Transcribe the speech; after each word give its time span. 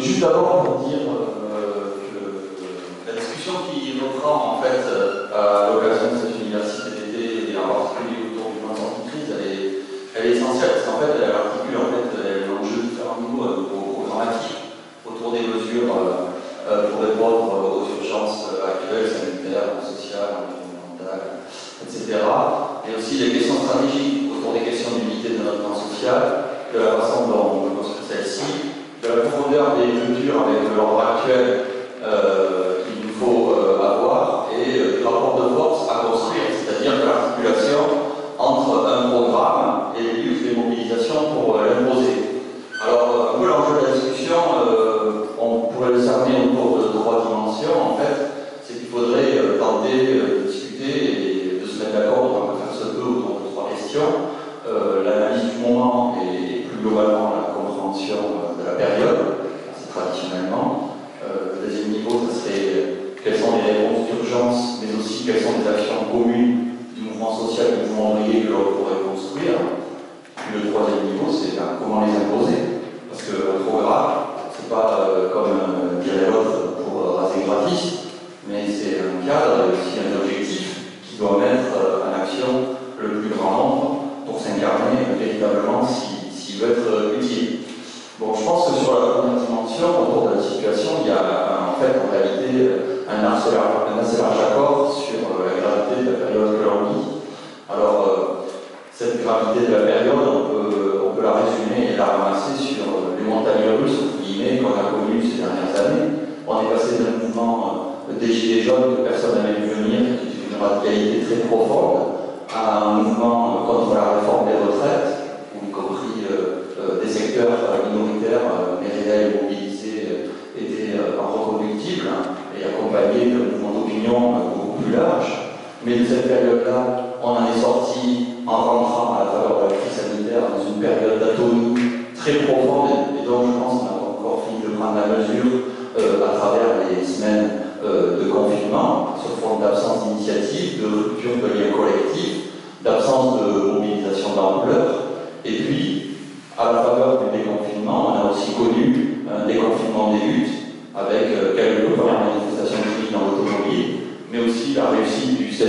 juste 0.00 0.20
d'abord 0.20 0.62
pour 0.64 0.88
dire 0.88 0.98
euh, 1.08 1.98
que 2.06 3.10
la 3.10 3.18
discussion 3.18 3.52
qui 3.66 3.98
reprend 3.98 4.58
en 4.58 4.62
fait 4.62 4.84
à 5.34 5.72
l'occasion 5.72 6.14
de 6.14 6.18
cette 6.22 6.38
université 6.38 6.90
d'été 6.94 7.52
et 7.52 7.56
en 7.56 7.68
particulier 7.68 8.30
autour 8.30 8.52
du 8.52 8.58
plan 8.62 8.74
de 8.74 8.78
sortie 8.78 9.02
de 9.02 9.10
crise, 9.10 9.28
elle 9.34 9.46
est, 9.48 9.64
elle 10.14 10.26
est 10.26 10.36
essentielle 10.36 10.70
parce 10.78 10.86
qu'en 10.86 11.00
fait 11.02 11.18
elle 11.18 11.34
articule 11.34 11.78
en 11.82 11.90
fait 11.90 12.10
l'enjeu 12.46 12.76
de 12.78 12.86
différents 12.92 13.18
niveaux 13.18 13.70
programmatiques 13.96 14.76
autour 15.02 15.32
des 15.32 15.46
mesures 15.48 15.88
pour 15.88 17.00
répondre 17.00 17.48
aux 17.56 17.88
urgences 17.96 18.60
actuelles, 18.60 19.08
sanitaires, 19.08 19.80
sociales, 19.80 20.44
environnementales, 20.44 21.48
etc. 21.80 22.20
Et 22.84 22.98
aussi 22.98 23.14
les 23.18 23.32
questions 23.32 23.47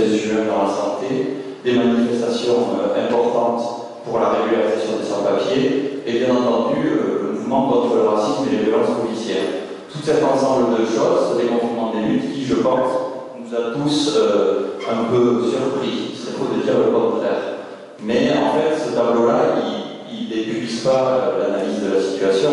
du 0.00 0.16
16 0.16 0.22
juin 0.22 0.44
dans 0.48 0.64
la 0.64 0.70
santé, 0.70 1.36
des 1.64 1.72
manifestations 1.72 2.72
euh, 2.80 3.04
importantes 3.04 3.62
pour 4.04 4.18
la 4.18 4.30
régularisation 4.30 4.96
des 5.00 5.06
sans-papiers, 5.06 6.02
et 6.06 6.12
bien 6.18 6.34
entendu 6.34 6.80
euh, 6.86 7.22
le 7.22 7.38
mouvement 7.38 7.68
contre 7.68 7.96
le 7.96 8.08
racisme 8.08 8.48
et 8.48 8.56
les 8.56 8.62
violences 8.64 8.96
policières. 9.04 9.68
Tout 9.92 9.98
cet 10.02 10.22
ensemble 10.24 10.78
de 10.78 10.84
choses, 10.86 11.32
ce 11.32 11.42
déconfinement 11.42 11.92
des 11.92 12.08
luttes, 12.08 12.32
qui, 12.32 12.44
je 12.44 12.54
pense, 12.54 12.90
nous 13.36 13.54
a 13.54 13.74
tous 13.74 14.18
un 14.88 15.04
peu 15.12 15.42
surpris, 15.50 16.14
serait 16.16 16.38
faux 16.38 16.54
de 16.56 16.62
dire 16.62 16.78
le 16.78 16.92
contraire. 16.92 17.60
Mais 18.02 18.30
en 18.32 18.56
fait, 18.56 18.78
ce 18.78 18.94
tableau-là, 18.94 19.56
il 20.10 20.28
n'épuise 20.28 20.80
pas 20.80 21.34
l'analyse 21.38 21.82
de 21.82 21.94
la 21.94 22.00
situation, 22.00 22.50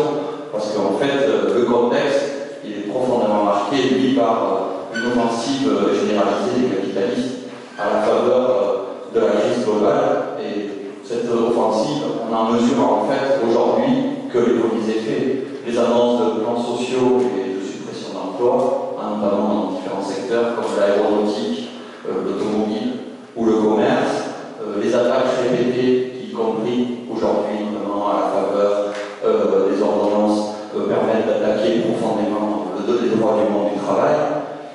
parce 0.52 0.72
qu'en 0.72 0.98
fait, 0.98 1.26
le 1.56 1.64
contexte, 1.64 2.24
il 2.64 2.72
est 2.72 2.92
profondément 2.92 3.44
marqué, 3.44 3.76
lui, 3.94 4.14
par 4.14 4.68
une 4.94 5.12
offensive 5.12 5.70
généralisée 5.94 6.68
des 6.68 6.76
capitalistes 6.76 7.37
à 7.78 7.94
la 7.94 8.02
faveur 8.02 8.84
de 9.14 9.20
la 9.20 9.26
crise 9.28 9.64
globale. 9.64 10.36
Et 10.42 10.70
cette 11.04 11.30
offensive, 11.30 12.02
on 12.28 12.34
en 12.34 12.52
mesure 12.52 12.80
en 12.80 13.06
fait 13.08 13.38
aujourd'hui 13.46 14.28
que 14.32 14.38
les 14.38 14.58
premiers 14.58 14.88
effets, 14.88 15.44
les 15.66 15.78
annonces 15.78 16.34
de 16.34 16.40
plans 16.40 16.62
sociaux 16.62 17.20
et 17.20 17.58
de 17.58 17.64
suppression 17.64 18.14
d'emplois, 18.14 18.96
notamment 18.98 19.48
dans 19.48 19.70
différents 19.72 20.02
secteurs 20.02 20.54
comme 20.56 20.76
l'aéronautique, 20.78 21.70
euh, 22.08 22.24
l'automobile 22.24 22.92
ou 23.36 23.44
le 23.46 23.52
commerce, 23.52 24.24
euh, 24.60 24.82
les 24.82 24.94
attaques 24.94 25.24
répétées 25.42 26.08
compris 26.38 26.98
aujourd'hui, 27.10 27.66
notamment 27.72 28.08
à 28.08 28.14
la 28.14 28.26
faveur 28.30 28.92
euh, 29.24 29.68
des 29.70 29.82
ordonnances, 29.82 30.54
euh, 30.76 30.86
permettent 30.86 31.26
d'attaquer 31.26 31.80
profondément 31.80 32.66
le, 32.86 33.00
les 33.02 33.16
droits 33.16 33.36
du 33.42 33.52
monde 33.52 33.72
du 33.74 33.80
travail, 33.80 34.14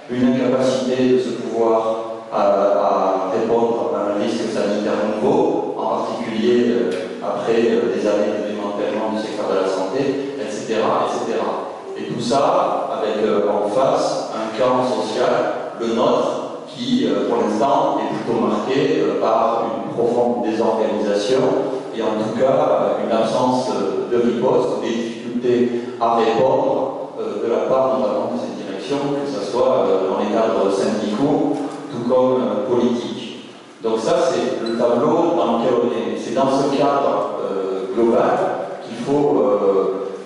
une 0.09 0.33
incapacité 0.33 1.13
de 1.13 1.19
ce 1.19 1.29
pouvoir 1.41 2.02
à, 2.33 3.31
répondre 3.31 3.91
à 3.95 4.11
un 4.11 4.23
risque 4.23 4.51
sanitaire 4.51 4.93
nouveau, 5.15 5.75
en 5.77 5.97
particulier 5.97 6.65
euh, 6.69 6.91
après 7.23 7.61
des 7.61 8.07
années 8.07 8.33
de 8.41 8.51
démantèlement 8.51 9.11
du 9.15 9.21
secteur 9.21 9.49
de 9.49 9.63
la 9.63 9.67
santé, 9.67 10.35
etc. 10.39 10.81
etc. 11.05 11.39
Et 11.97 12.13
tout 12.13 12.21
ça 12.21 12.89
avec 12.97 13.23
en 13.47 13.69
face 13.69 14.31
un 14.33 14.57
camp 14.57 14.83
social, 14.83 15.77
le 15.79 15.95
nôtre, 15.95 16.65
qui 16.67 17.07
pour 17.29 17.43
l'instant 17.43 17.97
est 17.99 18.15
plutôt 18.15 18.39
marqué 18.39 19.03
par 19.21 19.65
une 19.65 19.93
profonde 19.93 20.43
désorganisation 20.43 21.41
et 21.95 22.01
en 22.01 22.17
tout 22.17 22.39
cas 22.39 22.97
une 23.05 23.11
absence 23.11 23.69
de 24.11 24.17
riposte, 24.17 24.81
des 24.81 24.89
difficultés 24.89 25.69
à 25.99 26.15
répondre 26.15 27.09
euh, 27.19 27.45
de 27.45 27.51
la 27.51 27.69
part 27.69 27.99
notamment 27.99 28.31
de 28.33 28.39
cette 28.39 28.57
direction, 28.57 28.97
que 29.13 29.29
ce 29.29 29.51
soit 29.51 29.85
euh, 29.85 30.09
dans 30.09 30.19
les 30.19 30.31
cadres 30.33 30.71
syndicaux 30.71 31.53
tout 31.93 32.09
comme 32.09 32.41
euh, 32.41 32.67
politiques. 32.67 33.45
Donc 33.83 33.99
ça 33.99 34.15
c'est 34.29 34.65
le 34.65 34.77
tableau 34.77 35.35
dans 35.37 35.59
lequel 35.59 35.73
on 35.83 35.87
est. 35.87 36.17
C'est 36.17 36.33
dans 36.33 36.49
ce 36.49 36.75
cadre 36.75 37.37
global 37.93 38.37
qu'il 38.85 38.97
faut, 39.05 39.43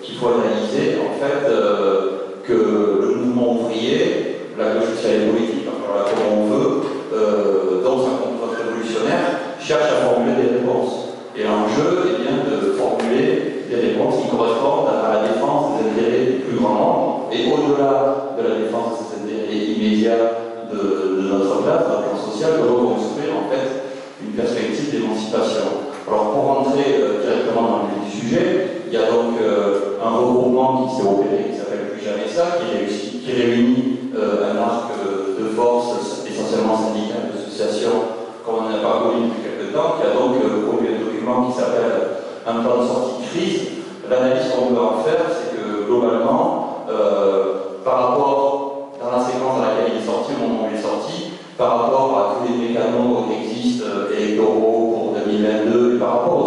qu'il 0.01 0.15
faut 0.15 0.27
analyser 0.27 0.99
en 1.01 1.19
fait 1.19 1.51
que 2.43 2.53
le 2.53 3.15
mouvement 3.15 3.53
ouvrier, 3.53 4.41
la 4.57 4.75
gauche 4.75 4.95
sociale 4.95 5.23
et 5.23 5.31
politique, 5.31 5.67
enfin, 5.67 6.05
on 6.31 6.45
veut, 6.45 7.83
dans 7.83 7.97
un 8.05 8.17
contre 8.21 8.55
révolutionnaire, 8.55 9.57
cherche 9.59 9.91
à 9.91 10.07
formuler 10.07 10.35
des 10.35 10.57
réponses. 10.59 11.17
Et 11.35 11.43
l'enjeu 11.43 12.13
est 12.13 12.21
bien 12.21 12.37
de 12.45 12.73
formuler 12.73 13.57
des 13.69 13.75
réponses 13.75 14.23
qui 14.23 14.29
correspondent 14.29 14.87
à 14.87 15.15
la 15.15 15.27
défense 15.27 15.81
des 15.81 15.89
intérêts 15.91 16.25
du 16.25 16.39
plus 16.43 16.57
grand 16.57 16.73
nombre 16.73 17.29
et 17.31 17.51
au-delà 17.51 18.33
de 18.37 18.47
la 18.47 18.55
défense 18.55 18.99
des 19.11 19.33
intérêts 19.33 19.57
immédiats 19.57 20.31
de, 20.71 21.06
de 21.27 21.33
notre 21.33 21.61
place, 21.63 21.83
d'un 21.83 22.01
plan 22.07 22.15
social, 22.15 22.51
de 22.57 22.67
reconstruire 22.67 23.35
en 23.35 23.51
fait 23.51 23.67
une 24.23 24.31
perspective 24.31 24.91
d'émancipation. 24.91 25.91
Alors 26.07 26.31
pour 26.31 26.43
rentrer 26.43 27.03
euh, 27.03 27.21
directement 27.21 27.61
dans 27.61 27.81
le 27.91 28.07
sujet, 28.09 28.83
il 28.87 28.93
y 28.93 28.97
a 28.97 29.11
donc 29.11 29.35
euh, 29.41 29.99
un 30.03 30.09
regroupement 30.09 30.87
qui 30.87 30.95
s'est 30.95 31.07
opéré, 31.07 31.51
qui 31.51 31.57
s'appelle 31.57 31.91
Plus 31.91 32.03
jamais 32.03 32.27
ça, 32.27 32.63
qui, 32.63 33.31
réunit 33.31 33.99
euh, 34.15 34.53
un 34.53 34.57
arc 34.57 34.87
de 35.37 35.49
force 35.49 36.23
essentiellement 36.25 36.77
syndical, 36.77 37.27
d'associations, 37.27 38.15
comme 38.45 38.63
on 38.65 38.69
n'a 38.69 38.79
pas 38.79 39.03
connu 39.03 39.27
depuis 39.27 39.43
quelques 39.43 39.73
temps, 39.75 39.99
qui 39.99 40.07
a 40.07 40.15
donc 40.15 40.39
produit 40.65 40.95
un 40.95 41.03
document 41.03 41.51
qui 41.51 41.59
s'appelle 41.59 42.23
Un 42.47 42.63
plan 42.63 42.81
de 42.81 42.87
sortie 42.87 43.21
de 43.21 43.27
crise. 43.27 43.61
L'analyse 44.09 44.47
qu'on 44.55 44.73
peut 44.73 44.81
en 44.81 45.03
faire, 45.03 45.27
c'est 45.27 45.57
que 45.57 45.85
globalement, 45.85 46.85
par 47.83 47.95
rapport 47.99 48.91
dans 49.03 49.11
la 49.11 49.23
séquence 49.23 49.59
moment 50.39 50.63
où 50.63 50.67
il 50.71 50.77
est 50.77 50.81
par 51.57 51.81
rapport 51.81 52.17
à 52.17 52.35
tous 52.35 52.53
les 52.53 52.71
États 52.71 52.89
membres 52.89 53.27
qui 53.27 53.43
existent 53.43 53.85
euh, 53.87 54.15
électoraux 54.15 54.93
pour 54.93 55.15
2022, 55.25 55.95
et 55.95 55.99
par 55.99 56.19
rapport 56.19 56.45
aux 56.45 56.46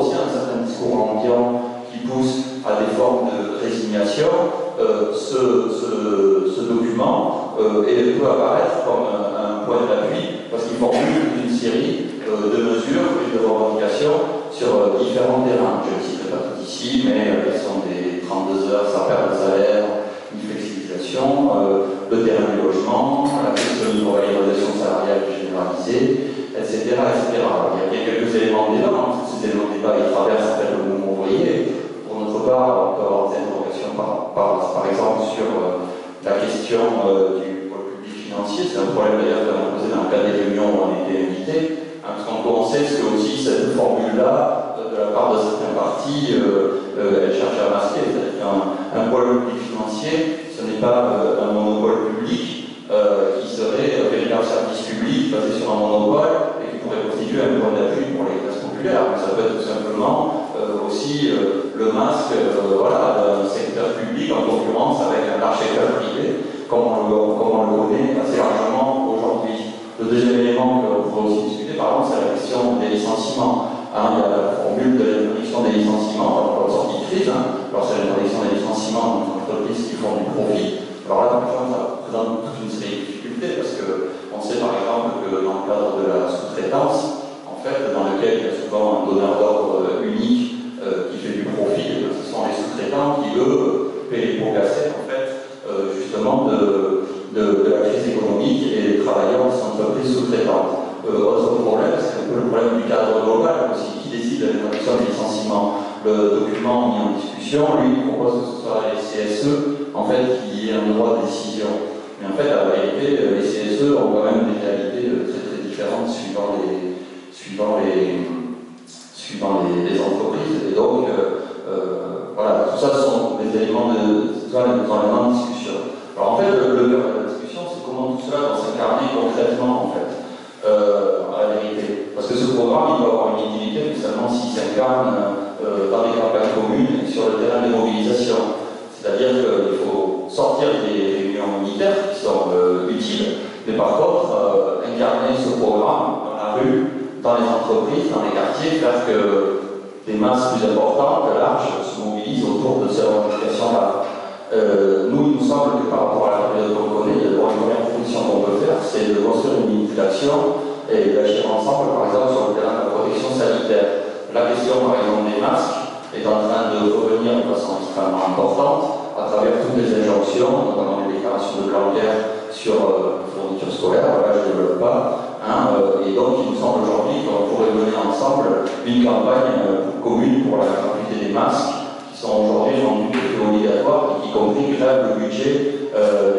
et 160.90 161.14
d'agir 161.14 161.46
ensemble, 161.48 161.96
par 161.96 162.06
exemple, 162.10 162.32
sur 162.36 162.44
le 162.48 162.54
terrain 162.60 162.76
de 162.76 162.84
la 162.84 162.90
protection 162.92 163.30
sanitaire. 163.32 163.88
La 164.34 164.52
question, 164.52 164.84
par 164.84 165.00
exemple, 165.00 165.32
des 165.32 165.40
masques, 165.40 165.80
est 166.12 166.26
en 166.26 166.42
train 166.44 166.74
de 166.74 166.90
revenir 166.90 167.38
de 167.38 167.54
façon 167.54 167.86
extrêmement 167.86 168.34
importante 168.34 169.14
à 169.16 169.30
travers 169.30 169.62
toutes 169.62 169.78
les 169.78 169.94
injonctions, 169.94 170.74
notamment 170.74 171.06
les 171.06 171.14
déclarations 171.14 171.62
de 171.62 171.70
Blanquer 171.70 172.42
sur 172.50 172.74
euh, 172.74 173.22
fourniture 173.30 173.70
scolaire, 173.70 174.26
là 174.26 174.34
je 174.34 174.50
ne 174.50 174.52
développe 174.52 174.80
pas. 174.80 175.38
Hein, 175.40 175.70
euh, 175.78 176.04
et 176.04 176.12
donc 176.14 176.42
il 176.42 176.50
nous 176.52 176.58
semble 176.58 176.82
aujourd'hui 176.82 177.22
qu'on 177.22 177.46
pourrait 177.48 177.72
mener 177.72 177.94
ensemble 177.96 178.66
une 178.84 179.04
campagne 179.04 179.70
euh, 179.70 180.02
commune 180.02 180.50
pour 180.50 180.58
la 180.58 180.66
gratuité 180.66 181.26
des 181.26 181.32
masques 181.32 181.78
qui 182.10 182.20
sont 182.20 182.34
aujourd'hui 182.42 182.82
rendus 182.82 183.38
obligatoires 183.38 184.18
et 184.18 184.26
qui 184.26 184.32
compris 184.34 184.76
le 184.76 185.14
budget 185.14 185.76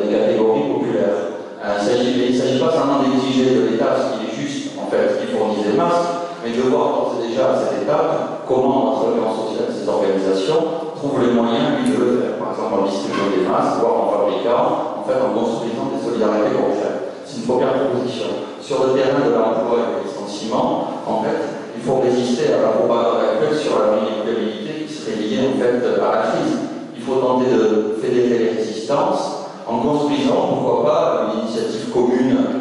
des 0.02 0.14
catégories 0.14 0.68
populaires. 0.74 1.32
il 1.64 2.34
ne 2.34 2.38
s'agit 2.38 2.51
pas 2.62 2.78
seulement 2.78 3.02
d'exiger 3.02 3.58
de 3.58 3.74
l'État 3.74 3.98
ce 3.98 4.22
qui 4.22 4.30
est 4.30 4.36
juste, 4.38 4.78
en 4.78 4.86
fait, 4.86 5.18
qui 5.18 5.34
fournit 5.34 5.66
des 5.66 5.74
masques, 5.74 6.30
mais 6.46 6.54
de 6.54 6.62
voir 6.70 7.18
déjà 7.18 7.50
à 7.50 7.58
cette 7.58 7.82
étape 7.82 8.46
comment 8.46 9.02
organisation 9.02 9.50
sociale, 9.50 9.74
ces 9.74 9.90
organisations, 9.90 10.94
trouvent 10.94 11.26
les 11.26 11.34
moyens, 11.34 11.82
lui, 11.82 11.90
de 11.90 11.98
le 11.98 12.10
faire. 12.22 12.38
Par 12.38 12.54
exemple, 12.54 12.74
en 12.78 12.86
distribuant 12.86 13.34
des 13.34 13.50
masques, 13.50 13.82
voire 13.82 13.98
en 13.98 14.08
fabriquant, 14.14 15.02
en 15.02 15.04
fait, 15.10 15.18
en 15.18 15.34
construisant 15.34 15.90
des 15.90 16.02
solidarités 16.06 16.54
concrètes. 16.54 17.02
C'est 17.26 17.42
une 17.42 17.50
première 17.50 17.74
proposition. 17.82 18.30
Sur 18.62 18.86
le 18.86 18.94
terrain 18.94 19.26
de 19.26 19.34
l'emploi 19.34 19.82
et 19.82 19.88
du 19.90 20.06
licenciement, 20.06 21.02
en 21.10 21.26
fait, 21.26 21.42
il 21.74 21.82
faut 21.82 21.98
résister 21.98 22.54
à 22.54 22.62
la 22.62 22.72
propagande 22.78 23.26
actuelle 23.26 23.58
sur 23.58 23.74
la 23.82 23.98
vulnérabilité 23.98 24.86
qui 24.86 24.94
serait 24.94 25.18
liée, 25.18 25.50
en 25.50 25.58
fait, 25.58 25.82
à 25.82 25.98
la 25.98 26.30
crise. 26.30 26.62
Il 26.94 27.02
faut 27.02 27.18
tenter 27.18 27.50
de 27.50 27.98
fédérer 27.98 28.38
les 28.38 28.50
résistances 28.62 29.50
en 29.66 29.82
construisant, 29.82 30.46
pourquoi 30.54 30.86
pas, 30.86 31.02
une 31.34 31.42
initiative 31.42 31.90
commune 31.90 32.61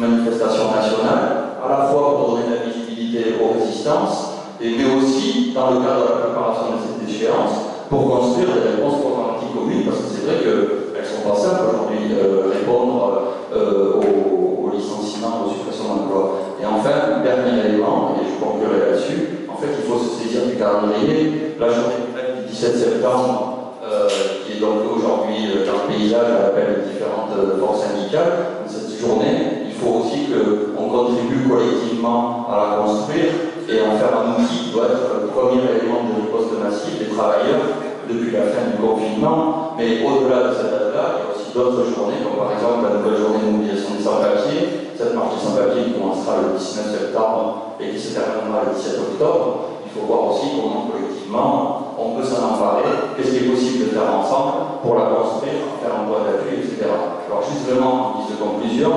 manifestation 0.00 0.72
nationale, 0.72 1.60
à 1.60 1.68
la 1.68 1.86
fois 1.88 2.16
pour 2.16 2.36
donner 2.36 2.56
la 2.56 2.64
visibilité 2.64 3.36
aux 3.36 3.60
résistances, 3.60 4.40
et, 4.60 4.72
mais 4.76 4.88
aussi 4.96 5.52
dans 5.54 5.70
le 5.70 5.84
cadre 5.84 6.00
de 6.00 6.08
la 6.08 6.20
préparation 6.24 6.72
de 6.72 6.80
cette 6.80 7.04
échéance, 7.08 7.84
pour 7.88 8.08
construire 8.08 8.48
des 8.54 8.76
réponses 8.76 9.00
programmatiques 9.00 9.52
communes, 9.52 9.84
parce 9.84 9.98
que 9.98 10.08
c'est 10.08 10.24
vrai 10.24 10.36
qu'elles 10.40 11.04
ne 11.04 11.12
sont 11.12 11.28
pas 11.28 11.36
simples 11.36 11.68
aujourd'hui, 11.68 12.16
euh, 12.16 12.48
répondre 12.48 13.34
euh, 13.52 14.00
aux, 14.00 14.70
licenciements, 14.72 15.44
aux 15.44 15.52
suppressions 15.52 15.84
d'emplois. 15.84 16.56
Et 16.62 16.64
enfin, 16.64 17.20
dernier 17.22 17.68
élément, 17.68 18.16
et 18.16 18.24
je 18.24 18.40
conclurai 18.40 18.78
là-dessus, 18.80 19.48
en 19.52 19.56
fait, 19.60 19.68
il 19.76 19.84
faut 19.84 19.98
se 19.98 20.22
saisir 20.22 20.46
du 20.46 20.56
calendrier. 20.56 21.56
La 21.60 21.68
journée 21.68 22.08
du 22.40 22.48
17 22.48 22.76
septembre, 22.76 23.74
euh, 23.84 24.08
qui 24.46 24.56
est 24.56 24.60
donc 24.60 24.80
aujourd'hui 24.96 25.66
dans 25.66 25.84
le 25.84 25.92
paysage 25.92 26.30
à 26.30 26.42
l'appel 26.46 26.80
de 26.80 26.88
différentes 26.88 27.36
forces 27.60 27.84
syndicales, 27.84 28.64
cette 28.66 28.98
journée, 28.98 29.59
il 29.80 29.88
faut 29.88 30.04
aussi 30.04 30.28
qu'on 30.28 30.88
contribue 30.88 31.48
collectivement 31.48 32.46
à 32.52 32.56
la 32.56 32.84
construire 32.84 33.32
et 33.64 33.80
en 33.80 33.96
faire 33.96 34.12
un 34.12 34.36
outil 34.36 34.68
qui 34.68 34.70
doit 34.76 34.92
être 34.92 35.24
le 35.24 35.28
premier 35.32 35.64
élément 35.72 36.04
de 36.04 36.20
riposte 36.20 36.52
massive 36.60 37.00
des 37.00 37.08
travailleurs 37.16 37.88
depuis 38.04 38.32
la 38.32 38.52
fin 38.52 38.68
du 38.68 38.76
confinement. 38.76 39.72
Mais 39.78 40.04
au-delà 40.04 40.48
de 40.48 40.52
cette 40.52 40.68
date-là, 40.68 41.04
il 41.08 41.16
y 41.16 41.24
a 41.24 41.28
aussi 41.32 41.48
d'autres 41.56 41.88
journées, 41.88 42.20
comme 42.20 42.36
par 42.36 42.52
exemple 42.52 42.92
la 42.92 43.00
nouvelle 43.00 43.24
journée 43.24 43.40
de 43.40 43.50
mobilisation 43.56 43.96
des 43.96 44.04
sans-papiers, 44.04 44.92
cette 45.00 45.14
marche 45.16 45.40
des 45.40 45.44
sans-papiers 45.48 45.84
qui 45.88 45.94
commencera 45.96 46.44
le 46.44 46.60
19 46.60 46.92
septembre 46.92 47.80
et 47.80 47.96
qui 47.96 48.00
se 48.00 48.12
terminera 48.12 48.68
le 48.68 48.76
17 48.76 49.16
octobre. 49.16 49.80
Il 49.88 49.90
faut 49.96 50.04
voir 50.04 50.28
aussi 50.28 50.60
comment 50.60 50.92
collectivement 50.92 51.96
on 51.96 52.20
peut 52.20 52.26
s'en 52.26 52.52
emparer, 52.52 53.16
qu'est-ce 53.16 53.32
qui 53.32 53.48
est 53.48 53.48
possible 53.48 53.88
de 53.88 53.96
faire 53.96 54.12
ensemble 54.12 54.84
pour 54.84 54.92
la 55.00 55.08
construire, 55.08 55.72
faire 55.80 55.96
un 55.96 56.04
point 56.04 56.20
d'appui, 56.28 56.60
etc. 56.60 56.84
Alors 56.84 57.44
justement, 57.48 57.92
en 57.96 58.08
guise 58.20 58.36
de 58.36 58.38
conclusion, 58.40 58.92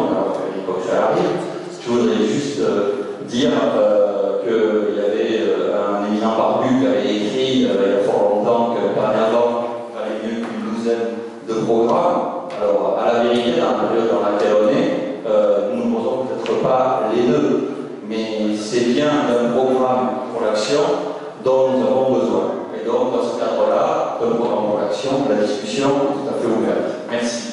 Je 0.66 1.90
voudrais 1.92 2.26
juste 2.26 2.60
euh, 2.62 3.26
dire 3.28 3.52
euh, 3.76 4.42
qu'il 4.42 4.96
y 4.96 5.00
avait 5.00 5.42
euh, 5.42 5.76
un 5.76 6.08
éminent 6.08 6.38
barbu 6.38 6.80
qui 6.80 6.88
avait 6.88 7.16
écrit 7.16 7.52
il 7.54 7.62
y 7.64 7.66
a 7.66 8.04
fort 8.06 8.30
longtemps 8.30 8.74
que 8.74 8.98
dernièrement, 8.98 9.66
il 9.90 10.00
fallait 10.00 10.24
mieux 10.24 10.46
qu'une 10.46 10.72
douzaine 10.72 11.18
de 11.48 11.54
programmes. 11.66 12.48
Alors, 12.62 12.98
à 12.98 13.14
la 13.14 13.24
vérité, 13.24 13.60
dans 13.60 13.84
la 13.84 13.88
période 13.90 14.12
dans 14.12 14.32
laquelle 14.32 14.56
on 14.64 14.70
est, 14.70 15.76
nous 15.76 15.90
ne 15.90 15.96
posons 15.96 16.26
peut-être 16.26 16.62
pas 16.62 17.10
les 17.14 17.24
deux, 17.24 17.70
mais 18.08 18.56
c'est 18.58 18.94
bien 18.94 19.10
d'un 19.28 19.52
programme 19.52 20.10
pour 20.32 20.46
l'action 20.46 20.80
dont 21.44 21.72
nous 21.72 21.86
avons 21.86 22.14
besoin. 22.14 22.44
Et 22.80 22.86
donc, 22.86 23.12
dans 23.12 23.24
ce 23.24 23.40
cadre-là, 23.40 24.20
d'un 24.22 24.36
programme 24.36 24.66
pour 24.70 24.80
l'action, 24.80 25.12
la 25.30 25.46
discussion 25.46 25.90
tout 25.90 26.30
à 26.30 26.40
fait 26.40 26.48
ouverte. 26.48 26.96
Merci. 27.12 27.53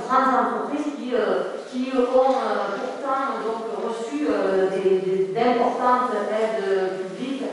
grandes 0.06 0.34
entreprises 0.38 0.94
qui, 0.96 1.14
euh, 1.14 1.58
qui 1.70 1.90
ont 1.94 2.38
euh, 2.38 2.78
pourtant 2.78 3.42
donc, 3.42 3.66
reçu 3.82 4.26
euh, 4.30 4.70
d'importantes 5.34 6.14
aides 6.30 7.06
publiques, 7.10 7.44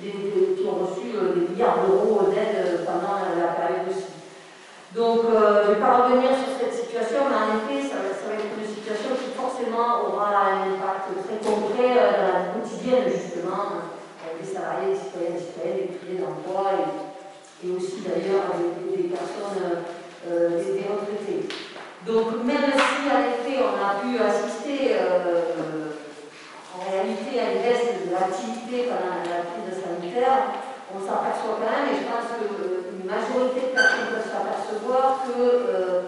qui 0.00 0.66
ont 0.66 0.84
reçu 0.84 1.14
des 1.34 1.52
milliards 1.52 1.86
d'euros 1.86 2.26
d'aide 2.30 2.84
pendant 2.84 3.22
la 3.38 3.54
période 3.54 3.86
aussi. 3.86 4.10
donc, 4.96 5.20
je 5.30 5.68
ne 5.68 5.74
vais 5.74 5.80
pas 5.80 6.02
revenir 6.02 6.30
sur 6.34 6.58
cette 6.58 6.74
situation, 6.74 7.30
mais 7.30 7.38
en 7.38 7.48
effet, 7.54 7.86
ça, 7.86 8.02
va 8.02 8.34
être 8.34 8.50
une 8.58 8.66
situation 8.66 9.14
qui 9.14 9.30
forcément 9.30 10.02
aura 10.10 10.34
un 10.34 10.74
impact 10.74 11.14
très 11.22 11.38
concret 11.38 11.94
dans 12.18 12.34
la 12.34 12.50
quotidienne, 12.50 13.06
justement, 13.06 13.78
euh, 13.78 14.42
des 14.42 14.46
salariés, 14.46 14.90
des 14.90 14.98
citoyens, 14.98 15.38
des 15.38 15.44
citoyennes, 15.46 15.86
des 15.86 15.94
privés 15.98 16.18
d'emploi 16.18 16.66
et, 17.62 17.70
aussi 17.70 18.02
d'ailleurs 18.02 18.58
des, 18.58 19.02
des, 19.02 19.08
personnes, 19.08 19.86
des 20.26 20.82
retraités. 20.82 21.46
Donc 22.06 22.42
même 22.44 22.74
si 22.74 23.06
en 23.06 23.22
effet 23.30 23.62
on 23.62 23.78
a 23.78 24.02
pu 24.02 24.18
assister 24.18 24.96
euh, 24.98 25.94
en 26.74 26.90
réalité 26.90 27.38
à 27.38 27.52
une 27.54 27.62
baisse 27.62 27.94
de 28.02 28.10
l'activité 28.10 28.90
pendant 28.90 29.22
la 29.22 29.46
crise 29.46 29.78
sanitaire, 29.78 30.58
on 30.90 30.98
s'aperçoit 30.98 31.62
quand 31.62 31.70
même, 31.70 31.94
et 31.94 32.02
je 32.02 32.06
pense 32.10 32.26
qu'une 32.34 33.06
majorité 33.06 33.70
de 33.70 33.74
personnes 33.78 34.10
peuvent 34.10 34.26
s'apercevoir 34.26 35.22
que 35.30 35.38
euh, 35.38 36.02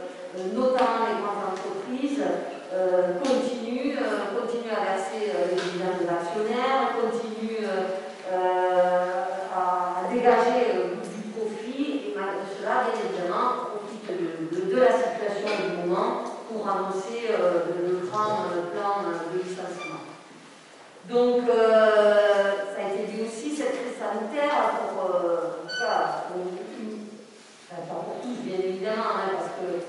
notamment 0.50 1.14
les 1.14 1.22
grandes 1.22 1.54
entreprises 1.54 2.26
euh, 2.74 3.22
continuent, 3.22 3.94
continuent 4.34 4.74
à 4.74 4.98
verser 4.98 5.30
les 5.30 5.73
pour 16.64 16.72
annoncer 16.72 17.28
le 17.28 18.08
grand 18.08 18.48
plan 18.72 19.04
de 19.04 19.38
licenciement. 19.38 20.00
Donc, 21.10 21.44
ça 21.46 22.80
a 22.80 22.88
été 22.88 23.12
dit 23.12 23.22
aussi, 23.22 23.54
cette 23.54 23.76
crise 23.76 24.00
sanitaire, 24.00 24.88
pour, 24.88 25.12
cas, 25.68 26.24
pas 27.68 27.94
pour 28.00 28.16
tous, 28.22 28.40
bien 28.48 28.56
évidemment, 28.64 29.12
hein, 29.12 29.36
parce 29.36 29.52
que 29.60 29.84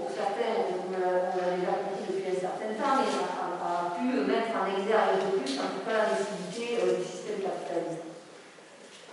pour 0.00 0.08
certains, 0.08 0.64
on, 0.64 0.96
l'a 0.96 1.56
déjà 1.56 1.76
compris 1.84 2.08
depuis 2.08 2.36
un 2.36 2.40
certain 2.40 2.72
temps, 2.72 3.04
mais 3.04 3.12
on 3.12 3.28
a, 3.60 3.92
pu 3.94 4.24
mettre 4.24 4.56
en 4.56 4.80
exergue 4.80 5.20
de 5.20 5.38
plus, 5.38 5.58
en 5.60 5.68
tout 5.76 5.84
cas, 5.84 6.08
la 6.08 6.16
nécessité 6.16 6.80
du 6.80 7.04
système 7.04 7.44
capitaliste. 7.44 8.14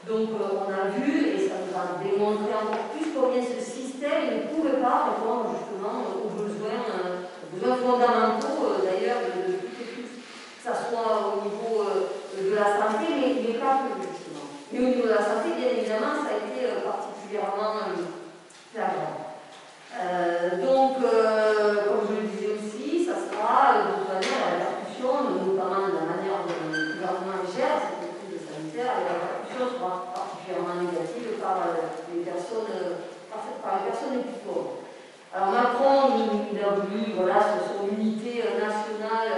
Donc 0.07 0.29
euh, 0.33 0.65
on 0.65 0.71
a 0.73 0.89
vu, 0.89 1.27
et 1.29 1.47
ça 1.47 1.61
nous 1.61 1.77
a 1.77 2.01
démontré 2.01 2.49
encore 2.55 2.89
plus 2.89 3.11
combien 3.13 3.41
ce 3.43 3.61
système 3.61 4.33
ne 4.33 4.55
pouvait 4.55 4.81
pas 4.81 5.13
répondre 5.13 5.53
justement 5.53 6.01
aux 6.09 6.29
besoins, 6.29 6.50
euh, 6.79 7.27
besoins 7.53 7.75
fondamentaux 7.75 8.63
euh, 8.63 8.85
d'ailleurs 8.85 9.19
de, 9.27 9.59
tous, 9.59 9.91
que 9.91 10.63
ce 10.63 10.71
soit 10.71 11.35
au 11.35 11.43
niveau 11.43 11.83
de 11.83 12.55
la 12.55 12.79
santé, 12.79 13.11
mais, 13.11 13.59
pas 13.59 13.83
que 13.83 13.99
justement. 13.99 14.47
Mais 14.71 14.79
au 14.79 14.89
niveau 14.89 15.03
de 15.03 15.15
la 15.15 15.23
santé, 15.23 15.51
bien 15.57 15.69
évidemment, 15.75 16.15
ça 16.23 16.31
a 16.31 16.39
été 16.39 16.79
particulièrement 16.79 17.91
flagrant. 18.71 19.35
donc, 20.63 20.95
comme 21.03 22.03
je 22.07 22.13
le 22.15 22.27
disais 22.31 22.55
aussi, 22.55 23.03
ça 23.03 23.19
sera 23.19 23.83
de 23.83 23.99
toute 23.99 24.07
manière 24.07 24.39
la 24.39 24.51
répercussion, 24.55 25.11
notamment 25.27 25.91
de 25.91 25.99
la 25.99 26.07
manière 26.07 26.47
dont 26.47 26.71
le 26.71 26.95
gouvernement 26.95 27.43
gère 27.51 27.83
cette 27.83 28.15
crise 28.23 28.47
sanitaire, 28.47 28.95
et 28.95 29.31
sera 29.59 30.07
particulièrement 30.15 30.79
négative 30.79 31.37
par 31.41 31.75
les 32.13 32.23
personnes, 32.23 32.95
par, 33.29 33.73
les 33.77 33.91
personnes 33.91 34.15
les 34.17 34.23
plus 34.23 34.41
pauvres. 34.47 34.80
Alors 35.33 35.55
Macron, 35.55 36.27
il, 36.51 36.59
a 36.59 36.75
voulu, 36.75 37.15
voilà, 37.15 37.63
son 37.63 37.87
unité 37.87 38.43
nationale, 38.59 39.31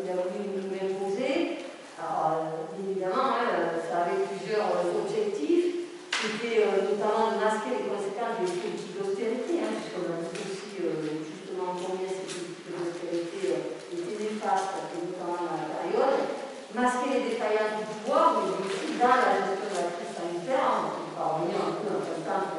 il 0.00 0.08
a 0.08 0.16
voulu 0.16 0.48
nous 0.56 0.72
imposer. 0.72 1.60
Alors, 2.00 2.40
euh, 2.40 2.80
évidemment, 2.80 3.36
hein, 3.36 3.76
ça 3.84 4.08
avait 4.08 4.24
plusieurs 4.32 4.72
objectifs. 4.80 5.92
C'était 6.08 6.64
euh, 6.64 6.88
notamment 6.88 7.36
de 7.36 7.44
masquer 7.44 7.84
les 7.84 7.84
conséquences 7.84 8.40
des 8.40 8.48
politiques 8.48 8.96
d'austérité, 8.96 9.60
hein, 9.60 9.76
puisqu'on 9.76 10.08
a 10.08 10.24
vu 10.24 10.40
aussi 10.40 10.72
euh, 10.80 11.20
justement 11.20 11.76
combien 11.84 12.08
ces 12.08 12.24
politiques 12.24 12.72
d'austérité 12.72 13.60
étaient 13.92 14.16
néfastes, 14.16 14.88
notamment 14.88 15.36
dans 15.36 15.60
la 15.60 15.68
période. 15.68 16.32
Masquer 16.72 17.12
les 17.12 17.24
défaillances 17.28 17.76
du 17.76 17.84
pouvoir, 17.92 18.40
mais 18.40 18.56
aussi 18.56 18.96
dans 18.96 19.20
la 19.20 19.36
gestion 19.36 19.76
on 20.56 21.20
va 21.20 21.24
revenir 21.28 21.56
un 21.60 21.72
peu 21.80 21.92
en 21.92 22.00
temps 22.24 22.56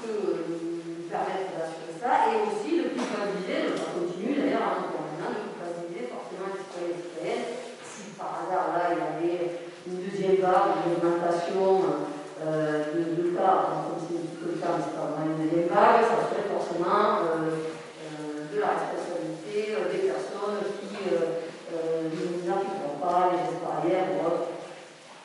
peuvent 0.00 0.46
nous 0.48 1.08
permettre 1.08 1.52
d'assurer 1.52 1.94
ça, 2.00 2.32
et 2.32 2.48
aussi 2.48 2.80
de 2.80 2.94
culpabiliser, 2.96 3.72
on 3.72 3.88
continue 3.92 4.36
d'ailleurs 4.40 4.68
en 4.68 4.88
permanent, 4.88 5.32
de 5.32 5.40
culpabiliser 5.52 6.12
forcément 6.12 6.48
les 6.52 6.60
citoyens 6.60 6.92
et 6.92 7.00
citoyennes, 7.00 7.48
si 7.84 8.02
par 8.16 8.44
hasard 8.44 8.72
là 8.72 8.82
il 8.92 8.98
y 8.98 9.04
avait 9.04 9.40
une 9.86 9.98
deuxième 10.00 10.40
vague, 10.40 10.84
une 10.84 10.96
augmentation 10.96 11.64
euh, 12.40 12.92
de, 12.92 13.00
de 13.20 13.36
cas, 13.36 13.84
comme 13.84 14.00
c'est 14.00 14.16
un 14.16 14.48
le 14.48 14.56
cas, 14.60 14.72
mais 14.76 14.84
c'est 14.84 14.96
pas 14.96 15.08
vraiment 15.12 15.28
une 15.28 15.40
deuxième 15.44 15.68
vague, 15.68 16.04
ça 16.04 16.18
serait 16.24 16.48
forcément 16.48 17.24
euh, 17.24 17.68
euh, 18.00 18.48
de 18.48 18.56
la 18.60 18.70
responsabilité 18.80 19.76
des 19.92 20.08
personnes 20.08 20.64
qui 20.78 20.92
n'appliqueront 22.46 22.98
pas 23.00 23.32
les 23.32 23.38
gestes 23.44 23.64
barrières 23.64 24.08
ou 24.12 24.26
autres 24.26 24.54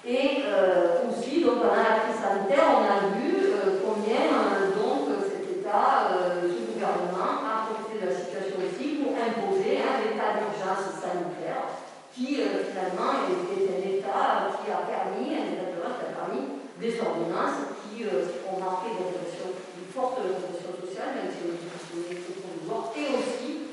et 0.05 0.41
euh, 0.47 1.05
aussi, 1.05 1.43
donc, 1.43 1.59
pendant 1.59 1.75
la 1.75 2.07
crise 2.07 2.17
sanitaire, 2.17 2.65
on 2.71 2.87
a 2.87 3.13
vu 3.19 3.51
euh, 3.51 3.83
combien 3.83 4.31
euh, 4.31 4.71
donc, 4.71 5.11
cet 5.21 5.43
État, 5.43 6.15
ce 6.41 6.55
gouvernement, 6.71 7.43
a 7.43 7.67
profité 7.67 7.99
de 7.99 8.09
la 8.09 8.15
situation 8.15 8.57
aussi 8.63 9.03
pour 9.03 9.11
imposer 9.11 9.83
un 9.83 9.99
état 10.07 10.39
d'urgence 10.39 10.97
sanitaire 10.97 11.77
qui, 12.15 12.41
finalement, 12.41 13.27
est, 13.27 13.69
un 13.69 13.81
État 13.85 14.49
qui 14.55 14.71
a 14.71 14.87
permis, 14.87 15.35
un 15.35 15.51
état 15.51 15.67
d'urgence 15.67 15.99
qui 15.99 16.07
a 16.07 16.15
permis 16.15 16.57
des 16.99 17.07
ordonnances 17.07 17.79
qui 17.87 18.03
ont 18.03 18.59
marqué 18.59 18.91
une, 18.99 19.87
forte 19.89 20.19
répression 20.21 20.69
sociale, 20.77 21.17
même 21.17 21.31
si 21.31 21.47
on 21.47 21.55
est 21.55 22.21
provisoire, 22.29 22.93
et 22.93 23.07
aussi 23.15 23.69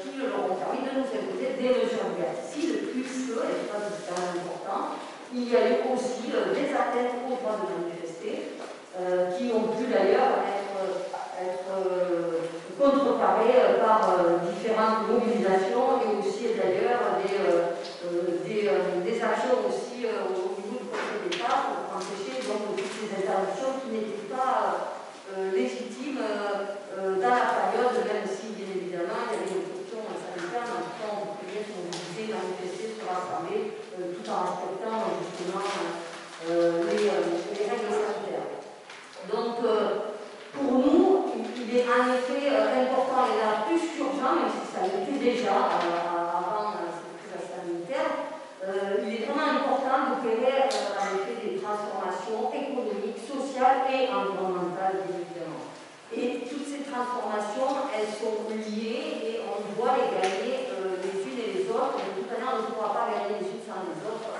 qui 0.00 0.18
leur 0.18 0.40
ont 0.40 0.56
permis 0.56 0.82
de 0.86 0.98
nous 0.98 1.06
imposer 1.06 1.52
des 1.58 1.68
mesures 1.68 2.10
de 2.16 2.78
plus 2.90 3.28
que, 3.28 3.38
et 3.44 3.68
que 3.68 3.76
c'est 3.92 4.14
important, 4.14 4.96
il 5.34 5.48
y 5.48 5.56
a 5.56 5.68
eu 5.70 5.94
aussi 5.94 6.32
euh, 6.34 6.54
des 6.54 6.74
atteintes 6.74 7.22
au 7.22 7.38
droit 7.38 7.62
de 7.62 7.86
manifester, 7.86 8.58
euh, 8.98 9.30
qui 9.38 9.52
ont 9.54 9.70
pu 9.78 9.86
d'ailleurs 9.86 10.42
être, 10.42 11.06
être 11.38 11.70
euh, 11.86 12.50
contrecarrées 12.74 13.78
par 13.78 14.18
différentes 14.50 15.06
mobilisations 15.06 16.02
et 16.02 16.18
aussi 16.18 16.56
d'ailleurs 16.58 17.20
des, 17.22 17.38
des, 18.48 19.22
actions 19.22 19.60
aussi 19.68 20.06
au 20.08 20.32
niveau 20.32 20.80
du 20.80 20.88
Conseil 20.88 21.28
d'État 21.28 21.68
pour 21.68 21.96
empêcher 21.96 22.40
donc, 22.48 22.74
qui 23.80 23.88
n'étaient 23.94 24.30
pas 24.30 24.98
légitimes 25.54 26.18
dans 26.20 27.34
la 27.34 27.46
période, 27.54 27.96
même 28.06 28.26
si 28.26 28.52
bien 28.58 28.70
évidemment 28.74 29.24
il 29.26 29.30
y 29.30 29.38
avait 29.38 29.54
une 29.54 29.70
question 29.70 30.02
sanitaire, 30.10 30.66
mais 30.66 30.78
en 30.78 30.84
tout 30.86 30.98
cas 30.98 31.10
on 31.14 31.38
pouvait 31.38 31.62
se 31.62 31.72
mobiliser, 31.78 32.34
rassembler 33.06 33.78
tout 33.96 34.26
en 34.30 34.38
respectant 34.46 34.98
justement 35.22 35.62
euh, 36.48 36.84
les, 36.88 37.04
euh, 37.04 37.20
les, 37.52 37.68
règles 37.68 37.92
sanitaires. 37.92 38.48
Donc, 39.28 39.60
euh, 39.62 40.16
pour 40.56 40.72
nous, 40.72 41.36
il 41.36 41.76
est 41.76 41.84
en 41.84 42.16
effet 42.16 42.48
important 42.48 43.28
et 43.28 43.36
là 43.44 43.68
plus 43.68 43.84
urgent, 44.00 44.40
même 44.40 44.48
si 44.48 44.64
ça 44.72 44.88
l'était 44.88 45.20
déjà 45.20 45.52
avant 45.52 46.80
cette 46.96 47.20
crise 47.28 47.44
sanitaire, 47.44 48.08
il 49.04 49.14
est 49.14 49.26
vraiment 49.28 49.52
important 49.52 50.16
d'opérer 50.16 50.64
en 50.64 51.06
effet 51.12 51.44
des 51.44 51.60
transformations 51.60 52.48
économiques, 52.56 53.20
sociales 53.20 53.84
et 53.92 54.08
environnementales, 54.08 55.04
bien 55.04 55.20
évidemment. 55.20 55.68
Et 56.08 56.48
toutes 56.48 56.66
ces 56.66 56.88
transformations, 56.88 57.84
elles 57.92 58.16
sont 58.16 58.48
liées 58.48 59.28
et 59.28 59.40
on 59.44 59.60
doit 59.76 59.92
les 60.00 60.08
gagner 60.16 60.72
les 60.72 61.20
unes 61.20 61.38
et 61.38 61.52
les 61.52 61.68
autres. 61.68 62.00
De 62.00 62.16
toute 62.16 62.32
manière, 62.32 62.56
on 62.56 62.64
ne 62.64 62.72
pourra 62.72 62.96
pas 62.96 63.06
gagner 63.12 63.44
les 63.44 63.46
unes 63.46 63.64
sans 63.68 63.84
les 63.84 64.00
autres. 64.08 64.32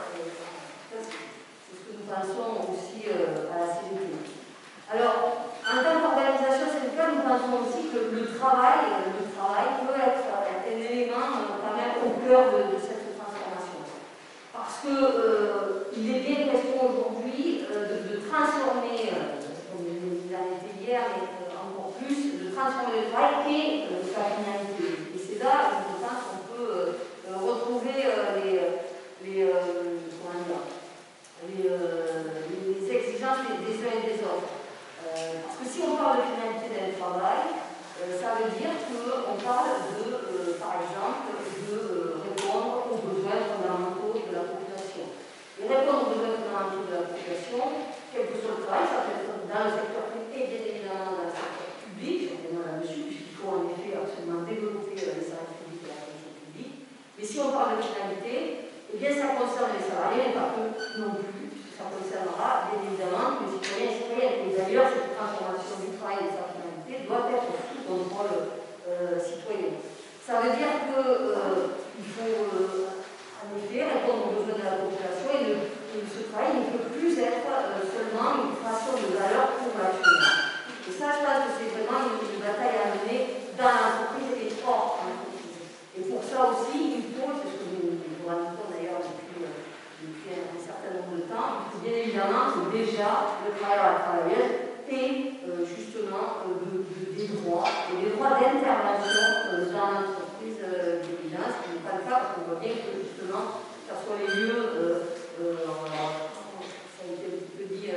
C'est 0.90 2.09
aussi 2.20 3.08
à 3.08 3.58
la 3.58 3.66
CGT. 3.66 4.20
Alors, 4.92 5.48
en 5.64 5.76
tant 5.80 6.00
qu'organisation 6.00 6.68
syndicale, 6.68 7.16
nous 7.16 7.24
pensons 7.24 7.64
aussi 7.64 7.88
que 7.88 8.12
le 8.12 8.26
travail, 8.36 9.08
le 9.08 9.24
travail 9.32 9.80
peut 9.86 9.96
être 9.96 10.28
un 10.28 10.76
élément 10.76 11.48
quand 11.62 11.76
même 11.76 11.96
au 12.04 12.20
cœur 12.20 12.52
de, 12.52 12.76
cette 12.76 13.16
transformation. 13.16 13.80
Parce 14.52 14.80
qu'il 14.82 14.98
euh, 15.00 15.88
est 15.96 16.20
bien 16.20 16.52
question 16.52 16.80
aujourd'hui 16.84 17.64
de, 17.70 18.20
transformer, 18.28 19.10
comme 19.70 19.86
il 19.86 20.34
a 20.34 20.42
été 20.58 20.70
hier, 20.84 21.00
mais 21.14 21.40
plus 21.98 22.44
de 22.44 22.50
transformer 22.54 23.04
le 23.04 23.10
travail 23.10 23.46
et 23.48 23.84
euh, 23.84 24.02
sa 24.08 24.24
finalité. 24.36 25.14
Et 25.14 25.18
c'est 25.18 25.42
là, 25.42 25.70
je 25.70 26.00
pense, 26.00 26.20
qu'on 26.28 26.42
peut 26.52 26.70
euh, 26.70 27.36
retrouver 27.36 28.04
euh, 28.06 28.40
les, 28.44 29.44
les, 31.56 31.70
les, 31.70 32.82
exigences 32.90 33.46
des, 33.46 33.78
uns 33.86 33.96
et 33.98 34.06
des 34.06 34.20
autres. 34.22 34.54
parce 35.02 35.56
que 35.58 35.66
si 35.66 35.80
on 35.86 35.96
parle 35.96 36.18
de 36.18 36.26
finalité 36.30 36.66
d'un 36.74 36.92
travail, 36.98 37.58
ça 38.20 38.38
veut 38.38 38.50
dire 38.56 38.74
qu'on 38.86 39.36
parle 39.42 39.90
de, 39.94 40.52
par 40.58 40.80
exemple, 40.82 41.30
de 41.70 42.18
répondre 42.22 42.90
aux 42.90 42.98
besoins 42.98 43.46
fondamentaux 43.46 44.18
de 44.18 44.32
la 44.34 44.44
population. 44.50 45.14
Et 45.60 45.68
répondre 45.68 46.08
aux 46.08 46.10
besoins 46.16 46.40
fondamentaux 46.40 46.84
de 46.88 46.94
la 46.94 47.02
population, 47.12 47.90
quel 48.10 48.26
que 48.26 48.36
soit 48.42 48.58
le 48.58 48.64
travail, 48.66 48.86
ça 48.90 49.06
peut 49.06 49.14
être 49.22 49.30
dans 49.46 49.64
le 49.66 49.70
secteur 49.70 50.04
privé 50.10 50.34
et 50.34 50.46
bien 50.50 50.62
évidemment 50.66 51.14
dans 51.14 51.26
le 51.26 51.34
secteur 51.34 51.70
public, 51.78 52.18
là-dessus, 52.50 53.06
puisqu'il 53.06 53.36
faut 53.38 53.54
en 53.54 53.70
effet 53.70 53.94
absolument 53.94 54.42
développer 54.42 54.98
les 54.98 55.22
services 55.22 55.58
publics 55.62 55.86
et 55.86 55.94
la 55.94 56.02
fonction 56.02 56.30
publique. 56.34 56.74
Mais 57.14 57.24
si 57.26 57.36
on 57.38 57.54
parle 57.54 57.78
de 57.78 57.86
finalité, 57.86 58.34
eh 58.90 58.96
bien 58.98 59.12
ça 59.14 59.38
concerne 59.38 59.78
les 59.78 59.86
salariés, 59.86 60.34
mais 60.34 60.34
pas 60.34 60.50
que 60.50 60.62
non 60.98 61.14
plus, 61.22 61.54
puisque 61.54 61.78
ça 61.78 61.86
concernera 61.86 62.66
bien 62.66 62.82
évidemment 62.82 63.38
les 63.38 63.50
citoyens 63.54 63.86
et 63.86 63.94
citoyennes. 63.94 64.38
Et 64.42 64.52
d'ailleurs, 64.58 64.90
cette 64.90 65.14
transformation 65.14 65.76
du 65.86 65.94
travail 65.94 66.26
et 66.26 66.26
de 66.26 66.34
sa 66.34 66.50
finalité 66.50 67.06
doit 67.06 67.30
être 67.30 67.50
sous 67.70 67.82
contrôle 67.86 68.58
euh, 68.90 69.14
citoyen. 69.22 69.78
Ça 70.26 70.42
veut 70.42 70.54
dire 70.58 70.74
qu'il 70.86 70.94
euh, 70.94 71.74
faut 72.14 72.38
euh, 72.54 72.90
en 73.42 73.50
effet 73.58 73.82
répondre 73.82 74.30
aux 74.30 74.34
besoins 74.42 74.58
de 74.58 74.66
la 74.66 74.78
population 74.82 75.30
et, 75.30 75.42
le, 75.42 75.80
ce 75.90 76.30
travail 76.30 76.62
ne 76.62 76.70
peut 76.70 76.86
plus 76.94 77.18
être 77.18 77.50
euh, 77.50 77.82
seulement 77.82 78.46
une 78.46 78.54
création 78.54 78.94
de 78.94 79.10
valeur 79.10 79.58
pour 79.58 79.74
l'actionnaire. 79.74 80.54
Et 80.86 80.92
ça, 80.94 81.18
je 81.18 81.20
pense 81.26 81.42
que 81.44 81.52
c'est 81.58 81.72
vraiment 81.74 82.14
une, 82.14 82.38
bataille 82.38 82.78
à 82.78 82.94
mener 82.94 83.50
dans 83.58 83.74
l'entreprise 83.74 84.38
et 84.38 84.50
hors 84.62 85.02
l'entreprise. 85.02 85.58
Et 85.98 86.02
pour 86.06 86.22
ça 86.22 86.38
aussi, 86.54 87.02
il 87.02 87.04
faut, 87.10 87.34
c'est 87.36 87.50
ce 87.50 87.56
que 87.58 87.68
nous 87.74 88.00
nous 88.00 88.22
rendons 88.24 88.70
d'ailleurs 88.70 89.02
depuis, 89.02 89.44
euh, 89.44 89.58
depuis 89.98 90.30
un 90.30 90.60
bien 91.82 91.96
évidemment 91.96 92.54
que 92.54 92.76
déjà 92.76 93.34
le 93.44 93.50
travailleur 93.56 93.84
et 93.84 93.89
la 93.89 93.89
travailleuse 94.00 94.70
ait 94.90 95.38
euh, 95.46 95.62
justement 95.62 96.42
euh, 96.42 96.82
des 97.14 97.28
droits, 97.28 97.64
et 97.92 98.04
des 98.04 98.10
droits 98.16 98.30
d'intervention 98.30 99.22
euh, 99.54 99.70
dans 99.70 99.88
l'entreprise 99.94 100.58
de 100.58 101.06
vigilance, 101.06 101.54
ce 101.54 101.62
qui 101.62 101.70
n'est 101.78 101.86
pas 101.86 101.96
le 101.98 102.04
cas 102.10 102.18
parce 102.18 102.32
qu'on 102.34 102.50
voit 102.50 102.60
bien 102.60 102.74
que 102.74 102.90
justement, 102.98 103.62
ce 103.86 103.94
soit 103.94 104.18
les 104.18 104.30
lieux, 104.34 104.66
ça 105.38 107.00
a 107.00 107.12
été 107.12 107.24
un 107.26 107.38
petit 107.38 107.54
peu 107.54 107.64
dit 107.70 107.88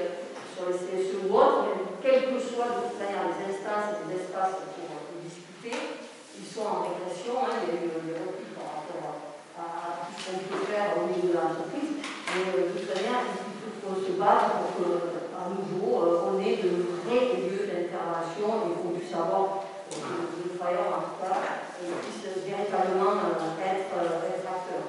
sur 0.53 0.69
les 0.69 0.77
CSE 0.77 1.25
ou 1.25 1.33
autres, 1.33 1.65
quelles 2.01 2.29
que 2.29 2.37
soient 2.37 2.77
de 2.77 2.93
toute 2.93 2.99
manière 3.01 3.25
les 3.29 3.51
instances 3.51 3.97
et 3.97 4.05
les 4.13 4.21
espaces 4.21 4.61
pour 4.77 4.89
discuter, 5.21 5.75
ils 6.37 6.49
sont 6.49 6.65
en 6.65 6.77
régression, 6.93 7.41
hein, 7.41 7.57
il 7.61 7.67
y 7.67 7.71
a 7.73 7.81
eu 7.81 7.89
des 8.05 8.17
repris 8.21 8.53
par 8.53 8.85
rapport 8.85 9.33
à, 9.57 10.07
tout 10.07 10.13
ce 10.17 10.23
qu'on 10.29 10.45
peut 10.49 10.65
faire 10.65 10.97
au 10.97 11.09
niveau 11.09 11.33
de 11.33 11.37
l'entreprise, 11.37 11.93
mais 12.01 12.53
de 12.53 12.73
toute 12.73 12.89
manière, 12.89 13.21
il 13.25 13.81
faut 13.81 13.97
se 13.97 14.13
battre 14.17 14.61
pour 14.61 14.69
que, 14.77 15.12
nouveau, 15.53 16.29
on 16.29 16.39
ait 16.41 16.57
de 16.57 16.71
vrais 17.05 17.37
lieux 17.37 17.69
d'intervention 17.69 18.67
et 18.67 18.73
qu'on 18.73 18.97
puisse 18.97 19.13
avoir, 19.13 19.65
que 19.89 19.97
le 19.97 20.57
travailleur 20.57 20.89
en 20.89 21.01
tout 21.05 21.17
cas, 21.21 21.61
puisse 21.77 22.25
véritablement 22.45 23.21
être, 23.61 23.93
être 23.93 24.45
acteur. 24.49 24.83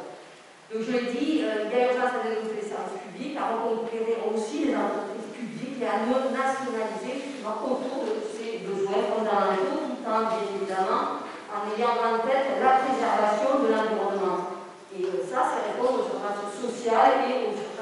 Donc 0.72 0.80
je 0.80 0.90
l'ai 0.90 1.12
dit, 1.12 1.44
il 1.44 1.70
y 1.70 1.76
a 1.76 1.92
urgence 1.92 2.18
à 2.18 2.24
développer 2.24 2.58
les 2.58 2.68
services 2.68 2.98
publics, 3.04 3.36
à 3.36 3.54
reconquérir 3.54 4.24
aussi 4.26 4.72
les 4.72 4.74
entreprises 4.74 5.30
publiques 5.30 5.78
et 5.78 5.86
à 5.86 6.02
nationaliser 6.08 7.20
justement 7.20 7.60
autour 7.62 8.08
de 8.08 8.24
ces 8.32 8.64
besoins 8.64 9.04
fondamentaux, 9.12 9.94
tout 9.94 10.02
en 10.08 10.32
bien 10.32 10.42
évidemment 10.48 11.24
en 11.54 11.70
ayant 11.70 11.94
en 12.02 12.18
tête 12.26 12.58
la 12.58 12.82
préservation 12.82 13.62
de 13.62 13.70
l'environnement. 13.70 14.58
Et 14.90 15.06
ça, 15.22 15.54
c'est 15.54 15.78
répondre 15.78 16.02
aux 16.02 16.10
urgences 16.10 16.54
sociales 16.58 17.30
et 17.30 17.46
aux 17.46 17.54
euh. 17.54 17.73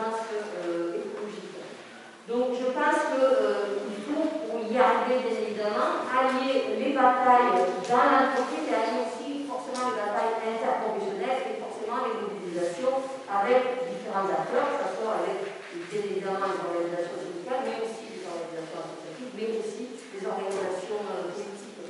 Donc 2.32 2.56
je 2.56 2.72
pense 2.72 3.12
qu'il 3.12 3.20
euh, 3.20 3.92
faut, 4.08 4.24
pour 4.48 4.64
y 4.64 4.72
arriver 4.80 5.20
bien 5.20 5.36
évidemment, 5.36 6.00
allier 6.08 6.80
les 6.80 6.96
batailles 6.96 7.60
dans 7.84 8.08
l'entreprise 8.08 8.72
et 8.72 8.72
allier 8.72 9.04
aussi 9.04 9.44
forcément 9.44 9.92
les 9.92 10.00
batailles 10.00 10.40
interprofessionnelles 10.40 11.44
et 11.44 11.60
forcément 11.60 12.08
les 12.08 12.16
mobilisations 12.24 13.04
avec 13.28 13.84
différents 13.84 14.32
acteurs, 14.32 14.64
que 14.64 14.80
ce 14.80 14.88
soit 14.96 15.12
avec 15.20 15.44
bien 15.92 16.02
évidemment 16.08 16.48
les 16.48 16.56
organisations 16.56 17.20
syndicales, 17.20 17.68
mais 17.68 17.76
aussi 17.84 18.04
les 18.16 18.24
organisations 18.24 18.80
associatives, 18.80 19.32
mais 19.36 19.48
aussi 19.52 19.84
les 20.16 20.24
organisations 20.24 21.04
euh, 21.04 21.36
politiques. 21.36 21.84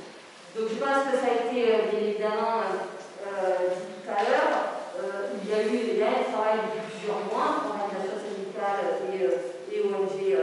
Donc 0.59 0.65
je 0.67 0.75
pense 0.75 1.01
que 1.07 1.15
ça 1.23 1.27
a 1.31 1.35
été 1.39 1.59
euh, 1.71 1.87
bien 1.87 2.03
évidemment 2.03 2.67
dit 2.67 3.95
tout 3.95 4.11
à 4.11 4.19
l'heure. 4.27 4.51
il 5.39 5.47
y 5.47 5.55
a 5.55 5.63
eu 5.63 6.03
un 6.03 6.27
travail 6.27 6.67
depuis 6.67 6.83
plusieurs 6.91 7.23
mois, 7.31 7.63
organisations 7.63 8.19
syndicales 8.19 9.07
et, 9.07 9.52
et 9.73 9.81
ONG, 9.81 10.37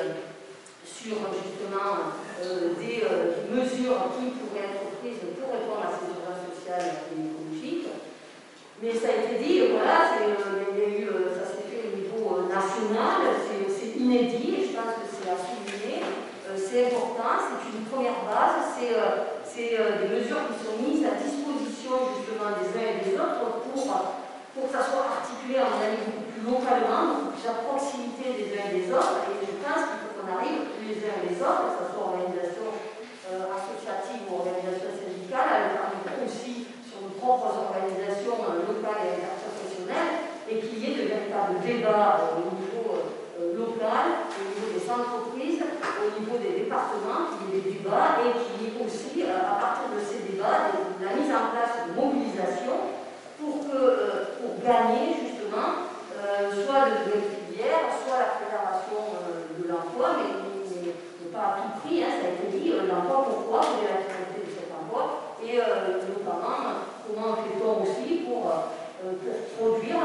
sur 0.85 1.17
justement 1.31 2.19
des, 2.79 3.05
mesures 3.51 4.11
qui 4.15 4.31
pourraient 4.39 4.75
être 4.75 4.99
prises 5.01 5.23
pour 5.39 5.53
répondre 5.53 5.87
à 5.87 5.93
ces 5.95 6.11
urgences 6.11 6.45
sociales 6.51 7.07
et 7.09 7.19
écologiques. 7.19 7.89
Mais 8.83 8.93
ça 8.95 9.09
a 9.09 9.23
été 9.23 9.43
dit, 9.43 9.71
voilà, 9.73 10.11
ça 10.11 11.45
s'est 11.47 11.67
fait 11.69 11.83
au 11.87 11.97
niveau 11.97 12.49
national, 12.49 13.39
c'est 13.47 13.99
inédit 13.99 14.71
je 14.71 14.77
pense 14.77 14.95
que 15.03 15.07
c'est 15.11 15.31
à 15.31 15.37
souligner. 15.37 16.01
c'est 16.57 16.87
important, 16.87 17.37
c'est 17.45 17.77
une 17.77 17.85
première 17.85 18.25
base, 18.25 18.79
c'est 18.79 19.77
euh, 19.77 20.01
des 20.01 20.09
mesures 20.15 20.47
qui 20.49 20.57
sont 20.63 20.79
mises 20.79 21.05
à 21.05 21.19
disposition 21.21 22.17
justement 22.17 22.55
des 22.57 22.71
uns 22.71 22.89
et 22.97 23.03
des 23.05 23.15
autres 23.19 23.67
pour, 23.67 23.77
pour 23.77 24.63
que 24.65 24.73
ça 24.73 24.83
soit 24.89 25.21
articulé 25.21 25.59
à 25.59 25.69
mon 25.69 25.79
avis 25.83 26.01
beaucoup 26.07 26.31
plus 26.31 26.45
localement, 26.47 27.03
beaucoup 27.13 27.35
plus 27.35 27.47
à 27.51 27.61
proximité 27.67 28.41
des 28.41 28.49
uns 28.57 28.71
et 28.71 28.75
des 28.79 28.87
autres. 28.89 29.27
Et 29.27 29.43
je 29.43 29.55
pense 29.59 29.83
qu'il 29.91 30.01
faut 30.07 30.13
qu'on 30.17 30.31
arrive 30.31 30.71
les 30.87 30.97
uns 31.03 31.19
et 31.19 31.35
les 31.35 31.39
autres, 31.43 31.67
que 31.67 31.75
ce 31.83 31.87
soit 31.93 32.07
organisation 32.15 32.67
euh, 32.71 33.51
associative 33.53 34.31
ou 34.31 34.41
organisation 34.41 34.91
syndicale, 34.97 35.77
à 35.77 35.91
le 35.91 36.25
aussi 36.25 36.71
sur 36.87 37.03
nos 37.03 37.15
propres 37.19 37.53
organisations 37.69 38.39
euh, 38.39 38.71
locales 38.71 39.03
et 39.03 39.13
interprofessionnelles, 39.19 40.31
et 40.47 40.63
y 40.81 40.93
ait 40.93 40.97
de 40.97 41.09
véritables 41.09 41.61
débats 41.65 42.33
au 42.37 42.57
niveau 42.57 43.05
local, 43.57 44.29
au 44.33 44.45
niveau 44.49 44.69
des 44.73 44.85
entreprises, 44.89 45.61
au 45.61 46.21
niveau 46.21 46.37
des 46.41 46.65
départements, 46.65 47.37
qu'il 47.37 47.55
y 47.55 47.59
ait 47.59 47.63
des 47.63 47.79
débats 47.79 48.25
et 48.25 48.33
qu'il 48.33 48.67
y 48.67 48.71
aussi, 48.85 49.23
euh, 49.23 49.37
à 49.37 49.61
partir 49.61 49.93
de 49.93 50.01
ces 50.01 50.33
débats, 50.33 50.73
la 51.01 51.13
mise 51.13 51.29
en 51.29 51.53
place 51.53 51.85
de 51.85 51.93
mobilisation 51.93 52.97
pour, 53.39 53.69
que, 53.69 53.77
euh, 53.77 54.41
pour 54.41 54.57
gagner 54.65 55.17
justement 55.21 55.93
euh, 56.17 56.49
soit 56.49 56.89
de 56.89 56.93
nouvelles 57.05 57.29
filières, 57.29 57.93
soit 58.01 58.19
la 58.25 58.31
préservation 58.41 59.21
de 59.61 59.69
l'emploi, 59.69 60.17
mais, 60.17 60.41
pas 61.31 61.39
à 61.39 61.63
tout 61.63 61.87
prix, 61.87 62.03
hein, 62.03 62.11
ça 62.11 62.27
a 62.27 62.35
été 62.35 62.59
dit, 62.59 62.73
l'emploi 62.75 63.23
pourquoi, 63.23 63.61
quelle 63.63 63.87
est 63.87 63.95
la 63.95 64.03
finalité 64.03 64.43
de 64.43 64.51
cet 64.51 64.67
emploi, 64.75 65.39
et 65.39 65.63
notamment 65.63 66.91
comment 67.07 67.39
fait-on 67.39 67.87
aussi 67.87 68.27
pour, 68.27 68.51
pour 68.99 69.79
produire 69.79 70.03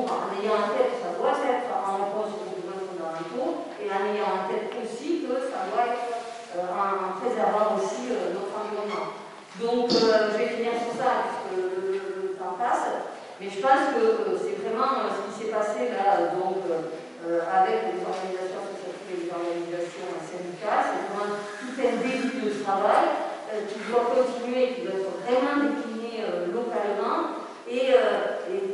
en 0.00 0.32
ayant 0.40 0.56
en 0.56 0.72
tête 0.72 0.96
que 0.96 1.00
ça 1.04 1.12
doit 1.20 1.36
être 1.36 1.68
en 1.68 2.00
réponse 2.00 2.32
aux 2.40 2.48
besoins 2.56 2.80
fondamentaux 2.80 3.68
et 3.76 3.92
en 3.92 4.02
ayant 4.08 4.30
en 4.32 4.42
tête 4.48 4.72
aussi 4.80 5.28
que 5.28 5.36
ça 5.52 5.68
doit 5.68 5.92
être 5.92 6.22
euh, 6.52 6.68
en 6.68 7.16
préservant 7.16 7.76
aussi 7.76 8.12
euh, 8.12 8.36
notre 8.36 8.52
environnement. 8.52 9.16
Donc 9.56 9.88
euh, 9.88 10.32
je 10.32 10.36
vais 10.36 10.52
finir 10.52 10.72
sur 10.80 10.92
ça 10.96 11.24
puisque 11.24 11.56
le, 11.56 12.36
temps 12.36 12.56
passe, 12.60 13.08
mais 13.40 13.48
je 13.48 13.60
pense 13.60 13.92
que 13.92 14.36
c'est 14.40 14.60
vraiment 14.64 15.04
ce 15.12 15.20
qui 15.28 15.32
s'est 15.32 15.52
passé 15.52 15.92
là 15.92 16.32
donc, 16.32 16.64
avec 16.64 17.92
les 17.92 18.00
organisations 18.02 18.64
associatives 18.66 19.12
et 19.12 19.16
les 19.20 19.30
organisations 19.30 20.10
syndicales, 20.20 20.84
c'est 20.90 21.06
vraiment 21.12 21.36
tout 21.60 21.76
un 21.76 21.94
début 22.02 22.40
de 22.40 22.64
travail 22.64 23.06
qui 23.68 23.78
doit 23.86 24.10
continuer, 24.10 24.74
qui 24.74 24.80
doit 24.82 24.96
être 24.96 25.22
vraiment 25.22 25.56
décliné 25.60 26.24
localement 26.50 27.46
et, 27.68 27.94
et 27.94 28.71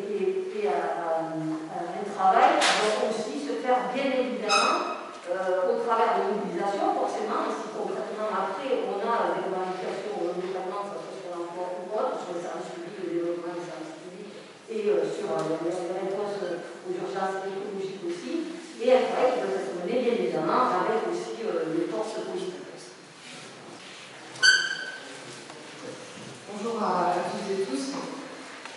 un 0.66 2.03
travail 2.18 2.59
qui 2.59 2.73
doit 2.83 2.99
aussi 3.07 3.38
se 3.47 3.62
faire 3.62 3.94
bien 3.94 4.11
évidemment 4.11 4.99
euh, 5.31 5.71
au 5.71 5.85
travers 5.85 6.18
de 6.18 6.35
mobilisation, 6.35 6.99
forcément, 6.99 7.47
si 7.53 7.71
concrètement 7.77 8.33
après 8.33 8.88
on 8.90 8.99
a 8.99 9.38
des 9.38 9.44
revendications, 9.47 10.18
notamment 10.25 10.83
ça 10.88 10.99
soit 10.99 11.14
sur 11.14 11.31
l'emploi 11.37 11.79
ou 11.79 11.92
autre, 11.94 12.16
sur 12.18 12.33
les 12.35 12.42
services 12.42 12.73
publics, 12.75 12.99
le 12.99 13.12
développement 13.12 13.55
des 13.55 13.66
services 13.68 13.94
publics 14.03 14.35
et 14.73 14.83
euh, 14.88 15.05
sur 15.05 15.29
euh, 15.37 15.62
les 15.62 15.75
réponses 15.94 16.42
aux 16.42 16.94
urgences 16.97 17.44
écologiques 17.44 18.03
aussi, 18.09 18.57
et 18.83 18.88
un 18.88 19.05
travail 19.05 19.31
qui 19.37 19.40
doit 19.47 19.62
être 19.62 19.75
mené 19.79 19.94
bien 20.01 20.14
évidemment 20.16 20.75
avec 20.75 21.07
aussi 21.07 21.38
les 21.38 21.87
forces 21.92 22.18
politiques. 22.25 22.66
Bonjour 26.51 26.83
à 26.83 27.14
toutes 27.31 27.53
et 27.53 27.62
tous. 27.62 28.17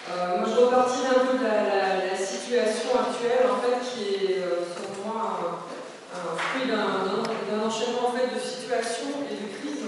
Euh, 0.09 0.39
moi, 0.39 0.47
je 0.49 0.59
repartirai 0.59 1.07
un 1.13 1.25
peu 1.25 1.37
de 1.37 1.43
la, 1.43 2.17
situation 2.17 2.89
actuelle, 2.97 3.45
en 3.49 3.61
fait, 3.61 3.77
qui 3.85 4.25
est, 4.25 4.37
euh, 4.41 4.65
selon 4.65 5.05
moi, 5.05 5.61
un, 6.09 6.37
fruit 6.37 6.69
d'un 6.69 7.61
enchaînement 7.61 8.09
en 8.09 8.11
fait, 8.11 8.33
de 8.33 8.39
situations 8.39 9.21
et 9.29 9.35
de 9.35 9.47
crises 9.57 9.85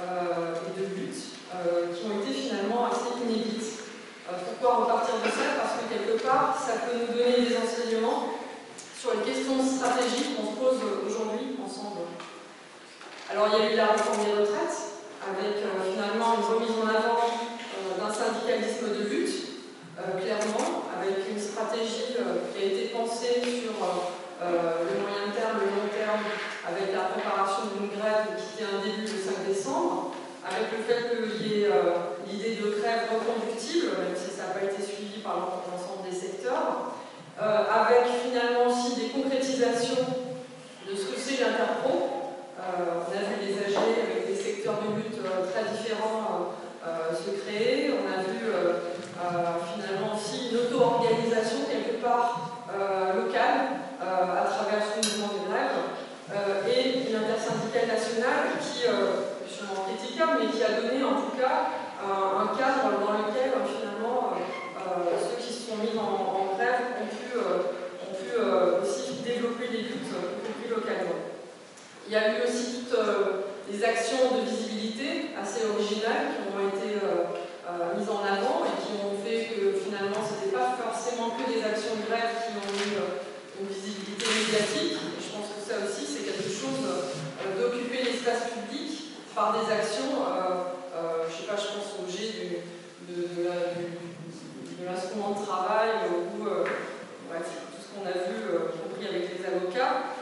euh, 0.00 0.54
et 0.68 0.80
de 0.80 0.84
luttes 0.94 1.24
qui 1.94 2.06
ont 2.06 2.20
été 2.20 2.32
finalement 2.32 2.86
assez 2.86 3.16
inédites. 3.24 3.88
pourquoi 4.28 4.84
repartir 4.84 5.16
de 5.24 5.30
ça? 5.30 5.58
Parce 5.58 5.80
que 5.80 5.88
quelque 5.90 6.22
part, 6.22 6.54
ça 6.54 6.84
peut 6.84 6.98
nous 6.98 7.12
donner 7.16 7.48
des 7.48 7.56
enseignements 7.56 8.36
sur 8.94 9.12
les 9.14 9.24
questions 9.24 9.58
stratégiques 9.58 10.36
qu'on 10.36 10.52
se 10.52 10.56
pose 10.56 10.80
aujourd'hui 11.06 11.56
ensemble. 11.64 12.14
Alors, 13.32 13.48
il 13.48 13.58
y 13.58 13.68
a 13.68 13.72
eu 13.72 13.76
la 13.76 13.86
réforme 13.96 14.24
des 14.24 14.32
retraites, 14.38 15.02
avec 15.24 15.56
finalement 15.56 16.36
une 16.36 16.46
remise 16.46 16.76
en 16.78 16.88
avant 16.88 17.47
syndicalisme 18.12 18.88
de 18.96 19.04
lutte, 19.08 19.36
euh, 19.98 20.16
clairement, 20.16 20.88
avec 20.94 21.28
une 21.28 21.40
stratégie 21.40 22.16
euh, 22.18 22.48
qui 22.50 22.62
a 22.62 22.66
été 22.72 22.94
pensée 22.94 23.42
sur 23.42 23.76
euh, 23.76 24.86
le 24.86 24.94
moyen 25.02 25.28
terme, 25.34 25.60
le 25.60 25.68
long 25.68 25.88
terme, 25.92 26.24
avec 26.64 26.94
la 26.94 27.12
préparation 27.12 27.74
d'une 27.74 27.92
grève 27.92 28.32
qui 28.38 28.64
un 28.64 28.80
début 28.82 29.06
le 29.06 29.18
5 29.18 29.46
décembre, 29.46 30.14
avec 30.44 30.72
le 30.72 30.80
fait 30.86 31.10
qu'il 31.10 31.46
y 31.46 31.64
ait 31.64 31.70
l'idée 32.26 32.56
de 32.56 32.80
grève 32.80 33.12
reconductible, 33.12 33.98
même 34.00 34.16
si 34.16 34.32
ça 34.34 34.48
n'a 34.48 34.54
pas 34.56 34.64
été 34.64 34.80
suivi 34.82 35.20
par 35.20 35.62
l'ensemble 35.68 36.08
des 36.08 36.16
secteurs, 36.16 36.94
avec 37.38 38.08
finalement 38.24 38.66
aussi 38.66 38.96
des 38.96 39.08
concrétisations 39.08 40.02
de 40.88 40.96
ce 40.96 41.12
que 41.12 41.18
c'est 41.20 41.40
l'interpro. 41.44 42.34
on 42.58 43.12
a 43.12 43.22
vu 43.28 43.36
les 43.44 43.54
AG 43.58 43.76
avec 43.76 44.26
des 44.26 44.34
secteurs 44.34 44.80
de 44.82 44.96
lutte 44.96 45.20
très 45.52 45.64
différents 45.76 46.54
se 47.14 47.30
créer, 47.42 47.90
on 47.92 48.06
a 48.06 48.22
vu 48.22 48.38
euh, 48.48 49.58
finalement 49.74 50.14
aussi 50.14 50.50
une 50.50 50.58
auto-organisation 50.58 51.66
quelque 51.70 52.02
part 52.02 52.62
euh, 52.70 53.24
locale 53.24 53.82
euh, 54.00 54.42
à 54.42 54.44
travers 54.44 54.82
ce 54.86 54.96
mouvement 54.96 55.34
de 55.34 55.50
grève 55.50 55.76
et 56.68 57.08
une 57.08 57.16
intersyndicale 57.16 57.88
nationale 57.88 58.60
qui, 58.60 58.84
sûrement 58.84 59.88
critiquable, 59.88 60.40
mais 60.40 60.52
qui 60.52 60.62
a 60.62 60.80
donné 60.80 61.02
en 61.02 61.14
tout 61.14 61.36
cas 61.40 61.68
Il 72.10 72.14
y 72.14 72.16
a 72.16 72.38
eu 72.38 72.42
aussi 72.42 72.86
toutes 72.88 72.98
des 73.70 73.84
actions 73.84 74.38
de 74.38 74.48
visibilité 74.48 75.26
assez 75.38 75.66
qui 76.06 76.46
ont 76.54 76.62
été 76.68 77.00
mises 77.96 78.10
en 78.10 78.22
avant 78.22 78.64
et 78.64 78.74
qui 78.78 78.92
ont 79.02 79.16
fait 79.24 79.50
que 79.50 79.78
finalement 79.78 80.22
ce 80.22 80.38
n'était 80.38 80.56
pas 80.56 80.78
forcément 80.78 81.34
que 81.34 81.44
des 81.50 81.62
actions 81.64 81.96
de 81.98 82.06
qui 82.06 82.50
ont 82.54 82.70
eu 82.78 83.02
une 83.60 83.68
visibilité 83.68 84.24
médiatique. 84.24 84.96
Je 85.18 85.28
pense 85.34 85.48
que 85.52 85.60
ça 85.60 85.82
aussi 85.82 86.06
c'est 86.06 86.24
quelque 86.24 86.48
chose 86.48 86.82
d'occuper 87.58 88.02
l'espace 88.04 88.50
public 88.54 89.18
par 89.34 89.52
des 89.58 89.66
actions, 89.72 90.18
je 90.18 91.34
ne 91.34 91.34
sais 91.34 91.46
pas, 91.46 91.56
je 91.56 91.68
pense 91.76 91.94
au 91.98 92.06
G 92.10 92.62
de, 93.08 93.22
de 93.22 94.84
l'instrument 94.86 95.30
de 95.38 95.44
travail 95.44 95.90
ou 96.10 96.44
bref, 97.28 97.46
tout 97.70 97.82
ce 97.82 97.88
qu'on 97.92 98.06
a 98.06 98.16
vu, 98.26 98.48
y 98.48 98.78
compris 98.80 99.06
avec 99.06 99.24
les 99.30 99.44
avocats. 99.44 100.14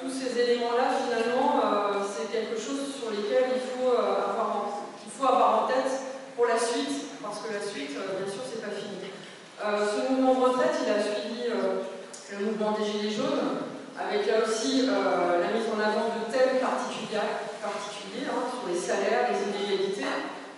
tous 0.00 0.10
ces 0.10 0.38
éléments-là, 0.38 0.92
finalement, 1.04 1.60
c'est 2.06 2.30
quelque 2.30 2.56
chose 2.56 2.94
sur 2.94 3.10
lesquels 3.10 3.56
il 3.56 3.64
faut, 3.64 3.92
avoir 3.96 4.48
en, 4.56 4.86
il 5.04 5.10
faut 5.10 5.26
avoir 5.26 5.64
en 5.64 5.66
tête 5.66 5.90
pour 6.36 6.46
la 6.46 6.58
suite, 6.58 7.18
parce 7.22 7.38
que 7.40 7.52
la 7.52 7.60
suite, 7.60 7.90
bien 7.90 8.28
sûr, 8.30 8.42
c'est 8.46 8.62
pas 8.62 8.72
fini. 8.72 9.10
ce 9.58 10.12
mouvement 10.12 10.34
de 10.34 10.40
retraite, 10.52 10.76
il 10.86 10.90
a 10.92 11.02
suivi 11.02 11.50
le 11.50 12.44
mouvement 12.44 12.72
des 12.78 12.84
Gilets 12.84 13.14
jaunes, 13.14 13.66
avec 13.98 14.26
là 14.26 14.46
aussi 14.46 14.86
la 14.86 15.50
mise 15.50 15.66
en 15.74 15.80
avant 15.80 16.14
de 16.14 16.30
thèmes 16.30 16.60
particuliers, 16.60 17.18
particuliers 17.58 18.30
hein, 18.30 18.46
sur 18.46 18.68
les 18.68 18.78
salaires, 18.78 19.32
les 19.32 19.42
inégalités, 19.50 20.06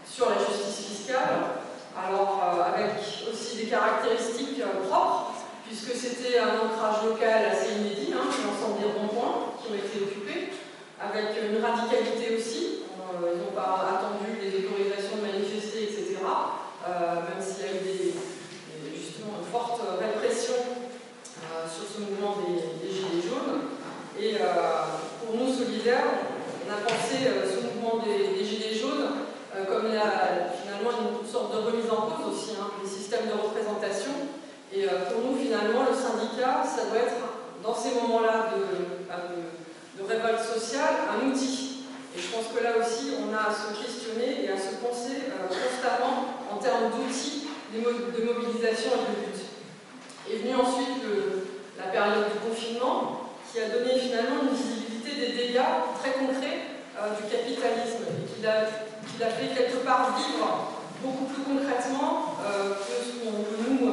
sur 0.05 0.29
la 0.29 0.37
justice 0.37 0.85
fiscale, 0.85 1.57
alors 1.97 2.43
avec 2.61 3.01
aussi 3.01 3.57
des 3.57 3.71
caractéristiques 3.71 4.63
propres, 4.89 5.33
puisque 5.67 5.95
c'était 5.97 6.39
un 6.39 6.67
ancrage 6.67 7.09
local 7.21 7.53
assez 7.53 7.77
inédit, 7.77 8.13
hein, 8.15 8.25
l'ensemble 8.25 8.81
des 8.81 8.89
ronds-points 8.89 9.53
qui 9.61 9.73
ont 9.73 9.77
été 9.77 10.01
occupés, 10.01 10.49
avec 10.97 11.37
une 11.37 11.61
radicalité 11.61 12.37
aussi. 12.37 12.89
Euh, 12.97 13.35
ils 13.35 13.41
n'ont 13.41 13.53
pas 13.53 14.01
attendu 14.01 14.41
les 14.41 14.65
autorisations 14.65 15.21
de 15.21 15.29
manifester, 15.29 15.85
etc., 15.85 16.17
euh, 16.25 17.15
même 17.29 17.41
s'il 17.41 17.61
y 17.61 17.69
a 17.69 17.73
eu 17.77 17.85
des, 17.85 18.97
justement 18.97 19.45
une 19.45 19.51
forte 19.53 19.83
répression 20.01 20.55
euh, 21.45 21.69
sur 21.69 21.85
ce 21.85 22.01
mouvement 22.01 22.41
des, 22.41 22.89
Gilets 22.89 23.23
jaunes. 23.23 23.77
Et 24.19 24.37
pour 24.37 25.37
nous, 25.37 25.53
solidaires, 25.53 26.09
on 26.67 26.73
a 26.73 26.81
pensé 26.85 27.25
ce 27.25 27.65
mouvement 27.65 28.03
des, 28.05 28.45
Gilets 28.45 28.77
jaunes 28.77 29.29
comme 29.69 29.89
finalement 29.89 30.91
une 31.23 31.29
sorte 31.29 31.53
de 31.55 31.59
remise 31.59 31.91
en 31.91 32.09
cause 32.09 32.35
aussi 32.35 32.57
hein, 32.61 32.71
des 32.83 32.89
systèmes 32.89 33.27
de 33.27 33.33
représentation 33.33 34.13
et 34.73 34.85
euh, 34.85 35.11
pour 35.11 35.25
nous, 35.25 35.39
finalement, 35.39 35.87
le 35.89 35.95
syndicat, 35.95 36.63
ça 36.65 36.87
doit 36.87 37.03
être, 37.03 37.21
dans 37.63 37.75
ces 37.75 37.95
moments-là 38.01 38.55
bah, 39.09 39.29
de, 39.99 40.05
révolte 40.05 40.41
sociale, 40.41 41.11
un 41.11 41.29
outil. 41.29 41.85
Et 42.17 42.21
je 42.21 42.29
pense 42.29 42.47
que 42.55 42.63
là 42.63 42.73
aussi, 42.81 43.15
on 43.21 43.35
a 43.35 43.51
à 43.51 43.55
se 43.55 43.79
questionner 43.79 44.45
et 44.45 44.49
à 44.51 44.57
se 44.57 44.81
penser 44.83 45.31
euh, 45.31 45.47
constamment 45.47 46.35
en 46.51 46.57
termes 46.57 46.91
d'outils 46.91 47.49
de 47.73 48.25
mobilisation 48.25 48.91
et 48.91 49.11
de 49.11 49.27
lutte. 49.27 49.47
Est 50.31 50.43
venue 50.43 50.57
ensuite 50.57 51.03
la 51.79 51.87
période 51.91 52.27
du 52.33 52.39
confinement, 52.39 53.31
qui 53.51 53.61
a 53.61 53.69
donné 53.69 53.99
finalement 53.99 54.47
une 54.47 54.55
visibilité 54.55 55.11
des 55.19 55.33
dégâts 55.33 55.91
très 55.99 56.13
concrets 56.13 56.79
euh, 56.95 57.17
du 57.19 57.27
capitalisme 57.27 58.07
et 58.07 58.27
qui 58.31 58.43
l'a 58.43 59.31
fait 59.31 59.55
quelque 59.55 59.83
part 59.85 60.15
vivre 60.17 60.71
beaucoup 61.03 61.25
plus 61.27 61.43
concrètement 61.43 62.37
euh, 62.45 62.75
que 62.79 62.95
ce 63.03 63.25
qu'on 63.25 63.43
peut 63.43 63.59
nous 63.67 63.91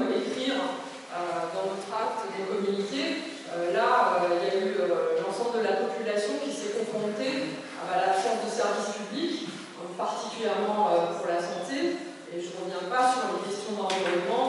euh, 0.51 0.71
euh, 1.11 1.51
dans 1.51 1.65
notre 1.71 1.89
acte 1.91 2.31
de 2.31 2.45
communiqué. 2.47 3.35
là, 3.73 4.23
il 4.27 4.43
y 4.43 4.49
a 4.51 4.55
eu 4.63 4.75
l'ensemble 5.19 5.59
de 5.59 5.63
la 5.63 5.81
population 5.83 6.39
qui 6.43 6.51
s'est 6.51 6.77
confrontée 6.77 7.57
à 7.83 8.07
l'absence 8.07 8.45
de 8.45 8.51
services 8.51 8.95
publics, 8.95 9.49
particulièrement 9.97 10.91
pour 11.17 11.27
la 11.27 11.41
santé. 11.41 11.97
Et 12.31 12.39
je 12.39 12.51
ne 12.53 12.59
reviens 12.63 12.87
pas 12.91 13.07
sur 13.11 13.23
les 13.33 13.47
questions 13.47 13.73
d'environnement 13.75 14.46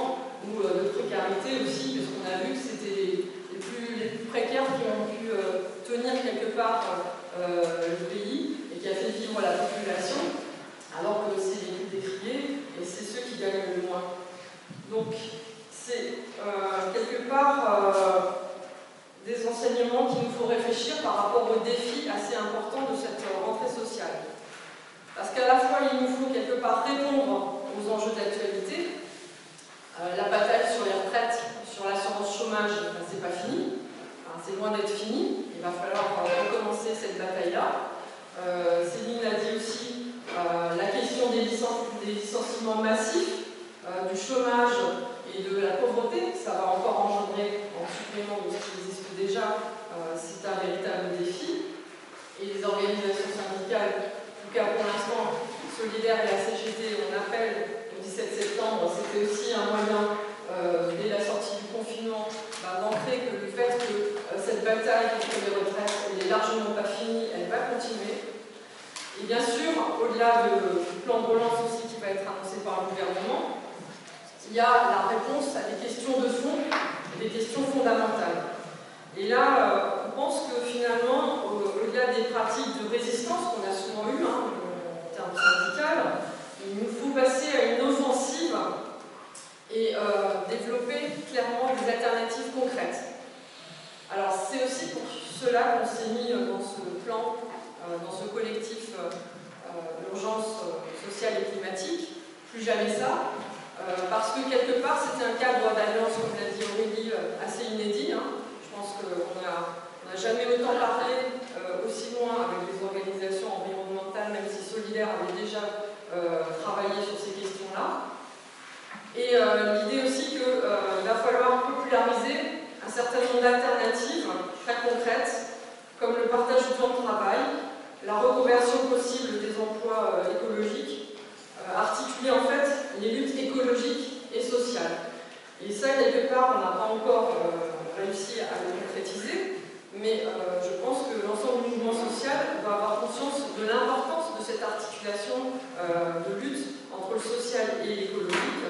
social 147.21 147.83
et 147.85 148.05
écologique. 148.05 148.65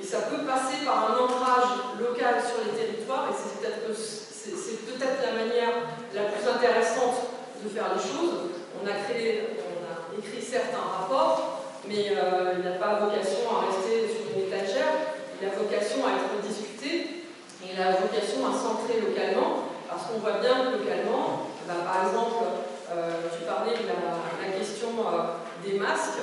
Et 0.00 0.04
ça 0.04 0.30
peut 0.30 0.46
passer 0.46 0.86
par 0.86 1.10
un 1.10 1.24
ancrage 1.24 1.98
local 1.98 2.38
sur 2.38 2.62
les 2.64 2.72
territoires, 2.78 3.28
et 3.30 3.34
c'est 3.34 4.86
peut-être 4.86 5.18
la 5.26 5.32
manière 5.32 5.74
la 6.14 6.30
plus 6.30 6.44
intéressante 6.48 7.34
de 7.62 7.68
faire 7.68 7.94
les 7.94 8.00
choses. 8.00 8.54
On 8.78 8.86
a, 8.86 8.94
créé, 9.04 9.58
on 9.58 9.82
a 9.82 10.18
écrit 10.18 10.42
certains 10.42 10.86
rapports, 10.86 11.64
mais 11.86 12.14
euh, 12.14 12.54
il 12.58 12.64
n'a 12.64 12.78
pas 12.78 13.00
vocation 13.00 13.42
à 13.50 13.66
rester 13.66 14.06
sur 14.06 14.30
une 14.30 14.46
étagère, 14.46 15.18
il 15.40 15.48
a 15.48 15.50
vocation 15.50 16.06
à 16.06 16.14
être 16.14 16.38
discuté, 16.46 17.26
et 17.62 17.74
il 17.74 17.78
a 17.82 17.98
vocation 17.98 18.46
à 18.46 18.52
s'ancrer 18.54 19.02
localement, 19.02 19.74
parce 19.88 20.06
qu'on 20.06 20.18
voit 20.18 20.38
bien 20.38 20.70
que 20.70 20.78
localement, 20.78 21.50
bah, 21.66 21.82
par 21.84 22.06
exemple, 22.06 22.44
euh, 22.92 23.28
tu 23.34 23.44
parlais 23.44 23.76
de 23.76 23.84
la, 23.84 24.58
question 24.58 24.88
euh, 25.04 25.36
des 25.64 25.78
masques, 25.78 26.22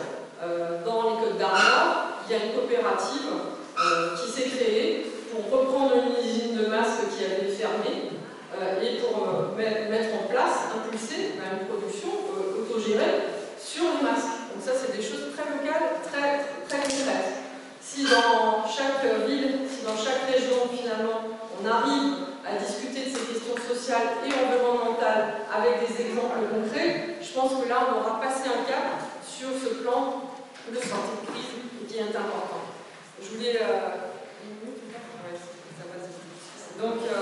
dans 0.86 1.04
les 1.04 1.16
Côtes 1.24 1.38
d'Armor, 1.38 2.20
il 2.28 2.36
y 2.36 2.40
a 2.40 2.46
une 2.46 2.54
coopérative 2.54 3.32
qui 4.20 4.32
s'est 4.32 4.50
créée 4.50 5.12
pour 5.32 5.60
reprendre 5.60 5.94
une 5.96 6.24
usine 6.24 6.58
de 6.58 6.66
masques 6.68 7.10
qui 7.18 7.26
avait 7.26 7.52
fermé 7.52 8.12
et 8.82 9.00
pour 9.00 9.56
mettre 9.58 10.16
en 10.16 10.28
place, 10.30 10.72
impulser 10.76 11.36
une 11.36 11.68
production 11.68 12.10
autogérée 12.60 13.36
sur 13.60 13.84
les 13.84 14.04
masques. 14.04 14.48
Donc 14.54 14.64
ça, 14.64 14.72
c'est 14.74 14.96
des 14.96 15.04
choses 15.04 15.36
très 15.36 15.44
locales, 15.52 16.00
très, 16.08 16.46
très 16.68 16.84
concrètes. 16.84 17.44
Si 17.82 18.04
dans 18.04 18.66
chaque 18.68 19.04
ville, 19.28 19.68
si 19.70 19.86
dans 19.86 19.98
chaque 19.98 20.26
région, 20.32 20.68
finalement, 20.72 21.22
on 21.56 21.68
arrive 21.68 22.26
à 22.48 22.58
discuter 22.58 23.10
de 23.10 23.18
ces 23.18 23.26
questions 23.26 23.58
sociales 23.60 24.24
et 24.26 24.32
environnementales 24.32 25.48
avec 25.52 25.86
des 25.86 26.08
exemples 26.08 26.48
concrets, 26.52 27.18
je 27.22 27.32
pense 27.34 27.52
que 27.62 27.68
là, 27.70 27.88
on 27.92 28.00
aura 28.00 28.22
passé 28.22 28.50
un 28.50 28.64
cap 28.64 29.04
sur 29.38 29.50
ce 29.52 29.76
plan 29.84 30.22
de 30.72 30.78
crise 30.78 31.88
qui 31.88 31.98
est 31.98 32.02
important. 32.02 32.64
Je 33.22 33.36
voulais... 33.36 33.60
Euh, 33.62 33.90
donc, 36.80 37.04
euh, 37.04 37.16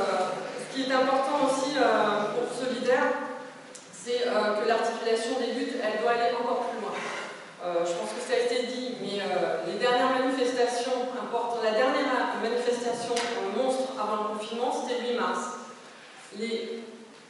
ce 0.59 0.75
qui 0.75 0.89
est 0.89 0.93
important 0.93 1.45
aussi 1.45 1.77
euh, 1.77 2.33
pour 2.33 2.53
Solidaire, 2.53 3.13
c'est 3.91 4.25
que 4.25 4.67
l'articulation 4.67 5.39
des 5.39 5.53
luttes, 5.53 5.75
elle 5.81 6.01
doit 6.01 6.11
aller 6.11 6.35
encore 6.35 6.67
plus 6.69 6.81
loin. 6.81 6.91
je 7.85 7.93
pense 7.93 8.09
que 8.11 8.19
ça 8.27 8.33
a 8.33 8.43
été 8.43 8.67
dit, 8.67 8.97
mais 8.99 9.21
les 9.71 9.79
dernières 9.79 10.09
manifestations 10.09 11.07
importantes, 11.15 11.63
la 11.63 11.71
dernière 11.71 12.35
manifestation 12.41 13.15
monstre 13.55 13.93
avant 13.97 14.23
le 14.23 14.39
confinement, 14.39 14.73
c'était 14.73 15.01
le 15.03 15.13
8 15.13 15.19
mars. 15.19 15.39
Les, 16.37 16.83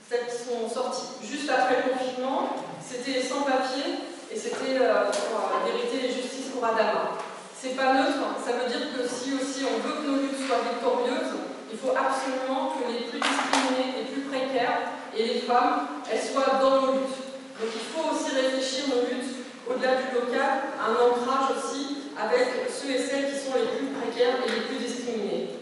celles 0.10 0.26
qui 0.26 0.44
sont 0.44 0.68
sorties 0.68 1.22
juste 1.22 1.50
après 1.52 1.84
le 1.86 1.94
confinement, 1.94 2.50
c'était 2.82 3.22
sans 3.22 3.42
papier 3.42 4.13
et 4.34 4.40
c'était 4.40 4.82
pour 4.82 5.62
vérité 5.62 6.10
et 6.10 6.12
justice 6.12 6.50
pour 6.54 6.66
Adama. 6.66 7.22
C'est 7.54 7.78
pas 7.78 7.94
neutre, 7.94 8.18
ça 8.44 8.58
veut 8.58 8.68
dire 8.68 8.90
que 8.98 9.06
si 9.08 9.38
aussi 9.38 9.62
on 9.62 9.78
veut 9.86 10.02
que 10.02 10.08
nos 10.10 10.18
luttes 10.26 10.42
soient 10.48 10.66
victorieuses, 10.74 11.38
il 11.72 11.78
faut 11.78 11.94
absolument 11.94 12.74
que 12.74 12.90
les 12.92 13.06
plus 13.08 13.22
discriminés, 13.22 14.02
les 14.02 14.08
plus 14.10 14.26
précaires 14.26 14.90
et 15.16 15.24
les 15.24 15.40
femmes, 15.46 16.02
elles 16.12 16.22
soient 16.22 16.60
dans 16.60 16.82
nos 16.82 16.92
luttes. 16.94 17.22
Donc 17.62 17.70
il 17.70 17.86
faut 17.94 18.10
aussi 18.10 18.34
réfléchir 18.34 18.90
nos 18.90 19.06
luttes 19.06 19.46
au-delà 19.70 20.02
du 20.02 20.18
local, 20.18 20.74
un 20.82 20.92
ancrage 20.98 21.56
aussi 21.56 22.10
avec 22.18 22.68
ceux 22.68 22.90
et 22.90 23.00
celles 23.00 23.30
qui 23.30 23.38
sont 23.38 23.54
les 23.56 23.70
plus 23.78 23.94
précaires 23.96 24.42
et 24.44 24.50
les 24.50 24.62
plus 24.66 24.82
discriminés. 24.82 25.62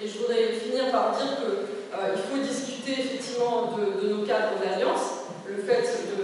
Et 0.00 0.06
je 0.06 0.18
voudrais 0.18 0.54
finir 0.54 0.90
par 0.92 1.18
dire 1.18 1.36
qu'il 1.42 1.98
euh, 1.98 2.16
faut 2.30 2.38
discuter 2.38 2.92
effectivement 2.92 3.74
de, 3.74 4.08
nos 4.08 4.24
cadres 4.24 4.54
d'alliance. 4.62 5.26
Le 5.46 5.62
fait 5.62 5.82
de 5.82 6.18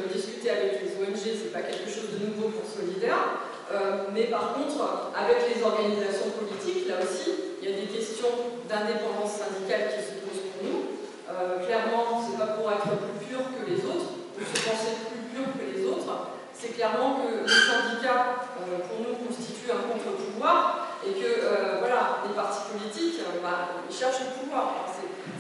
avec 0.51 0.81
les 0.83 0.93
ONG, 1.01 1.17
ce 1.17 1.45
n'est 1.45 1.55
pas 1.55 1.65
quelque 1.65 1.89
chose 1.89 2.13
de 2.13 2.27
nouveau 2.27 2.49
pour 2.53 2.69
Solidaire. 2.69 3.41
Euh, 3.73 4.13
mais 4.13 4.29
par 4.29 4.53
contre, 4.53 5.13
avec 5.17 5.49
les 5.49 5.63
organisations 5.63 6.37
politiques, 6.37 6.89
là 6.89 7.01
aussi, 7.01 7.57
il 7.63 7.65
y 7.65 7.73
a 7.73 7.81
des 7.81 7.89
questions 7.89 8.61
d'indépendance 8.69 9.41
syndicale 9.41 9.89
qui 9.89 10.05
se 10.05 10.21
posent 10.21 10.45
pour 10.53 10.61
nous. 10.61 10.81
Euh, 11.33 11.65
clairement, 11.65 12.21
ce 12.21 12.33
n'est 12.33 12.41
pas 12.45 12.61
pour 12.61 12.69
être 12.69 12.85
plus 12.85 13.25
pur 13.25 13.41
que 13.57 13.65
les 13.65 13.81
autres, 13.89 14.21
ou 14.37 14.41
se 14.45 14.59
penser 14.69 15.01
plus 15.09 15.25
pur 15.33 15.49
que 15.57 15.65
les 15.65 15.81
autres. 15.89 16.37
C'est 16.53 16.77
clairement 16.77 17.25
que 17.25 17.49
les 17.49 17.49
syndicats, 17.49 18.53
euh, 18.61 18.85
pour 18.85 19.01
nous, 19.01 19.17
constituent 19.25 19.73
un 19.73 19.81
contre-pouvoir 19.89 21.01
et 21.05 21.13
que 21.13 21.81
voilà, 21.81 22.25
les 22.25 22.33
partis 22.33 22.65
politiques, 22.73 23.21
bah, 23.43 23.85
ils 23.85 23.95
cherchent 23.95 24.25
le 24.25 24.41
pouvoir. 24.41 24.89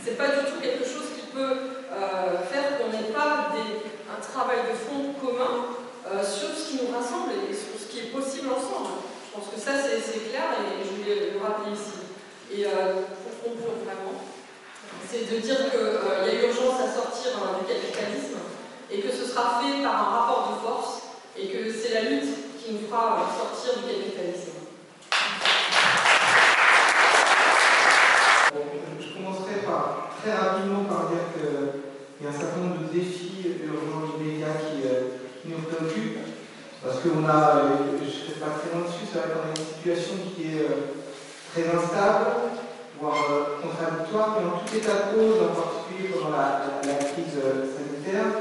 Ce 0.04 0.10
n'est 0.10 0.16
pas 0.16 0.28
du 0.28 0.44
tout 0.44 0.60
quelque 0.60 0.84
chose 0.84 1.16
qui 1.16 1.32
peut 1.32 1.80
faire 2.52 2.76
qu'on 2.76 2.92
n'ait 2.92 3.08
pas 3.08 3.48
des, 3.56 3.93
un 4.14 4.20
travail 4.20 4.58
de 4.70 4.74
fond 4.78 5.14
commun 5.18 5.74
sur 6.22 6.54
ce 6.54 6.70
qui 6.70 6.84
nous 6.84 6.94
rassemble 6.94 7.32
et 7.50 7.54
sur 7.54 7.74
ce 7.74 7.90
qui 7.90 7.98
est 7.98 8.12
possible 8.12 8.48
ensemble. 8.48 9.02
Je 9.34 9.40
pense 9.40 9.50
que 9.50 9.58
ça, 9.58 9.72
c'est 9.82 10.30
clair 10.30 10.54
et 10.62 10.84
je 10.86 11.02
voulais 11.02 11.32
le 11.34 11.42
rappeler 11.42 11.74
ici. 11.74 12.04
Et 12.54 12.66
euh, 12.66 13.02
pour 13.18 13.50
conclure 13.50 13.82
vraiment, 13.82 14.22
c'est 15.10 15.26
de 15.26 15.40
dire 15.40 15.56
qu'il 15.70 15.80
euh, 15.80 16.22
y 16.22 16.38
a 16.38 16.46
urgence 16.46 16.78
à 16.78 16.86
sortir 16.86 17.32
euh, 17.42 17.58
du 17.58 17.66
capitalisme 17.66 18.38
et 18.92 19.00
que 19.00 19.10
ce 19.10 19.24
sera 19.24 19.60
fait 19.60 19.82
par 19.82 19.96
un 19.96 20.10
rapport 20.14 20.54
de 20.54 20.64
force 20.64 21.02
et 21.36 21.48
que 21.48 21.72
c'est 21.72 21.94
la 21.94 22.10
lutte 22.10 22.62
qui 22.62 22.74
nous 22.74 22.86
fera 22.86 23.26
sortir 23.26 23.82
du 23.82 23.90
capitalisme. 23.90 24.62
Je 29.00 29.14
commencerai 29.14 29.66
par, 29.66 30.10
très 30.22 30.32
rapidement 30.32 30.84
par 30.84 31.08
dire 31.08 31.26
qu'il 31.34 32.22
y 32.22 32.26
a 32.26 32.30
un 32.30 32.38
certain 32.38 32.60
nombre 32.60 32.86
de 32.86 32.92
défis 32.94 33.58
urgents 33.66 34.03
qui 35.44 35.52
nous 35.52 35.60
préoccupent. 35.68 36.24
Parce 36.82 37.00
qu'on 37.00 37.24
a, 37.28 37.62
je 38.00 38.04
ne 38.04 38.10
serai 38.10 38.40
pas 38.40 38.56
très 38.56 38.72
loin 38.72 38.88
dessus, 38.88 39.08
ça 39.12 39.20
va 39.20 39.44
être 39.44 39.52
une 39.52 39.64
situation 39.64 40.16
qui 40.36 40.56
est 40.56 40.68
très 41.52 41.68
instable, 41.68 42.50
voire 43.00 43.24
euh, 43.30 43.62
contradictoire, 43.62 44.36
mais 44.36 44.44
en 44.48 44.58
tout 44.64 44.68
état 44.76 45.08
de 45.08 45.16
cause, 45.16 45.38
en 45.44 45.52
particulier 45.52 46.12
pendant 46.12 46.36
la, 46.36 46.68
crise 47.08 47.40
euh, 47.40 47.68
sanitaire, 47.72 48.40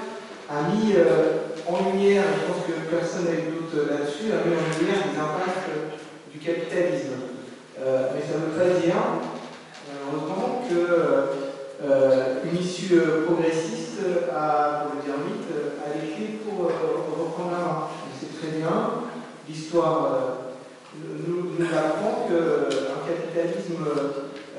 a 0.49 0.67
mis 0.71 0.91
euh, 0.95 1.55
en 1.67 1.91
lumière, 1.91 2.23
je 2.35 2.51
pense 2.51 2.67
que 2.67 2.73
personne 2.91 3.31
n'a 3.31 3.39
eu 3.39 3.55
doute 3.55 3.75
là-dessus, 3.87 4.31
a 4.31 4.43
mis 4.43 4.55
en 4.55 4.67
lumière 4.75 5.07
les 5.07 5.15
impacts 5.15 5.71
du 6.31 6.39
capitalisme. 6.39 7.31
mais 7.79 8.21
ça 8.23 8.43
veut 8.43 8.55
pas 8.59 8.75
dire, 8.79 8.99
malheureusement, 9.87 10.67
qu'une 10.67 12.57
issue 12.59 12.99
progressiste 13.25 14.03
a, 14.35 14.83
pour 14.83 14.95
le 14.95 15.01
dire 15.05 15.15
vite, 15.23 15.47
a 16.23 16.31
les 16.31 16.37
pour 16.37 16.65
reprendre 16.65 17.51
la 17.51 17.57
main. 17.57 17.87
C'est 18.19 18.39
très 18.39 18.57
bien. 18.57 18.91
L'histoire 19.47 20.37
nous, 20.95 21.51
nous 21.57 21.65
apprend 21.65 22.27
qu'un 22.27 23.07
capitalisme 23.07 23.85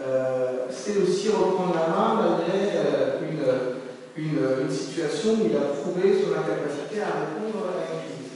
euh, 0.01 0.67
sait 0.71 0.99
aussi 0.99 1.29
reprendre 1.29 1.75
la 1.75 1.89
main 1.89 2.15
malgré 2.15 2.71
euh, 2.77 3.21
une, 4.17 4.71
situation 4.71 5.33
où 5.33 5.47
il 5.49 5.57
a 5.57 5.61
prouvé 5.61 6.15
son 6.23 6.33
incapacité 6.33 7.01
à 7.01 7.25
répondre 7.25 7.67
à 7.69 7.95
une 7.95 8.01
crise. 8.03 8.31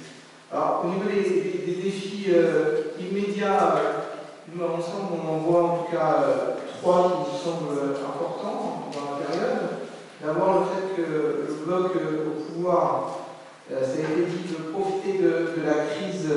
Alors, 0.52 0.84
au 0.84 0.88
niveau 0.88 1.08
des, 1.08 1.28
des, 1.66 1.82
défis 1.82 2.26
euh, 2.30 2.94
immédiats, 2.98 3.74
nous, 4.52 4.64
ensemble, 4.64 5.20
on 5.24 5.34
en 5.34 5.38
voit 5.38 5.62
en 5.62 5.76
tout 5.78 5.92
cas 5.92 6.24
trois 6.80 7.02
qui 7.02 7.32
nous 7.32 7.38
semblent 7.38 7.96
importants 7.96 8.90
dans 8.92 9.18
la 9.18 9.26
période. 9.26 9.77
D'abord, 10.24 10.60
le 10.60 10.64
fait 10.66 11.02
que 11.02 11.08
le 11.08 11.64
bloc 11.64 11.92
au 11.94 12.52
pouvoir, 12.52 13.18
ça 13.70 13.76
a 13.76 13.82
été 13.82 14.26
dit, 14.26 14.52
de 14.52 14.72
profiter 14.72 15.18
de, 15.18 15.64
la 15.64 15.84
crise 15.94 16.28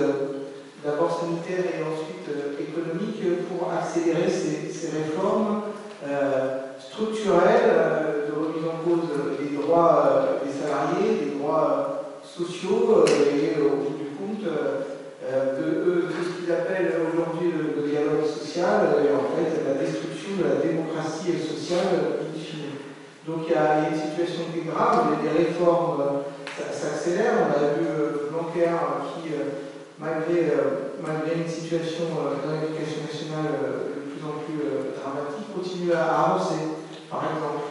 d'abord 0.84 1.20
sanitaire 1.20 1.66
et 1.66 1.84
ensuite 1.84 2.26
euh, 2.30 2.58
économique, 2.60 3.22
pour 3.48 3.72
accélérer 3.72 4.30
ces, 4.30 4.90
réformes 4.98 5.62
euh, 6.06 6.58
structurelles 6.80 7.70
euh, 7.70 8.28
de 8.28 8.34
remise 8.34 8.66
en 8.66 8.84
cause 8.84 9.10
des 9.40 9.56
droits 9.58 10.42
des 10.44 10.52
salariés, 10.52 11.26
des 11.26 11.38
droits 11.38 12.18
sociaux 12.24 13.06
et 13.08 13.62
au 13.62 13.78
bout 13.78 13.98
du 13.98 14.10
compte 14.18 14.44
de, 14.44 16.10
ce 16.12 16.42
qu'ils 16.42 16.52
appellent 16.52 16.94
aujourd'hui 17.14 17.54
le, 17.54 17.88
dialogue 17.88 18.26
social 18.26 19.04
et 19.04 19.14
en 19.14 19.36
fait 19.36 19.64
la 19.68 19.76
destruction 19.76 20.40
de 20.40 20.44
la 20.44 20.56
démocratie 20.66 21.34
sociale 21.38 22.31
Donc 23.28 23.46
il 23.48 23.54
y, 23.54 23.56
a, 23.56 23.90
une 23.90 23.96
situation 23.96 24.44
qui 24.52 24.60
est 24.60 24.72
grave, 24.72 25.18
les 25.24 25.46
réformes 25.46 26.24
s'accélèrent. 26.72 27.48
On 27.48 27.54
a 27.54 27.74
vu 27.78 27.86
Blanquer 28.32 28.72
qui 29.24 29.30
malgré, 30.02 30.50
euh, 30.50 30.98
malgré 31.06 31.38
une 31.38 31.48
situation 31.48 32.06
euh, 32.18 32.42
dans 32.42 32.58
l'éducation 32.58 33.06
nationale 33.06 33.54
euh, 33.62 33.94
de 33.94 34.10
plus 34.10 34.26
en 34.26 34.42
plus 34.42 34.58
dramatique, 34.98 35.54
continue 35.54 35.94
à 35.94 36.26
avancer. 36.26 36.82
Par 37.10 37.24
exemple, 37.30 37.70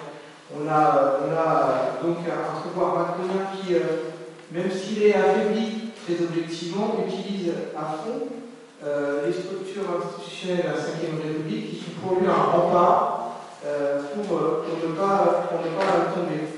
on 0.54 0.68
a, 0.68 1.18
on 1.26 1.32
a 1.34 1.98
donc 2.02 2.18
un 2.26 2.60
pouvoir 2.60 2.94
macronien 2.98 3.50
qui, 3.54 3.74
même 4.52 4.70
s'il 4.70 5.02
est 5.02 5.14
affaibli 5.14 5.90
très 6.04 6.24
objectivement, 6.24 6.96
utilise 7.06 7.52
à 7.76 7.98
fond 7.98 8.26
les 8.82 9.32
structures 9.32 9.84
institutionnelles 9.96 10.64
de 10.64 10.68
la 10.68 10.74
Ve 10.74 11.22
République 11.22 11.70
qui 11.70 11.76
sont 11.76 12.00
pour 12.02 12.18
lui 12.18 12.26
un 12.26 12.32
rempart 12.32 13.29
pour, 14.14 14.24
pour, 14.24 14.88
ne 14.88 14.94
pas, 14.96 15.48
pour 15.50 15.60
ne 15.60 15.76
pas 15.76 16.12
tomber. 16.14 16.48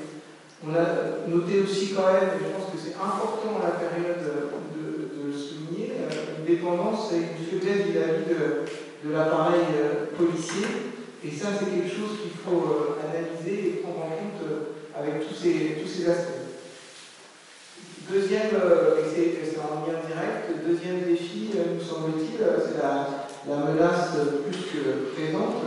On 0.64 0.74
a 0.74 1.28
noté 1.28 1.61
aussi 1.61 1.92
quand 1.94 2.12
même, 2.12 2.38
et 2.38 2.44
je 2.44 2.50
pense 2.55 2.70
que 2.70 2.78
c'est 2.78 2.94
important 2.94 3.59
à 3.61 3.66
la 3.66 3.74
période 3.74 4.22
dépendance 6.46 7.12
et 7.12 7.18
une 7.18 7.61
faiblesse 7.61 7.86
vis-à-vis 7.86 8.26
de, 8.28 9.09
de 9.09 9.14
l'appareil 9.14 9.62
euh, 9.76 10.16
policier. 10.16 10.66
Et 11.24 11.30
ça, 11.30 11.48
c'est 11.59 11.70
quelque 11.70 11.88
chose 11.88 12.18
qu'il 12.20 12.36
faut 12.44 12.66
euh, 12.66 12.98
analyser 13.00 13.68
et 13.68 13.70
prendre 13.82 14.05
en 14.07 14.11
compte 14.11 14.42
euh, 14.44 14.98
avec 14.98 15.26
tous 15.26 15.34
ces, 15.34 15.78
tous 15.82 15.88
ces 15.88 16.09
aspects. 16.11 16.38
Deuxième, 18.11 18.50
et 18.50 19.09
c'est 19.14 19.59
en 19.61 19.86
lien 19.86 20.03
direct, 20.05 20.66
deuxième 20.66 21.00
défi, 21.03 21.50
nous 21.55 21.80
semble-t-il, 21.80 22.36
c'est 22.36 22.82
la, 22.82 23.24
la, 23.48 23.64
menace 23.64 24.11
plus 24.44 24.59
que 24.59 25.14
présente 25.14 25.62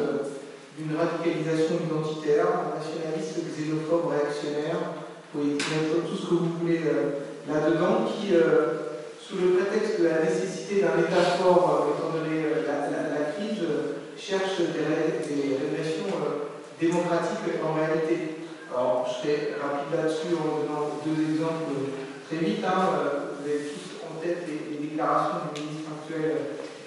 d'une 0.77 0.97
radicalisation 0.97 1.79
identitaire, 1.87 2.75
nationaliste, 2.75 3.39
xénophobe, 3.47 4.11
réactionnaire, 4.11 4.99
vous 5.33 5.41
pouvez 5.41 5.53
mettre 5.55 6.07
tout 6.07 6.15
ce 6.15 6.25
que 6.27 6.35
vous 6.35 6.51
voulez 6.59 6.81
là-dedans, 7.47 8.07
qui 8.07 8.33
sous 9.25 9.37
le 9.37 9.57
prétexte 9.57 10.01
de 10.01 10.07
la 10.07 10.21
nécessité 10.23 10.81
d'un 10.81 11.01
État 11.01 11.41
fort, 11.41 11.95
étant 11.97 12.13
donné 12.13 12.43
la, 12.67 13.31
crise, 13.33 13.65
cherche 14.17 14.59
des, 14.59 15.57
régressions 15.57 16.13
démocratiques 16.79 17.57
en 17.65 17.73
réalité. 17.73 18.45
Alors, 18.71 19.07
je 19.07 19.27
serai 19.27 19.55
rapide 19.61 19.97
là-dessus 19.97 20.35
en 20.35 20.61
donnant 20.61 21.01
deux 21.05 21.33
exemples 21.33 21.89
très 22.27 22.37
vite. 22.37 22.63
Hein. 22.65 23.39
Vous 23.39 23.49
avez 23.49 23.59
tous 23.65 24.05
en 24.05 24.21
tête 24.21 24.45
les, 24.47 24.87
déclarations 24.87 25.49
du 25.53 25.61
ministre 25.61 25.89
actuel 25.97 26.35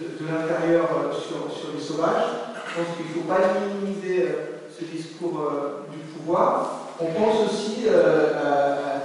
de, 0.01 0.25
l'Intérieur 0.25 0.89
sur 1.13 1.73
les 1.75 1.81
sauvages. 1.81 2.58
Je 2.69 2.75
pense 2.75 2.91
qu'il 2.97 3.07
ne 3.07 3.13
faut 3.15 3.29
pas 3.29 3.41
minimiser 3.61 4.19
ce 4.79 4.85
discours 4.85 5.39
du 5.91 5.99
pouvoir. 6.13 6.79
On 7.01 7.07
pense 7.07 7.51
aussi 7.51 7.87
euh, 7.87 8.99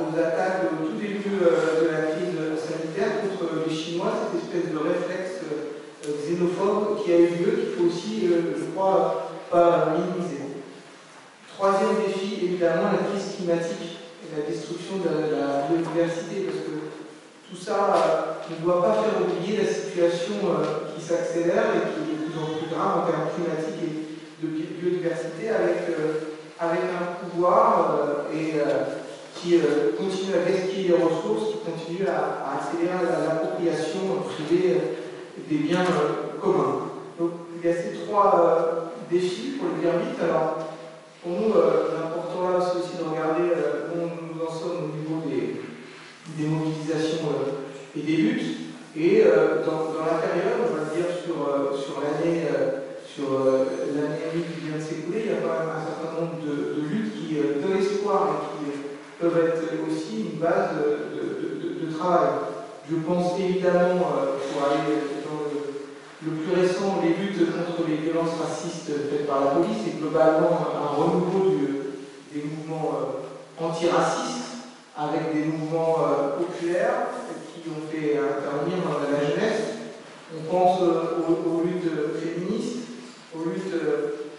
aux 0.00 0.18
attaques 0.18 0.64
au 0.64 0.86
tout 0.86 0.96
début 0.96 1.44
euh, 1.44 1.84
de 1.84 1.88
la 1.92 2.16
crise 2.16 2.32
sanitaire 2.56 3.20
contre 3.20 3.68
les 3.68 3.74
Chinois, 3.74 4.12
cette 4.16 4.40
espèce 4.42 4.72
de 4.72 4.78
réflexe 4.78 5.44
euh, 5.44 6.08
xénophobe 6.24 7.04
qui 7.04 7.12
a 7.12 7.18
eu 7.18 7.28
lieu, 7.36 7.52
qu'il 7.52 7.72
faut 7.76 7.84
aussi, 7.84 8.28
je 8.28 8.64
crois, 8.72 9.28
pas 9.50 9.92
minimiser. 9.92 10.64
Troisième 11.54 11.96
défi, 12.06 12.44
évidemment, 12.44 12.88
la 12.92 13.04
crise 13.12 13.36
climatique 13.36 14.00
et 14.24 14.40
la 14.40 14.46
destruction 14.48 14.96
de 15.04 15.36
la 15.36 15.68
biodiversité, 15.68 16.48
parce 16.48 16.64
que 16.64 16.74
tout 17.50 17.60
ça 17.62 17.76
ne 18.48 18.56
doit 18.64 18.80
pas 18.82 18.94
faire 19.04 19.20
oublier 19.20 19.58
la 19.58 19.68
situation 19.68 20.40
qui 20.96 21.04
s'accélère 21.04 21.76
et 21.76 21.84
qui 21.92 22.15
en 22.38 22.58
plus 22.58 22.68
grave 22.70 22.98
en 22.98 23.06
termes 23.06 23.28
climatiques 23.34 23.82
et 23.82 24.44
de 24.44 24.48
biodiversité 24.48 25.48
avec 25.48 25.88
avec 26.58 26.80
un 26.84 27.26
pouvoir 27.26 27.96
euh, 27.98 28.34
et 28.34 28.54
euh, 28.54 28.84
qui 29.34 29.56
euh, 29.56 29.92
continue 29.98 30.34
à 30.34 30.50
gaspiller 30.50 30.88
les 30.88 30.94
ressources, 30.94 31.52
qui 31.52 31.70
continue 31.70 32.08
à, 32.08 32.56
accélérer 32.56 33.04
l'appropriation 33.04 34.22
privée 34.24 34.80
des 35.48 35.56
biens 35.56 35.84
communs. 36.40 36.88
Donc 37.18 37.30
il 37.54 37.68
y 37.68 37.72
a 37.72 37.76
ces 37.76 38.06
trois 38.06 38.92
défis, 39.10 39.58
pour 39.58 39.68
le 39.68 39.82
dire 39.82 39.98
vite. 40.00 40.18
Alors, 40.22 40.58
pour 41.22 41.32
nous, 41.32 41.48
l'important 41.48 42.50
là, 42.50 42.64
c'est 42.64 42.78
aussi 42.78 42.96
de 42.96 43.08
regarder 43.08 43.52
où 43.94 43.98
nous 43.98 44.44
en 44.44 44.50
sommes 44.50 44.84
au 44.84 44.96
niveau 44.96 45.22
des, 45.28 45.60
des 46.38 46.48
mobilisations 46.48 47.28
et 47.96 48.00
des 48.00 48.16
luttes. 48.16 48.65
Et 48.98 49.24
dans, 49.66 49.92
dans, 49.92 50.06
la 50.06 50.18
période, 50.24 50.56
on 50.64 50.74
va 50.74 50.94
dire 50.94 51.04
sur, 51.12 52.00
l'année 52.00 52.48
sur 53.16 53.32
l'année 53.32 54.44
qui 54.44 54.68
vient 54.68 54.76
de 54.76 54.82
s'écouler, 54.82 55.24
il 55.24 55.32
y 55.32 55.34
a 55.34 55.40
quand 55.40 55.56
même 55.56 55.72
un 55.72 55.84
certain 55.84 56.20
nombre 56.20 56.36
de, 56.44 56.80
luttes 56.84 57.12
qui 57.16 57.38
euh, 57.38 57.60
donnent 57.60 57.80
espoir 57.80 58.28
et 58.28 58.40
qui 58.44 58.72
euh, 58.72 58.84
peuvent 59.20 59.38
être 59.40 59.64
aussi 59.88 60.32
une 60.32 60.38
base 60.38 60.76
de, 60.76 61.96
travail. 61.96 62.28
Je 62.90 62.96
pense 62.96 63.40
évidemment, 63.40 64.04
euh, 64.20 64.36
pour 64.36 64.68
aller 64.68 65.00
dans 65.24 65.48
le, 65.48 66.36
plus 66.36 66.60
récent, 66.60 67.00
les 67.02 67.16
luttes 67.16 67.56
contre 67.56 67.88
les 67.88 67.96
violences 67.96 68.36
racistes 68.38 68.92
faites 69.10 69.26
par 69.26 69.40
la 69.40 69.50
police 69.52 69.86
et 69.88 69.98
globalement 69.98 70.60
un 70.76 70.94
renouveau 70.94 71.54
des 72.34 72.42
mouvements 72.42 73.00
antiracistes 73.58 74.60
avec 74.94 75.32
des 75.32 75.44
mouvements 75.44 75.96
populaires 76.36 77.08
qui 77.66 77.74
ont 77.74 77.82
fait 77.90 78.14
intervenir 78.14 78.78
la 78.86 79.26
jeunesse. 79.26 79.62
On 80.30 80.48
pense 80.48 80.80
aux 80.80 81.62
luttes 81.64 81.90
féministes 82.22 82.86
aux 83.34 83.50
luttes 83.50 83.74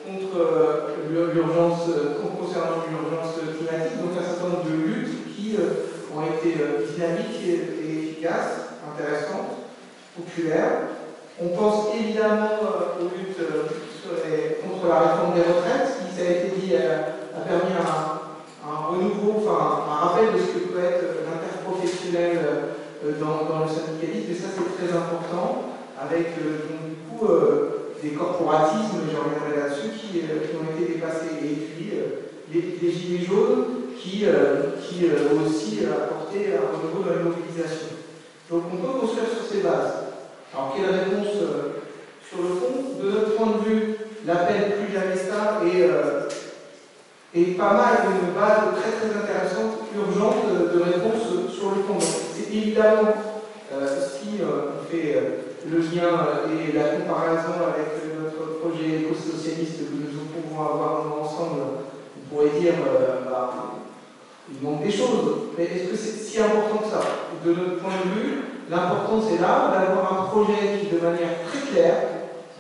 contre 0.07 0.39
euh, 0.39 1.33
l'urgence, 1.33 1.89
euh, 1.89 2.15
concernant 2.39 2.87
l'urgence 2.87 3.35
climatique, 3.35 3.99
donc 3.99 4.15
un 4.17 4.23
certain 4.23 4.47
nombre 4.47 4.63
de 4.63 4.87
luttes 4.87 5.35
qui 5.35 5.57
euh, 5.57 6.15
ont 6.15 6.23
été 6.23 6.55
dynamiques 6.93 7.43
et 7.43 7.91
efficaces, 7.91 8.79
intéressantes, 8.87 9.67
populaires. 10.15 10.95
On 11.41 11.49
pense 11.49 11.93
évidemment 11.93 12.57
aux 12.99 13.11
luttes 13.13 13.37
contre 14.63 14.87
la 14.87 14.99
réforme 14.99 15.35
des 15.35 15.41
retraites, 15.41 15.99
qui, 15.99 16.15
ça 16.15 16.25
a 16.25 16.31
été 16.31 16.51
dit, 16.57 16.73
a, 16.75 17.41
permis 17.41 17.73
un, 17.77 18.87
renouveau, 18.87 19.35
enfin 19.37 19.83
un 19.85 20.07
rappel 20.07 20.33
de 20.33 20.39
ce 20.39 20.47
que 20.47 20.67
peut 20.69 20.79
être 20.79 21.03
l'interprofessionnel 21.27 22.39
dans, 23.19 23.45
dans, 23.47 23.65
le 23.65 23.69
syndicalisme, 23.69 24.31
et 24.31 24.35
ça 24.35 24.47
c'est 24.53 24.69
très 24.77 24.91
important, 24.95 25.63
avec 25.99 26.35
donc, 26.35 26.89
du 26.89 26.95
coup 27.09 27.25
des 28.01 28.11
corporatismes, 28.11 29.01
j'en 29.11 29.23
reviendrai 29.25 29.57
là-dessus, 29.57 29.89
qui, 29.97 30.19
euh, 30.19 30.59
ont 30.59 30.67
été 30.77 30.93
dépassés. 30.93 31.33
Et 31.41 31.55
puis 31.55 31.89
euh, 31.93 32.29
les, 32.53 32.91
gilets 32.91 33.25
jaunes 33.25 33.65
qui, 33.97 34.25
euh, 34.25 34.75
qui 34.81 35.05
ont 35.05 35.41
aussi 35.45 35.79
apporté 35.85 36.53
un 36.53 36.67
renouveau 36.77 37.01
dans 37.03 37.15
les 37.17 37.23
mobilisations. 37.23 37.95
Donc 38.49 38.63
on 38.71 38.77
peut 38.77 38.99
construire 38.99 39.29
sur 39.29 39.45
ces 39.49 39.61
bases. 39.61 39.93
Alors 40.53 40.73
quelle 40.75 40.93
réponse 40.93 41.33
sur 42.29 42.41
le 42.41 42.49
fond? 42.49 42.73
De 43.01 43.07
notre 43.11 43.35
point 43.35 43.51
de 43.57 43.63
vue, 43.69 43.83
l'appel 44.25 44.61
plus 44.77 44.89
jamais 44.93 45.13
est, 45.13 45.19
est 47.39 47.57
pas 47.57 47.73
mal 47.73 47.93
une 48.09 48.33
base 48.33 48.73
très 48.81 48.91
très 48.97 49.11
intéressante, 49.19 49.76
urgente 49.95 50.47
de, 50.73 50.79
réponse 50.81 51.53
sur 51.53 51.69
le 51.69 51.83
fond. 51.83 51.99
C'est 51.99 52.55
évidemment 52.55 53.13
si 53.69 54.41
on 54.41 54.89
fait 54.89 55.47
le 55.69 55.79
lien 55.79 56.47
et 56.47 56.71
la 56.71 56.95
comparaison 56.95 57.59
avec 57.67 57.99
notre 58.15 58.59
projet 58.59 59.01
éco-socialiste 59.01 59.79
que 59.79 60.15
nous 60.15 60.25
pouvons 60.31 60.61
avoir 60.61 61.05
ensemble, 61.21 61.61
on 62.15 62.35
pourrait 62.35 62.59
dire 62.59 62.73
euh, 62.87 63.29
bah, 63.29 63.73
il 64.49 64.65
manque 64.65 64.83
des 64.83 64.91
choses. 64.91 65.51
Mais 65.57 65.65
est-ce 65.65 65.89
que 65.91 65.97
c'est 65.97 66.23
si 66.23 66.39
important 66.39 66.77
que 66.77 66.89
ça? 66.89 67.01
De 67.43 67.49
notre 67.51 67.79
point 67.79 67.91
de 68.05 68.19
vue, 68.19 68.33
l'important 68.69 69.21
c'est 69.27 69.41
là 69.41 69.71
d'avoir 69.73 70.21
un 70.21 70.25
projet 70.27 70.79
qui, 70.79 70.95
de 70.95 71.01
manière 71.01 71.43
très 71.47 71.71
claire, 71.71 72.03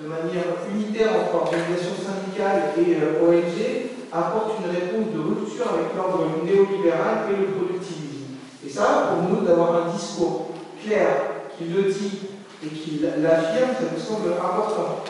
de 0.01 0.07
manière 0.07 0.43
unitaire 0.73 1.09
entre 1.15 1.47
organisations 1.47 1.95
syndicales 1.95 2.73
et 2.77 2.97
euh, 3.01 3.23
ONG, 3.23 3.86
apporte 4.11 4.59
une 4.59 4.71
réponse 4.71 5.13
de 5.13 5.19
rupture 5.19 5.67
avec 5.73 5.95
l'ordre 5.95 6.25
néolibéral 6.43 7.27
et 7.31 7.41
le 7.41 7.47
productivisme. 7.57 8.39
Et 8.65 8.69
ça, 8.69 9.09
pour 9.09 9.29
nous, 9.29 9.45
d'avoir 9.45 9.85
un 9.85 9.91
discours 9.91 10.51
clair 10.83 11.07
qui 11.57 11.65
le 11.65 11.83
dit 11.83 12.19
et 12.63 12.67
qui 12.67 12.99
l'affirme, 13.21 13.75
ça 13.75 13.87
nous 13.93 14.01
semble 14.01 14.33
important 14.33 15.03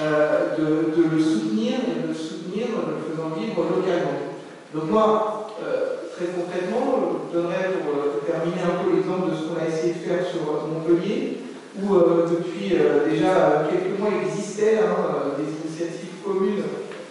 euh, 0.00 0.56
de, 0.56 1.02
le 1.10 1.22
soutenir 1.22 1.74
et 1.86 2.02
de 2.02 2.08
le 2.08 2.14
soutenir 2.14 2.66
en 2.76 2.90
le 2.90 3.02
faisant 3.02 3.34
vivre 3.36 3.64
localement. 3.64 4.30
Donc 4.74 4.90
moi, 4.90 5.48
euh, 5.62 6.06
très 6.14 6.26
concrètement, 6.26 7.18
je 7.32 7.38
donnerais 7.38 7.74
pour 7.80 7.94
euh, 7.94 8.22
terminer 8.26 8.62
un 8.62 8.84
peu 8.84 8.94
l'exemple 8.94 9.30
de 9.30 9.36
ce 9.36 9.48
qu'on 9.48 9.58
a 9.58 9.66
essayé 9.66 9.94
de 9.94 10.06
faire 10.06 10.26
sur 10.26 10.46
Montpellier, 10.68 11.38
où 11.80 11.94
depuis 11.94 12.76
déjà 13.08 13.64
quelques 13.70 13.98
mois 13.98 14.10
existaient 14.22 14.78
hein, 14.78 15.34
des 15.38 15.48
initiatives 15.48 16.18
communes 16.24 16.64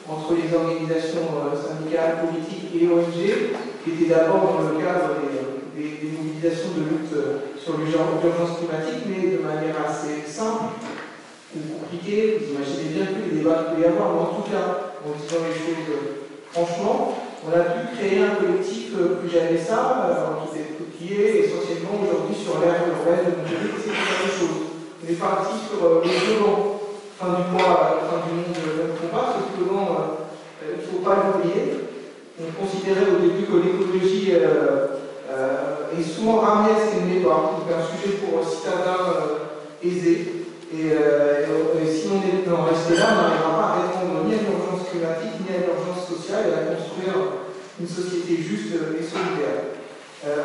entre 0.10 0.34
les 0.34 0.49
organisations 0.49 1.30
syndicales, 1.53 2.26
politiques 2.26 2.74
et 2.74 2.88
ONG, 2.88 3.53
qui 3.84 3.89
étaient 3.93 4.10
d'abord 4.10 4.57
dans 4.57 4.70
le 4.74 4.82
cadre 4.82 5.22
des, 5.22 6.10
mobilisations 6.10 6.76
de 6.76 6.84
lutte 6.89 7.16
sur 7.55 7.78
l'urgence 7.78 8.57
climatique, 8.57 9.05
mais 9.07 9.38
de 9.38 9.39
manière 9.39 9.76
assez 9.88 10.26
simple 10.26 10.76
ou 11.55 11.60
compliquée. 11.80 12.39
Vous 12.39 12.55
imaginez 12.55 12.89
bien 12.93 13.05
que 13.05 13.30
les 13.30 13.38
débats 13.38 13.72
qu'il 13.72 13.84
y 13.84 13.86
avoir, 13.86 14.14
mais 14.14 14.22
en 14.22 14.34
tout 14.36 14.49
cas, 14.49 14.97
en 15.05 15.16
disant 15.16 15.45
les 15.47 15.55
choses 15.55 15.88
euh, 15.89 16.28
franchement, 16.51 17.16
on 17.45 17.51
a 17.55 17.64
pu 17.64 17.95
créer 17.95 18.24
un 18.24 18.36
collectif 18.36 18.91
euh, 18.99 19.20
plus 19.20 19.30
jamais 19.30 19.57
ça, 19.57 20.10
euh, 20.10 20.57
qui, 20.97 21.14
est 21.14 21.47
essentiellement 21.47 21.95
aujourd'hui 22.03 22.36
sur 22.36 22.60
l'air 22.60 22.84
urbaine 22.84 23.26
de 23.26 23.32
Montpellier, 23.39 23.80
c'est 23.80 23.95
la 23.95 24.03
même 24.20 24.36
chose. 24.36 24.68
On 24.99 25.10
est 25.10 25.16
parti 25.16 25.53
sur 25.66 25.80
le 25.80 26.78
fin 27.20 27.36
du 27.36 27.51
mois, 27.51 27.99
fin 28.07 28.24
du 28.24 28.32
monde, 28.39 28.55
même 28.55 28.95
combat, 28.95 29.36
ce 29.36 29.51
slogan, 29.51 30.24
il 30.63 30.80
ne 30.80 30.88
faut 30.88 31.03
pas 31.03 31.20
l'oublier. 31.20 31.84
On 32.39 32.63
considérait 32.63 33.11
au 33.11 33.20
début 33.20 33.43
que 33.43 33.59
l'écologie 33.59 34.32
euh, 34.39 35.91
et 35.91 36.01
souvent 36.01 36.39
ramené 36.39 36.72
à 36.72 36.80
ces 36.80 37.03
débats, 37.03 37.59
donc 37.59 37.67
un 37.67 37.84
sujet 37.84 38.24
pour 38.24 38.39
citadins 38.39 39.03
euh, 39.03 39.84
aisés. 39.84 40.47
Euh, 40.74 41.43
et, 41.76 41.91
si 41.91 42.07
on 42.07 42.24
est 42.24 42.47
en 42.47 42.63
resté 42.63 42.95
là, 42.95 43.11
on 43.11 43.15
n'arrivera 43.20 43.51
pas 43.51 43.67
à 43.67 43.76
répondre 43.84 44.24
ni 44.24 44.34
à 44.34 44.47
l'urgence 44.47 44.88
climatique, 44.88 45.43
ni 45.43 45.51
à 45.51 45.67
l'urgence 45.67 46.07
sociale, 46.07 46.47
et 46.47 46.55
à 46.55 46.72
construire 46.72 47.43
une 47.82 47.88
société 47.88 48.41
juste 48.41 48.72
et 48.72 49.03
solidaire. 49.03 49.76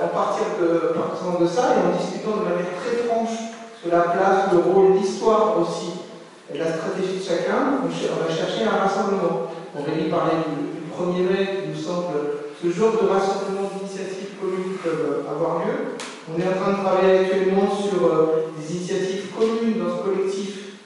en 0.03 0.09
partir 0.09 0.59
partant 0.95 1.39
de 1.39 1.47
ça, 1.47 1.79
et 1.79 1.87
en 1.87 1.95
discutant 1.95 2.43
de 2.43 2.51
manière 2.51 2.75
très 2.83 3.07
franche 3.07 3.55
sur 3.79 3.91
la 3.95 4.11
place, 4.11 4.51
le 4.53 4.59
rôle, 4.59 4.99
l'histoire 4.99 5.55
aussi, 5.61 6.04
et 6.04 6.04
la 6.53 6.67
stratégie 6.77 7.19
de 7.19 7.25
chacun, 7.25 7.81
on, 7.81 7.89
va 7.89 8.29
chercher 8.29 8.65
un 8.65 8.85
rassemblement. 8.85 9.49
Aurélie 9.73 10.11
parlait 10.11 10.45
du, 10.45 10.77
du 10.77 10.93
1er 10.93 11.25
mai, 11.25 11.47
qui 11.63 11.69
nous 11.73 11.81
semble 11.81 12.45
ce 12.61 12.69
genre 12.71 12.93
de 12.93 13.09
rassemblement 13.09 13.71
d'initiatives 13.73 14.37
communes 14.41 14.77
peuvent 14.83 15.25
avoir 15.29 15.65
lieu. 15.65 15.97
On 16.29 16.41
est 16.41 16.49
en 16.49 16.61
train 16.61 16.73
de 16.73 16.85
travailler 16.85 17.19
actuellement 17.21 17.69
sur 17.69 18.05
euh, 18.05 18.53
des 18.57 18.77
initiatives 18.77 19.33
communes 19.37 19.81
dans 19.81 19.97
ce 19.97 20.03
collectif, 20.05 20.81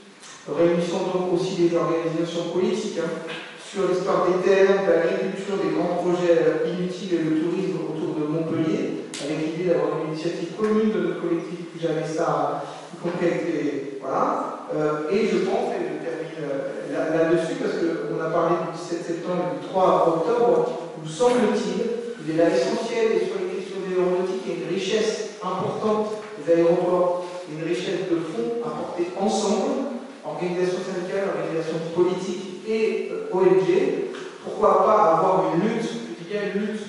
réunissant 0.49 1.11
donc 1.13 1.35
aussi 1.35 1.55
des 1.55 1.77
organisations 1.77 2.51
politiques, 2.55 2.99
hein, 2.99 3.11
sur 3.59 3.89
l'histoire 3.89 4.27
des 4.27 4.43
terres, 4.43 4.87
de 4.87 4.91
l'agriculture, 4.91 5.59
des 5.63 5.75
grands 5.75 6.03
projets 6.03 6.39
euh, 6.39 6.71
inutiles 6.71 7.15
et 7.15 7.23
le 7.23 7.43
tourisme 7.43 7.79
autour 7.83 8.15
de 8.15 8.27
Montpellier, 8.27 9.11
avec 9.23 9.39
l'idée 9.47 9.71
d'avoir 9.71 10.03
une 10.03 10.15
initiative 10.15 10.55
commune 10.57 10.91
de 10.91 11.01
notre 11.07 11.21
collectif 11.21 11.59
si 11.75 11.83
jamais 11.83 12.07
ça, 12.07 12.65
y 12.95 12.97
compris 12.97 13.27
voilà. 13.29 13.63
Euh, 13.63 13.78
et 15.11 15.27
je 15.27 15.39
pense, 15.49 15.73
et 15.73 15.83
je 15.85 15.97
termine 16.05 16.37
euh, 16.43 17.17
là-dessus, 17.17 17.57
parce 17.61 17.75
qu'on 17.81 18.21
a 18.21 18.31
parlé 18.31 18.57
du 18.67 18.79
17 18.79 19.05
septembre 19.05 19.57
et 19.57 19.61
du 19.61 19.69
3 19.69 20.09
octobre, 20.09 20.73
nous 21.03 21.09
semble-t-il, 21.09 21.85
il 22.25 22.35
est 22.35 22.37
là 22.37 22.51
essentiel, 22.51 23.13
et 23.17 23.27
sur 23.27 23.41
les 23.41 23.57
questions 23.57 23.81
aéronautiques, 23.89 24.43
il 24.47 24.53
y 24.53 24.55
a 24.55 24.69
une 24.69 24.75
richesse 24.75 25.41
importante 25.43 26.21
des 26.45 26.53
aéroports, 26.55 27.25
une 27.51 27.67
richesse 27.67 28.09
de 28.11 28.17
fonds 28.17 28.61
apportés 28.65 29.09
ensemble, 29.19 29.97
organisation 30.25 30.79
syndicale, 30.85 31.33
organisation 31.33 31.79
politique 31.95 32.69
et 32.69 33.11
euh, 33.13 33.33
ONG. 33.33 34.13
Pourquoi 34.45 34.85
pas 34.85 35.17
avoir 35.17 35.55
une 35.55 35.63
lutte, 35.63 35.89
une 36.31 36.61
lutte 36.61 36.81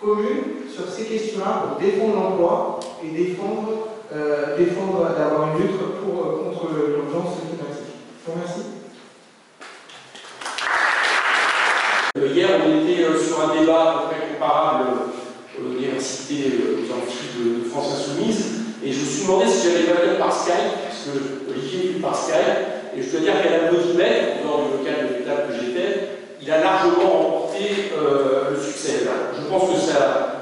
commune 0.00 0.68
sur 0.72 0.88
ces 0.88 1.04
questions-là 1.04 1.64
pour 1.64 1.80
défendre 1.80 2.14
l'emploi 2.14 2.80
et 3.04 3.08
défendre, 3.08 3.91
euh, 4.14 4.58
défendre 4.58 5.08
d'avoir 5.16 5.48
une 5.56 5.62
lutte 5.62 5.78
pour, 6.04 6.20
euh, 6.20 6.44
contre 6.44 6.68
l'urgence 6.74 7.38
climatique. 7.40 7.96
Je 8.20 8.26
vous 8.26 8.32
remercie. 8.32 8.66
Euh, 12.18 12.26
hier, 12.26 12.48
on 12.62 12.84
était 12.84 13.04
sur 13.24 13.40
un 13.40 13.58
débat 13.58 14.10
très 14.10 14.34
comparable 14.34 14.84
à 14.84 15.62
l'université 15.62 16.60
aux 16.60 16.82
de 16.82 17.64
France 17.70 17.94
Insoumise, 17.94 18.44
et 18.84 18.92
je 18.92 19.00
me 19.00 19.04
suis 19.06 19.22
demandé 19.22 19.46
si 19.46 19.68
j'allais 19.68 19.84
pas 19.84 20.02
venir 20.02 20.18
par 20.18 20.32
Skype, 20.32 20.76
puisque 20.88 21.48
Olivier 21.48 21.96
est 21.96 22.02
par 22.02 22.14
Skype, 22.14 22.94
et 22.94 23.02
je 23.02 23.10
dois 23.12 23.20
dire 23.20 23.42
qu'à 23.42 23.50
la 23.50 23.72
Bodimètre, 23.72 24.44
dans 24.44 24.58
le 24.58 24.76
local 24.76 25.08
de 25.08 25.18
l'étape 25.18 25.48
que 25.48 25.54
j'étais, 25.54 26.08
il 26.42 26.50
a 26.50 26.60
largement 26.60 27.08
remporté 27.08 27.92
le 27.96 28.60
succès. 28.60 29.06
Je 29.38 29.48
pense 29.48 29.70
que 29.70 29.76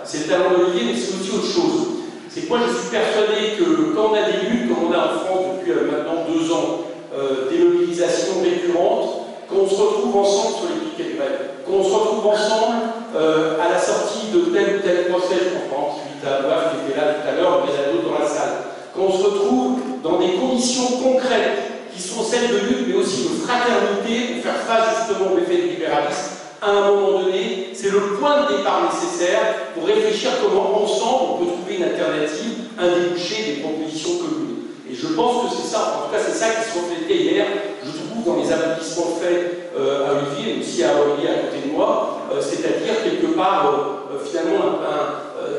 c'est 0.03 0.19
le 0.19 0.25
talent 0.25 0.59
d'Olivier, 0.59 0.93
mais 0.93 0.99
c'est 0.99 1.15
aussi 1.15 1.31
autre 1.37 1.47
chose. 1.47 2.00
C'est 2.33 2.43
que 2.43 2.49
moi, 2.49 2.61
je 2.65 2.79
suis 2.79 2.91
persuadé 2.91 3.59
que 3.59 3.93
quand 3.93 4.11
on 4.11 4.15
a 4.15 4.23
des 4.23 4.47
luttes, 4.47 4.69
comme 4.69 4.87
on 4.89 4.93
a 4.93 4.99
en 4.99 5.19
France 5.19 5.59
depuis 5.59 5.73
euh, 5.73 5.91
maintenant 5.91 6.23
deux 6.31 6.53
ans, 6.53 6.87
euh, 7.13 7.51
des 7.51 7.59
mobilisations 7.59 8.41
récurrentes, 8.41 9.27
qu'on 9.51 9.67
se 9.67 9.75
retrouve 9.75 10.17
ensemble 10.17 10.55
sur 10.55 10.69
les 10.71 10.91
piquets 10.91 11.17
grève, 11.17 11.67
qu'on 11.67 11.83
se 11.83 11.93
retrouve 11.93 12.27
ensemble 12.29 12.77
à 13.11 13.69
la 13.69 13.81
sortie 13.81 14.31
de 14.33 14.55
tel 14.55 14.77
ou 14.77 14.79
tel 14.79 15.11
procès, 15.11 15.35
je 15.43 15.75
pense, 15.75 15.99
suite 16.07 16.23
à 16.23 16.43
Boif 16.43 16.71
qui 16.71 16.93
était 16.93 17.01
là 17.01 17.15
tout 17.15 17.29
à 17.29 17.35
l'heure, 17.35 17.67
mais 17.67 17.75
a 17.75 17.93
d'autres 17.93 18.09
dans 18.09 18.23
la 18.23 18.29
salle, 18.29 18.71
qu'on 18.95 19.11
se 19.11 19.25
retrouve 19.25 19.81
dans 20.05 20.19
des 20.19 20.35
conditions 20.35 20.87
concrètes 21.03 21.91
qui 21.93 22.01
sont 22.01 22.23
celles 22.23 22.49
de 22.49 22.59
lutte, 22.69 22.87
mais 22.87 22.95
aussi 22.95 23.25
de 23.25 23.43
fraternité 23.43 24.35
pour 24.35 24.45
faire 24.45 24.63
face 24.63 25.09
justement 25.09 25.35
au 25.35 25.39
effet 25.39 25.63
du 25.63 25.69
libéralisme. 25.71 26.30
À 26.63 26.73
un 26.73 26.91
moment 26.91 27.23
donné, 27.23 27.71
c'est 27.73 27.89
le 27.89 28.19
point 28.21 28.43
de 28.43 28.59
départ 28.59 28.83
nécessaire 28.93 29.73
pour 29.73 29.87
réfléchir 29.87 30.31
comment 30.43 30.83
ensemble 30.83 31.25
on 31.33 31.37
peut 31.39 31.51
trouver 31.53 31.77
une 31.77 31.85
alternative, 31.85 32.69
un 32.79 33.01
débouché, 33.01 33.45
des 33.47 33.63
propositions 33.63 34.19
communes. 34.19 34.69
Et 34.91 34.95
je 34.95 35.07
pense 35.15 35.45
que 35.45 35.57
c'est 35.57 35.69
ça, 35.69 35.97
en 35.97 36.07
tout 36.07 36.13
cas 36.13 36.21
c'est 36.21 36.37
ça 36.37 36.51
qui 36.51 36.69
se 36.69 36.79
reflétait 36.79 37.17
hier, 37.17 37.47
je 37.83 37.91
trouve, 37.91 38.25
dans 38.27 38.43
les 38.43 38.53
applaudissements 38.53 39.17
faits 39.19 39.73
euh, 39.75 40.07
à 40.07 40.13
Olivier, 40.13 40.57
mais 40.57 40.61
aussi 40.61 40.85
à 40.85 41.01
Olivier 41.01 41.31
à 41.31 41.35
côté 41.49 41.67
de 41.67 41.73
moi, 41.73 42.29
euh, 42.31 42.43
c'est-à-dire 42.43 43.05
quelque 43.05 43.35
part, 43.35 43.73
euh, 44.13 44.19
finalement, 44.23 44.81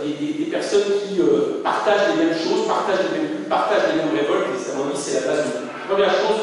des, 0.06 0.46
personnes 0.52 0.84
qui 1.02 1.18
partagent 1.64 2.14
les 2.14 2.26
mêmes 2.26 2.38
choses, 2.38 2.68
partagent 2.68 3.08
les 3.12 3.18
mêmes 3.18 3.46
partagent 3.50 3.90
les 3.90 4.04
mêmes 4.04 4.14
révoltes, 4.14 4.54
et 4.54 4.60
ça 4.60 4.74
dit 4.76 5.02
c'est 5.02 5.22
la 5.22 5.32
base 5.32 5.46
de 5.48 5.52
tout. 5.52 5.90
Première 5.90 6.12
chose, 6.12 6.42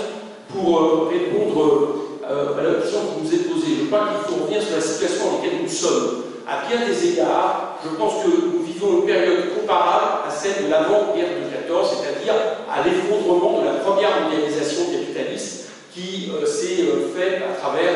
pour 0.49 1.11
répondre 1.11 2.08
euh, 2.31 2.55
la 2.57 2.81
question 2.81 3.01
qui 3.09 3.25
nous 3.25 3.35
est 3.35 3.45
posée, 3.49 3.73
je 3.81 3.87
crois 3.87 4.09
qu'il 4.09 4.29
faut 4.29 4.45
revenir 4.45 4.63
sur 4.63 4.77
la 4.77 4.83
situation 4.83 5.25
dans 5.25 5.37
laquelle 5.39 5.63
nous 5.63 5.69
sommes. 5.69 6.25
À 6.47 6.67
bien 6.69 6.87
des 6.87 7.13
égards, 7.13 7.79
je 7.85 7.91
pense 7.97 8.25
que 8.25 8.29
nous 8.29 8.63
vivons 8.65 9.01
une 9.01 9.07
période 9.07 9.53
comparable 9.59 10.29
à 10.29 10.31
celle 10.31 10.65
de 10.65 10.71
l'avant-guerre 10.71 11.37
de 11.41 11.49
14, 11.69 11.97
c'est-à-dire 12.01 12.35
à, 12.69 12.85
l'effondrement 12.85 13.61
de 13.61 13.67
la 13.67 13.75
première 13.85 14.21
mondialisation 14.23 14.85
capitaliste 14.93 15.69
qui 15.95 16.31
euh, 16.33 16.47
s'est 16.47 16.85
faite 17.17 17.43
à 17.43 17.59
travers 17.61 17.93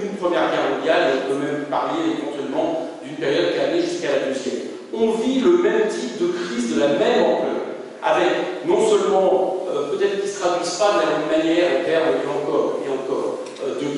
une 0.00 0.16
première 0.16 0.50
guerre 0.50 0.76
mondiale, 0.76 1.02
on 1.26 1.34
peut 1.34 1.40
même 1.40 1.64
parler 1.70 2.18
éventuellement 2.18 2.88
d'une 3.04 3.16
période 3.16 3.54
qui 3.54 3.60
allait 3.60 3.82
jusqu'à 3.82 4.12
la 4.12 4.32
deuxième. 4.32 4.70
On 4.92 5.12
vit 5.18 5.40
le 5.40 5.58
même 5.62 5.88
type 5.88 6.18
de 6.20 6.28
crise 6.28 6.74
de 6.74 6.80
la 6.80 6.88
même 6.88 7.22
ampleur 7.22 7.64
avec 8.04 8.66
non 8.66 8.86
seulement, 8.86 9.64
euh, 9.70 9.90
peut-être 9.90 10.20
qu'ils 10.20 10.28
ne 10.28 10.34
se 10.34 10.40
traduisent 10.40 10.76
pas 10.76 10.92
de 10.92 10.98
la 11.00 11.18
même 11.18 11.42
manière 11.42 11.70
et 11.88 11.96
encore, 12.28 12.80
et 12.84 12.90
encore, 12.90 13.33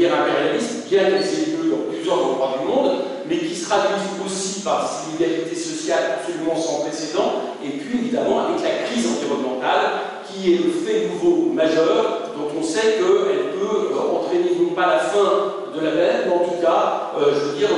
euh, 0.07 0.11
guerre 0.11 0.21
impérialiste, 0.21 0.89
bien 0.89 1.09
lieu 1.09 1.71
dans 1.71 1.93
plusieurs 1.93 2.25
endroits 2.25 2.59
du 2.61 2.67
monde, 2.67 2.93
mais 3.29 3.39
qui 3.39 3.55
se 3.55 3.69
traduisent 3.69 4.17
aussi 4.25 4.61
par 4.61 4.91
des 5.19 5.25
inégalités 5.25 5.93
absolument 5.93 6.57
sans 6.57 6.81
précédent, 6.81 7.57
et 7.65 7.71
puis 7.79 7.99
évidemment 7.99 8.47
avec 8.47 8.63
la 8.63 8.87
crise 8.87 9.07
environnementale, 9.07 10.23
qui 10.27 10.55
est 10.55 10.59
le 10.59 10.71
fait 10.71 11.09
nouveau 11.09 11.53
majeur, 11.53 12.33
dont 12.37 12.49
on 12.59 12.63
sait 12.63 12.99
qu'elle 12.99 13.53
peut 13.59 13.93
euh, 13.93 14.17
entraîner 14.17 14.51
non 14.61 14.75
pas 14.75 14.87
la 14.87 14.99
fin 14.99 15.75
de 15.75 15.85
la 15.85 15.91
planète, 15.91 16.27
mais 16.27 16.35
en 16.35 16.45
tout 16.45 16.61
cas, 16.63 17.13
je 17.19 17.51
veux 17.51 17.57
dire, 17.57 17.69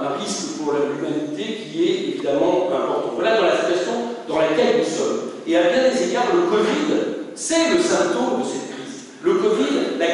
un 0.00 0.18
risque 0.18 0.58
pour 0.58 0.72
l'humanité 0.72 1.66
qui 1.70 1.84
est 1.84 2.08
évidemment 2.08 2.68
important. 2.68 3.12
Voilà 3.14 3.36
dans 3.36 3.46
la 3.46 3.56
situation 3.56 3.92
dans 4.28 4.38
laquelle 4.38 4.78
nous 4.78 4.84
sommes. 4.84 5.20
Et 5.46 5.56
à 5.56 5.62
bien 5.62 5.90
des 5.90 6.10
égards, 6.10 6.28
le 6.32 6.42
Covid, 6.42 7.10
c'est 7.34 7.70
le 7.74 7.82
symptôme 7.82 8.40
de 8.40 8.44
cette 8.44 8.70
crise. 8.70 9.04
Le 9.22 9.34
Covid, 9.34 9.98
la 9.98 10.06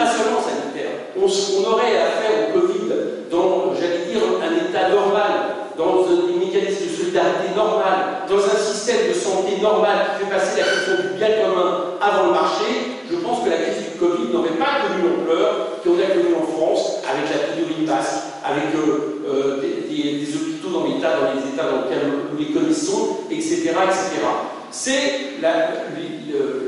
pas 0.00 0.08
seulement 0.16 0.40
sanitaire. 0.40 1.12
On, 1.12 1.28
aurait 1.68 2.00
affaire 2.00 2.48
au 2.48 2.58
Covid 2.58 2.88
dans, 3.30 3.74
j'allais 3.76 4.08
dire, 4.08 4.24
un 4.40 4.52
état 4.56 4.88
normal, 4.88 5.60
dans 5.76 6.08
des 6.08 6.40
mécanismes 6.40 6.88
de 6.88 6.96
solidarité 6.96 7.52
normal, 7.54 8.24
dans 8.28 8.40
un 8.40 8.56
système 8.56 9.08
de 9.08 9.12
santé 9.12 9.60
normal 9.60 10.16
qui 10.16 10.24
fait 10.24 10.32
passer 10.32 10.60
la 10.60 10.66
question 10.72 10.94
du 11.04 11.18
bien 11.20 11.44
commun 11.44 12.00
avant 12.00 12.28
le 12.28 12.32
marché. 12.32 12.96
Je 13.10 13.16
pense 13.16 13.44
que 13.44 13.50
la 13.50 13.60
crise 13.60 13.92
du 13.92 13.98
Covid 14.00 14.32
n'aurait 14.32 14.56
pas 14.56 14.88
connu 14.88 15.04
l'ampleur 15.04 15.82
qu'on 15.84 16.00
a 16.00 16.08
connue 16.08 16.32
en 16.32 16.46
France 16.48 17.04
avec 17.04 17.28
la 17.28 17.52
pénurie 17.52 17.84
de 17.84 17.90
masques, 17.90 18.40
avec 18.40 18.72
euh, 18.72 19.20
euh, 19.28 19.60
des, 19.60 20.32
hôpitaux 20.32 20.72
dans 20.72 20.80
dans 20.80 21.28
les 21.36 21.44
états 21.52 21.68
dans 21.68 21.84
lesquels 21.84 22.08
nous 22.32 22.38
les 22.38 22.52
connaissons, 22.56 23.28
etc. 23.30 23.76
etc. 23.84 24.24
C'est 24.70 25.42
la, 25.42 25.84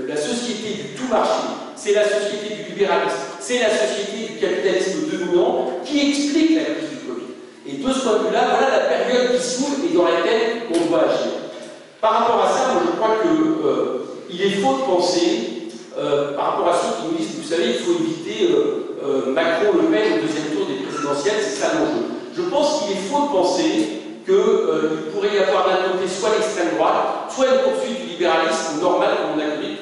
la, 0.08 0.16
société 0.16 0.82
du 0.82 0.88
tout 0.96 1.08
marché, 1.08 1.61
c'est 1.82 1.94
la 1.94 2.04
société 2.04 2.54
du 2.54 2.70
libéralisme, 2.70 3.16
c'est 3.40 3.58
la 3.58 3.70
société 3.70 4.32
du 4.32 4.38
capitalisme 4.38 5.10
dominant 5.10 5.80
qui 5.84 6.10
explique 6.10 6.54
la 6.54 6.64
crise 6.64 6.90
du 6.90 6.96
Covid. 7.06 7.32
Et 7.66 7.72
de 7.82 7.92
ce 7.92 8.00
point 8.00 8.18
de 8.18 8.28
vue-là, 8.28 8.44
voilà 8.56 8.70
la 8.70 8.84
période 8.94 9.36
qui 9.36 9.42
s'ouvre 9.42 9.78
et 9.84 9.94
dans 9.94 10.04
laquelle 10.04 10.62
on 10.70 10.88
doit 10.88 11.02
agir. 11.10 11.32
Par 12.00 12.12
rapport 12.12 12.44
à 12.44 12.48
ça, 12.48 12.80
je 12.84 12.96
crois 12.96 13.16
qu'il 13.22 13.42
euh, 13.66 14.46
est 14.46 14.60
faux 14.62 14.76
de 14.78 14.82
penser, 14.82 15.48
par 16.36 16.52
rapport 16.52 16.68
à 16.68 16.74
ceux 16.74 16.96
qui 16.96 17.12
nous 17.12 17.18
disent, 17.18 17.36
vous 17.36 17.48
savez, 17.48 17.68
il 17.68 17.84
faut 17.84 17.92
éviter 18.00 18.48
Macron-Le 19.28 19.88
Pen 19.90 20.18
au 20.18 20.26
deuxième 20.26 20.54
tour 20.54 20.66
des 20.66 20.86
présidentielles, 20.86 21.42
c'est 21.42 21.60
ça 21.60 21.74
l'enjeu. 21.74 22.14
Je 22.34 22.42
pense 22.42 22.82
qu'il 22.82 22.92
est 22.92 23.00
faux 23.10 23.26
de 23.26 23.32
penser 23.32 24.02
qu'il 24.24 24.34
euh, 24.34 25.10
pourrait 25.12 25.34
y 25.34 25.38
avoir 25.38 25.66
d'un 25.68 25.92
côté 25.92 26.08
soit 26.08 26.30
l'extrême 26.38 26.76
droite, 26.76 27.28
soit 27.28 27.46
une 27.46 27.60
poursuite 27.60 28.00
du 28.00 28.06
libéralisme 28.12 28.80
normal 28.80 29.10
comme 29.18 29.36
on 29.36 29.42
a 29.42 29.56
connu. 29.56 29.81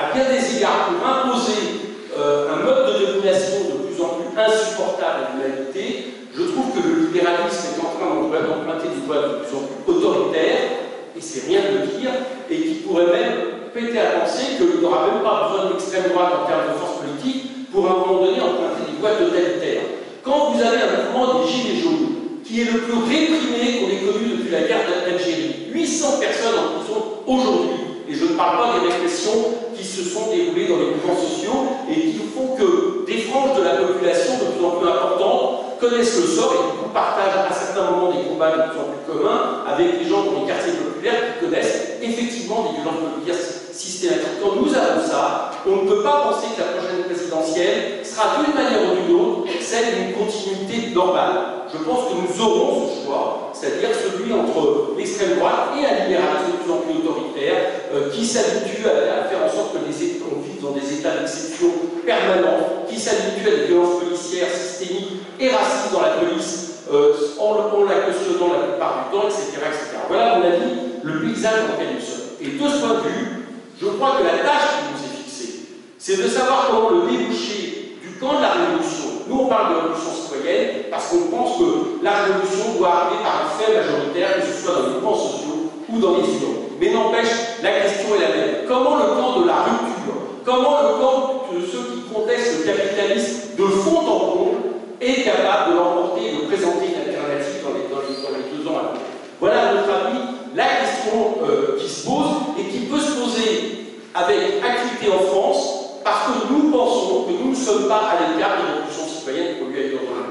À 0.00 0.14
bien 0.14 0.24
des 0.32 0.56
égards, 0.56 0.88
pour 0.88 1.04
imposer 1.04 1.92
euh, 2.16 2.48
un 2.48 2.64
mode 2.64 2.88
de 2.88 3.04
domination 3.04 3.68
de 3.68 3.84
plus 3.84 4.00
en 4.00 4.16
plus 4.16 4.32
insupportable 4.32 5.20
à 5.20 5.36
l'humanité, 5.36 6.16
je 6.32 6.42
trouve 6.44 6.72
que 6.72 6.80
le 6.80 7.04
libéralisme 7.04 7.76
est 7.76 7.80
en 7.84 7.92
train 8.00 8.08
d'emprunter 8.08 8.88
des 8.96 9.04
voies 9.04 9.20
de 9.20 9.44
plus 9.44 9.52
en 9.52 9.68
plus 9.68 9.92
autoritaires, 9.92 10.88
et 11.12 11.20
c'est 11.20 11.44
rien 11.48 11.60
de 11.68 12.00
dire, 12.00 12.16
et 12.48 12.56
qui 12.56 12.74
pourrait 12.80 13.12
même 13.12 13.68
prêter 13.76 14.00
à 14.00 14.24
penser 14.24 14.56
qu'il 14.56 14.80
n'y 14.80 14.86
aura 14.86 15.04
même 15.04 15.20
pas 15.20 15.52
besoin 15.52 15.68
de 15.68 15.72
l'extrême 15.76 16.08
droite 16.16 16.32
en 16.32 16.48
termes 16.48 16.72
de 16.72 16.78
force 16.80 17.04
politique 17.04 17.68
pour 17.68 17.84
à 17.84 17.92
un 17.92 17.96
moment 18.00 18.24
donné 18.24 18.40
emprunter 18.40 18.88
des 18.88 18.96
voies 19.04 19.20
totalitaires. 19.20 19.84
Quand 20.24 20.56
vous 20.56 20.64
avez 20.64 20.80
un 20.80 21.12
mouvement 21.12 21.44
des 21.44 21.52
Gilets 21.52 21.80
jaunes, 21.84 22.40
qui 22.40 22.62
est 22.62 22.72
le 22.72 22.88
plus 22.88 23.04
réprimé 23.04 23.84
qu'on 23.84 23.92
ait 23.92 24.00
connu 24.00 24.32
depuis 24.32 24.48
la 24.48 24.64
guerre 24.64 24.88
d'Algérie, 25.04 25.68
800 25.76 26.24
personnes 26.24 26.56
en 26.56 26.80
prison 26.80 27.04
aujourd'hui, 27.28 27.79
et 28.10 28.14
je 28.14 28.24
ne 28.24 28.34
parle 28.34 28.58
pas 28.58 28.80
des 28.80 28.88
répressions 28.88 29.54
qui 29.74 29.84
se 29.84 30.02
sont 30.02 30.30
déroulées 30.34 30.66
dans 30.66 30.78
les 30.78 30.90
mouvements 30.90 31.14
sociaux 31.14 31.62
et 31.88 31.94
qui 31.94 32.18
font 32.34 32.56
que 32.56 33.06
des 33.06 33.18
franges 33.22 33.56
de 33.56 33.62
la 33.62 33.76
population 33.76 34.32
de 34.34 34.50
plus 34.50 34.64
en 34.64 34.70
plus 34.70 34.88
importantes 34.88 35.78
connaissent 35.78 36.16
le 36.16 36.26
sort 36.26 36.52
et 36.54 36.72
du 36.72 36.78
coup 36.82 36.90
partagent 36.92 37.46
à 37.48 37.54
certains 37.54 37.88
moments 37.90 38.10
des 38.10 38.28
combats 38.28 38.50
de 38.50 38.70
plus 38.70 38.80
en 38.80 38.90
plus 38.90 39.12
communs 39.14 39.62
avec 39.66 40.00
les 40.02 40.08
gens 40.08 40.24
dans 40.24 40.40
les 40.40 40.46
quartiers 40.46 40.72
populaires 40.72 41.38
qui 41.38 41.44
connaissent 41.46 42.02
effectivement 42.02 42.66
des 42.66 42.82
violences 42.82 43.14
populaires 43.14 43.59
systématiques. 43.80 44.40
Quand 44.42 44.56
nous 44.56 44.74
avons 44.74 45.06
ça, 45.06 45.50
on 45.66 45.84
ne 45.84 45.88
peut 45.88 46.02
pas 46.02 46.22
penser 46.28 46.48
que 46.54 46.60
la 46.60 46.78
prochaine 46.78 47.04
présidentielle 47.04 48.04
sera 48.04 48.42
d'une 48.42 48.54
manière 48.54 48.92
ou 48.92 49.06
d'une 49.06 49.16
autre 49.16 49.40
celle 49.70 49.94
d'une 49.94 50.12
continuité 50.14 50.90
normale. 50.92 51.62
Je 51.72 51.78
pense 51.78 52.10
que 52.10 52.14
nous 52.18 52.42
aurons 52.42 52.88
ce 52.88 53.06
choix, 53.06 53.52
c'est-à-dire 53.52 53.90
celui 53.94 54.32
entre 54.32 54.94
l'extrême 54.98 55.38
droite 55.38 55.78
et 55.78 55.86
un 55.86 56.04
libéralisme 56.04 56.58
de 56.58 56.62
plus 56.62 56.72
en 56.72 56.78
plus 56.82 56.98
autoritaire 56.98 57.56
euh, 57.94 58.10
qui 58.10 58.26
s'habitue 58.26 58.82
à, 58.84 59.28
faire 59.30 59.46
en 59.46 59.48
sorte 59.48 59.74
que 59.74 59.86
les 59.86 59.94
États 59.94 60.26
vivent 60.42 60.62
dans 60.62 60.72
des 60.72 60.98
états 60.98 61.16
d'exception 61.18 61.68
permanents, 62.04 62.82
qui 62.88 62.98
s'habitue 62.98 63.46
à 63.46 63.50
des 63.50 63.64
violences 63.66 64.02
policières 64.02 64.50
systémiques 64.50 65.22
et 65.38 65.50
racistes 65.50 65.92
dans 65.92 66.02
la 66.02 66.18
police, 66.18 66.82
euh, 66.92 67.14
en, 67.38 67.84
la 67.84 68.10
cautionnant 68.10 68.52
la 68.52 68.66
plupart 68.66 69.06
du 69.06 69.16
temps, 69.16 69.28
etc., 69.28 69.62
etc. 69.70 70.02
Voilà, 70.08 70.34
à 70.34 70.38
mon 70.38 70.46
avis, 70.46 70.98
le 71.04 71.20
paysage 71.22 71.54
dans 71.62 71.78
lequel 71.78 71.94
nous. 71.94 72.20
Et 72.42 72.58
de 72.58 72.68
ce 72.68 72.78
point 72.80 72.94
de 72.94 73.08
vue, 73.08 73.39
je 73.80 73.86
crois 73.86 74.16
que 74.18 74.24
la 74.24 74.44
tâche 74.44 74.68
qui 74.76 74.92
nous 74.92 75.00
est 75.00 75.24
fixée, 75.24 75.60
c'est 75.98 76.22
de 76.22 76.28
savoir 76.28 76.68
comment 76.70 76.90
le 76.90 77.10
déboucher 77.10 77.96
du 78.02 78.18
camp 78.20 78.36
de 78.36 78.42
la 78.42 78.52
révolution. 78.52 79.24
Nous, 79.26 79.36
on 79.40 79.46
parle 79.46 79.70
de 79.70 79.80
révolution 79.80 80.10
citoyenne 80.12 80.68
parce 80.90 81.08
qu'on 81.08 81.34
pense 81.34 81.58
que 81.58 82.04
la 82.04 82.12
révolution 82.24 82.76
doit 82.76 82.92
arriver 82.92 83.22
par 83.22 83.46
un 83.46 83.48
fait 83.56 83.72
majoritaire, 83.72 84.36
que 84.36 84.52
ce 84.52 84.62
soit 84.62 84.74
dans 84.74 84.88
les 84.88 85.00
plans 85.00 85.14
sociaux 85.14 85.72
ou 85.88 85.98
dans 85.98 86.16
les 86.18 86.28
urnes. 86.28 86.60
Mais 86.78 86.92
n'empêche, 86.92 87.32
la 87.62 87.72
question 87.80 88.14
est 88.16 88.20
la 88.20 88.28
même. 88.36 88.54
Comment 88.68 88.96
le 88.96 89.16
camp 89.16 89.40
de 89.40 89.46
la 89.46 89.64
rupture, 89.64 90.16
comment 90.44 90.76
le 90.82 91.00
camp 91.00 91.44
de 91.52 91.60
ceux 91.64 91.84
qui 91.94 92.00
contestent 92.12 92.60
le 92.60 92.72
capitalisme 92.72 93.56
de 93.56 93.64
fond 93.64 94.00
en 94.04 94.18
comble 94.32 94.58
est 95.00 95.22
capable 95.24 95.72
de 95.72 95.76
l'emporter 95.78 96.20
et 96.28 96.36
de 96.36 96.46
présenter 96.52 96.84
une 96.92 97.00
alternative 97.00 97.64
dans 97.64 97.72
les, 97.72 97.88
dans 97.88 98.04
deux 98.04 98.68
ans 98.68 98.76
à 98.76 98.92
venir? 98.92 99.06
Voilà, 99.40 99.68
à 99.68 99.74
notre 99.74 99.88
avis, 99.88 100.20
la 100.54 100.64
question 100.64 101.38
euh, 101.46 101.78
qui 101.78 101.88
se 101.88 102.06
pose 102.06 102.58
et 102.58 102.64
qui 102.64 102.78
peut 102.86 102.98
se 102.98 103.12
poser 103.12 103.69
avec 104.14 104.62
activité 104.62 105.12
en 105.12 105.20
France 105.26 105.80
parce 106.04 106.26
que 106.26 106.52
nous 106.52 106.70
pensons 106.70 107.24
que 107.24 107.32
nous 107.42 107.50
ne 107.50 107.54
sommes 107.54 107.88
pas 107.88 108.10
à 108.10 108.14
l'écart 108.14 108.56
de 108.56 108.62
la 108.62 108.72
révolution 108.72 109.06
citoyenne 109.06 109.58
pour 109.58 109.68
lui 109.68 109.90
dans 109.90 109.98
un 109.98 110.26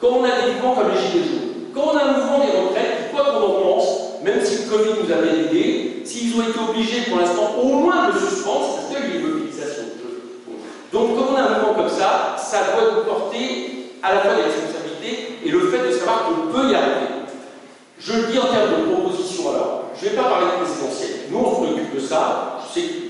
Quand 0.00 0.18
on 0.18 0.24
a 0.24 0.42
des 0.42 0.52
mouvements 0.52 0.74
comme 0.74 0.90
les 0.90 1.00
Gilets 1.00 1.24
jaunes, 1.24 1.54
quand 1.74 1.92
on 1.92 1.96
a 1.96 2.02
un 2.02 2.12
mouvement 2.18 2.38
des 2.38 2.52
retraites, 2.52 3.10
quoi 3.12 3.24
qu'on 3.24 3.46
en 3.46 3.62
pense, 3.62 3.88
même 4.22 4.44
si 4.44 4.64
le 4.64 4.70
Covid 4.70 4.90
nous 5.02 5.12
avait 5.12 5.44
aidés, 5.44 6.02
s'ils 6.04 6.34
ont 6.36 6.42
été 6.42 6.58
obligés 6.58 7.02
pour 7.08 7.18
l'instant 7.18 7.54
au 7.62 7.66
moins 7.66 8.10
de 8.10 8.18
suspendre, 8.18 8.76
parce 8.76 8.86
qu'il 8.86 8.98
y 8.98 9.02
a 9.02 9.06
eu 9.06 9.18
des 9.18 9.26
mobilisations. 9.26 9.84
Donc 10.92 11.16
quand 11.16 11.32
on 11.32 11.36
a 11.36 11.42
un 11.42 11.58
mouvement 11.58 11.74
comme 11.74 11.88
ça, 11.88 12.36
ça 12.38 12.58
doit 12.74 12.94
nous 12.94 13.04
porter 13.04 13.90
à 14.02 14.14
la 14.14 14.20
fois 14.20 14.34
des 14.34 14.42
responsabilités 14.42 15.38
et 15.44 15.48
le 15.48 15.60
fait 15.70 15.88
de 15.88 15.92
savoir 15.92 16.26
qu'on 16.26 16.52
peut 16.52 16.70
y 16.70 16.74
arriver. 16.74 17.24
Je 17.98 18.12
le 18.12 18.32
dis 18.32 18.38
en 18.38 18.42
termes 18.42 18.70
de 18.70 18.92
proposition 18.92 19.50
alors, 19.50 19.84
je 19.98 20.04
ne 20.04 20.10
vais 20.10 20.16
pas 20.16 20.24
parler 20.24 20.46
de 20.46 20.64
présidentielle. 20.64 21.20
Nous, 21.30 21.38
on 21.38 21.50
se 21.50 21.60
préoccupe 21.62 21.94
de 21.94 22.00
ça. 22.00 22.60
Je 22.62 22.80
sais 22.80 22.86
que 22.86 23.03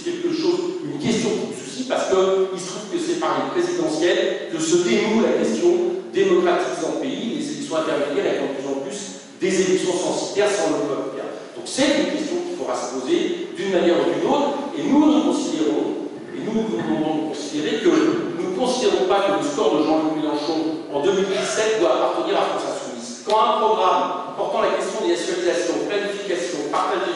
c'est 0.00 0.10
quelque 0.10 0.32
chose, 0.32 0.80
une 0.84 0.98
question 0.98 1.28
qui 1.28 1.52
vous 1.52 1.60
soucie, 1.60 1.84
parce 1.84 2.08
qu'il 2.08 2.60
se 2.60 2.68
trouve 2.72 2.88
que 2.92 2.98
c'est 2.98 3.20
par 3.20 3.36
les 3.44 3.60
présidentielles 3.60 4.48
que 4.52 4.58
se 4.58 4.76
dénoue 4.88 5.20
la 5.20 5.36
question 5.36 6.00
démocratique 6.12 6.80
dans 6.80 6.96
le 6.96 7.00
pays, 7.04 7.36
les 7.36 7.44
élections 7.44 7.76
intermédiaires 7.76 8.32
et 8.32 8.40
de 8.40 8.56
plus 8.56 8.68
en 8.68 8.80
plus 8.80 8.96
des 9.40 9.52
élections 9.60 9.92
censitaires 9.92 10.48
sans 10.48 10.72
le 10.72 10.88
peuple. 10.88 11.20
Donc 11.56 11.64
c'est 11.68 12.00
une 12.00 12.16
question 12.16 12.36
qu'il 12.48 12.56
faudra 12.56 12.76
se 12.80 12.96
poser 12.96 13.52
d'une 13.56 13.72
manière 13.76 14.00
ou 14.00 14.08
d'une 14.08 14.24
autre, 14.24 14.72
et 14.72 14.82
nous 14.88 15.04
nous 15.04 15.20
considérons 15.28 16.08
et 16.32 16.40
nous, 16.48 16.56
nous 16.56 17.28
considérer 17.28 17.84
que 17.84 17.92
nous 18.40 18.50
ne 18.50 18.56
considérons 18.56 19.04
pas 19.04 19.28
que 19.28 19.32
le 19.36 19.44
score 19.44 19.76
de 19.76 19.84
Jean-Luc 19.84 20.16
Mélenchon 20.16 20.88
en 20.88 21.04
2017 21.04 21.80
doit 21.80 22.00
appartenir 22.00 22.40
à 22.40 22.56
France 22.56 22.72
Insoumise. 22.72 23.20
Quand 23.28 23.36
un 23.36 23.60
programme 23.60 24.32
portant 24.40 24.64
la 24.64 24.80
question 24.80 25.04
des 25.04 25.12
nationalisations, 25.12 25.84
planification, 25.84 26.72
partage 26.72 27.12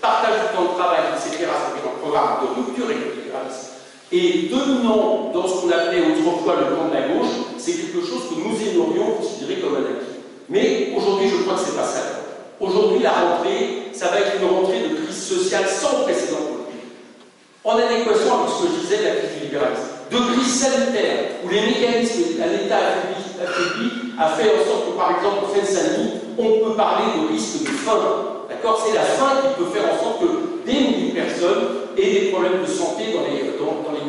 partage 0.00 0.40
du 0.40 0.56
temps 0.56 0.72
de 0.72 0.78
travail, 0.78 1.12
etc., 1.14 1.44
c'est 1.44 1.84
un 1.84 1.98
programme 2.00 2.42
de 2.42 2.46
rupture 2.60 2.90
électoraliste, 2.90 3.78
et 4.10 4.48
dominant 4.48 5.30
dans 5.34 5.46
ce 5.46 5.60
qu'on 5.60 5.70
appelait 5.70 6.00
autrefois 6.00 6.56
le 6.56 6.76
camp 6.76 6.88
de 6.88 6.94
la 6.94 7.08
gauche, 7.08 7.34
c'est 7.58 7.72
quelque 7.72 8.00
chose 8.00 8.30
que 8.30 8.40
nous 8.40 8.56
aimerions 8.56 9.20
considérer 9.20 9.60
comme 9.60 9.76
un 9.76 9.84
acquis. 9.84 10.16
Mais 10.48 10.94
aujourd'hui, 10.96 11.28
je 11.28 11.42
crois 11.44 11.54
que 11.54 11.60
ce 11.60 11.70
n'est 11.70 11.76
pas 11.76 11.84
ça. 11.84 12.00
Aujourd'hui, 12.58 13.02
la 13.02 13.12
rentrée, 13.12 13.92
ça 13.92 14.08
va 14.08 14.20
être 14.20 14.40
une 14.40 14.48
rentrée 14.48 14.80
de 14.80 15.04
crise 15.04 15.22
sociale 15.22 15.66
sans 15.68 16.04
précédent 16.04 16.58
en 17.64 17.76
adéquation 17.76 18.32
avec 18.32 18.48
ce 18.48 18.62
que 18.62 18.68
je 18.72 18.80
disais 18.80 18.98
de 18.98 19.04
la 19.04 19.10
crise 19.16 19.34
du 19.36 19.44
libéralisme, 19.44 19.88
de 20.10 20.16
crise 20.16 20.54
sanitaire, 20.54 21.44
où 21.44 21.48
les 21.50 21.60
mécanismes 21.60 22.40
à 22.42 22.46
l'État 22.46 22.80
affaibli 23.44 23.90
a 24.18 24.28
fait 24.30 24.48
en 24.48 24.64
sorte 24.64 24.86
que, 24.86 24.96
par 24.96 25.10
exemple, 25.16 25.44
au 25.44 25.54
Seine-Saint-Denis, 25.54 26.10
on 26.38 26.64
peut 26.64 26.74
parler 26.76 27.04
de 27.20 27.32
risque 27.32 27.60
de 27.62 27.68
faim. 27.68 28.37
C'est 28.62 28.94
la 28.94 29.02
faim 29.02 29.40
qui 29.42 29.62
peut 29.62 29.70
faire 29.70 29.92
en 29.92 29.98
sorte 30.02 30.20
que 30.20 30.66
des 30.66 30.78
milliers 30.78 31.10
de 31.10 31.14
personnes 31.14 31.64
aient 31.96 32.20
des 32.20 32.26
problèmes 32.30 32.62
de 32.62 32.66
santé 32.66 33.12
dans 33.12 33.22
les, 33.24 33.48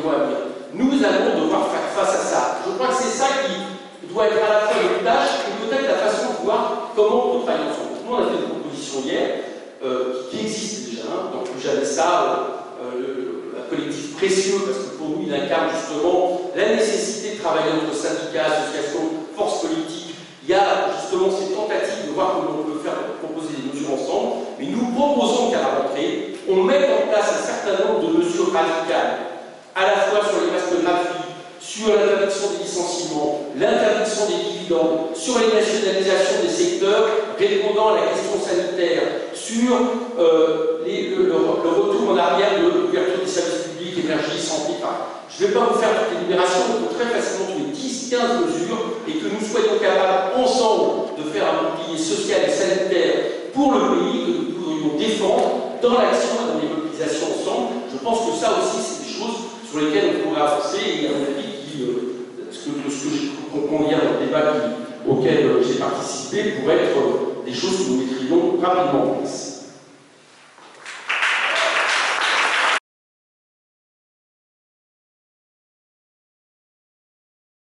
mois 0.02 0.14
à 0.14 0.24
venir. 0.24 0.38
Nous 0.74 1.04
allons 1.04 1.44
devoir 1.44 1.68
faire 1.68 1.88
face 1.94 2.14
à 2.14 2.24
ça. 2.24 2.58
Je 2.66 2.72
crois 2.74 2.88
que 2.88 3.02
c'est 3.02 3.18
ça 3.18 3.26
qui 3.46 4.12
doit 4.12 4.26
être 4.26 4.44
à 4.44 4.48
la 4.48 4.60
fois 4.60 4.76
une 4.98 5.04
tâche 5.04 5.46
et 5.48 5.66
peut-être 5.66 5.88
la 5.88 6.10
façon 6.10 6.40
de 6.40 6.44
voir 6.44 6.92
comment 6.94 7.26
on 7.26 7.38
peut 7.38 7.44
travailler 7.46 7.70
ensemble. 7.70 7.98
Nous, 8.06 8.14
on 8.14 8.18
a 8.18 8.26
fait 8.26 8.42
une 8.42 8.60
proposition 8.60 9.00
hier 9.04 9.28
euh, 9.84 10.28
qui 10.30 10.40
existe 10.40 10.90
déjà, 10.90 11.02
hein, 11.08 11.30
donc 11.32 11.46
j'avais 11.62 11.84
ça. 11.84 12.56
Euh, 12.82 13.30
collectif 13.70 14.16
précieux 14.16 14.58
parce 14.66 14.78
que 14.78 14.96
pour 14.98 15.10
nous 15.10 15.24
il 15.26 15.32
incarne 15.32 15.70
justement 15.70 16.50
la 16.56 16.74
nécessité 16.74 17.36
de 17.36 17.40
travailler 17.40 17.70
entre 17.72 17.94
syndicats, 17.94 18.46
associations, 18.46 19.30
forces 19.36 19.62
politiques. 19.62 20.09
Il 20.42 20.48
y 20.48 20.54
a 20.54 20.88
justement 20.98 21.28
ces 21.28 21.52
tentatives 21.52 22.08
de 22.08 22.12
voir 22.12 22.40
comment 22.40 22.64
on 22.64 22.70
peut 22.72 22.80
faire 22.80 22.96
proposer 23.20 23.60
des 23.60 23.68
mesures 23.68 23.92
ensemble, 23.92 24.48
mais 24.58 24.66
nous 24.66 24.88
proposons 24.96 25.50
qu'à 25.50 25.60
la 25.60 25.84
rentrée, 25.84 26.36
on 26.48 26.64
mette 26.64 26.88
en 26.88 27.12
place 27.12 27.28
un 27.28 27.44
certain 27.44 27.84
nombre 27.84 28.08
de 28.08 28.18
mesures 28.18 28.48
radicales, 28.52 29.36
à 29.76 29.82
la 29.84 29.96
fois 30.08 30.24
sur 30.24 30.40
les 30.40 30.50
masques 30.50 30.80
gratuits, 30.82 31.28
sur 31.60 31.92
l'interdiction 31.92 32.56
des 32.56 32.64
licenciements, 32.64 33.40
l'interdiction 33.54 34.24
des 34.26 34.40
dividendes, 34.48 35.12
sur 35.14 35.38
les 35.38 35.52
nationalisations 35.52 36.40
des 36.42 36.48
secteurs 36.48 37.06
répondant 37.38 37.92
à 37.92 38.00
la 38.00 38.06
question 38.08 38.40
sanitaire, 38.40 39.02
sur 39.34 39.76
euh, 40.18 40.80
le, 40.86 41.28
le, 41.28 41.34
retour 41.36 42.10
en 42.10 42.16
arrière 42.16 42.60
de 42.60 42.80
l'ouverture 42.80 43.20
des 43.24 43.30
services 43.30 43.68
énergie, 43.98 44.38
santé, 44.38 44.74
Je 45.28 45.44
ne 45.44 45.48
vais 45.48 45.54
pas 45.54 45.66
vous 45.66 45.78
faire 45.78 45.90
toutes 45.90 46.18
les 46.18 46.26
libérations, 46.26 46.62
on 46.70 46.86
peut 46.86 46.94
très 46.94 47.10
facilement 47.10 47.46
trouver 47.50 47.72
10, 47.72 48.10
15 48.10 48.20
mesures 48.46 48.78
et 49.08 49.12
que 49.12 49.26
nous 49.26 49.44
soyons 49.44 49.78
capables 49.80 50.36
ensemble 50.36 51.16
de 51.18 51.24
faire 51.30 51.44
un 51.48 51.74
bouclier 51.74 51.98
social 51.98 52.40
et 52.46 52.52
sanitaire 52.52 53.14
pour 53.54 53.72
le 53.72 53.80
pays, 53.80 54.24
que 54.24 54.38
nous 54.38 54.52
pourrions 54.60 54.98
défendre 54.98 55.78
dans 55.82 55.98
l'action 55.98 56.36
et 56.38 56.52
dans 56.52 56.60
les 56.60 56.68
mobilisations 56.68 57.26
ensemble. 57.34 57.68
Je 57.92 57.98
pense 57.98 58.30
que 58.30 58.36
ça 58.38 58.54
aussi, 58.58 58.78
c'est 58.82 59.02
des 59.06 59.14
choses 59.18 59.38
sur 59.68 59.80
lesquelles 59.80 60.20
on 60.20 60.28
pourrait 60.28 60.42
avancer 60.42 60.78
et 61.02 61.06
à 61.06 61.10
mon 61.10 61.24
avis, 61.24 61.50
qui, 61.66 61.82
euh, 61.82 62.50
ce 62.50 62.70
que, 62.70 62.90
ce 62.90 63.04
que 63.04 63.10
j'ai 63.14 63.40
hier 63.88 63.98
dans 64.02 64.20
le 64.20 64.26
débat 64.26 64.52
auquel 65.08 65.46
euh, 65.46 65.62
j'ai 65.62 65.78
participé 65.78 66.52
pourrait 66.52 66.84
être 66.84 66.98
euh, 66.98 67.44
des 67.44 67.54
choses 67.54 67.78
que 67.78 67.90
nous 67.90 67.96
mettrions 67.98 68.60
rapidement 68.60 69.12
en 69.12 69.14
place. 69.14 69.50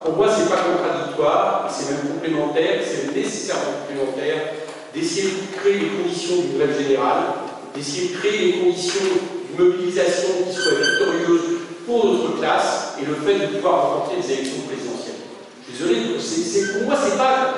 Pour 0.01 0.17
moi, 0.17 0.29
ce 0.29 0.43
n'est 0.43 0.49
pas 0.49 0.57
contradictoire, 0.57 1.71
c'est 1.71 1.93
même 1.93 2.12
c'est 2.25 3.15
nécessairement 3.15 3.83
complémentaire 3.83 4.55
d'essayer 4.95 5.31
de 5.31 5.57
créer 5.57 5.79
les 5.81 5.89
conditions 5.89 6.37
d'une 6.37 6.59
grève 6.59 6.79
générale, 6.79 7.23
d'essayer 7.75 8.09
de 8.09 8.15
créer 8.19 8.39
les 8.39 8.53
conditions 8.61 9.01
d'une 9.03 9.67
mobilisation 9.67 10.29
qui 10.47 10.55
soit 10.55 10.73
victorieuse 10.73 11.41
pour 11.87 12.07
notre 12.07 12.39
classe 12.39 12.95
et 13.01 13.07
le 13.07 13.15
fait 13.15 13.47
de 13.47 13.57
pouvoir 13.57 13.83
remporter 13.83 14.17
les 14.23 14.33
élections 14.33 14.63
présidentielles. 14.69 15.25
Je 15.67 15.77
suis 15.77 16.43
désolé, 16.45 16.73
pour 16.75 16.83
moi, 16.83 16.97
ce 16.97 17.11
n'est 17.11 17.17
pas. 17.17 17.55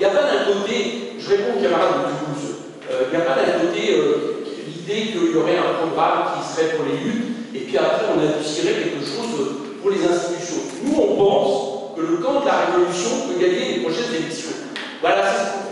Il 0.00 0.06
n'y 0.06 0.10
a 0.10 0.14
pas 0.14 0.22
d'un 0.22 0.44
côté, 0.50 1.14
je 1.18 1.28
réponds 1.28 1.58
aux 1.58 1.62
camarades 1.62 2.08
de 2.08 2.24
Toulouse, 2.24 2.56
euh, 2.90 3.04
il 3.12 3.16
n'y 3.16 3.22
a 3.22 3.26
pas 3.26 3.36
d'un 3.36 3.60
côté 3.60 3.94
euh, 3.94 4.42
l'idée 4.66 5.12
qu'il 5.12 5.30
y 5.30 5.36
aurait 5.36 5.58
un 5.58 5.86
programme 5.86 6.32
qui 6.34 6.52
serait 6.52 6.74
pour 6.74 6.86
les 6.86 6.98
luttes, 6.98 7.54
et 7.54 7.60
puis 7.60 7.76
après 7.78 8.06
on 8.10 8.18
adoucirait 8.18 8.82
quelque 8.82 9.04
chose 9.04 9.62
pour 9.80 9.90
les 9.90 10.02
institutions. 10.04 10.62
Nous, 10.82 10.96
on 10.96 11.16
pense 11.16 11.71
que 11.96 12.00
le 12.00 12.16
camp 12.18 12.40
de 12.40 12.46
la 12.46 12.66
révolution 12.66 13.28
peut 13.28 13.40
gagner 13.40 13.74
les 13.74 13.80
prochaines 13.80 14.14
élections. 14.14 14.56
Voilà, 15.00 15.22
c'est. 15.32 15.62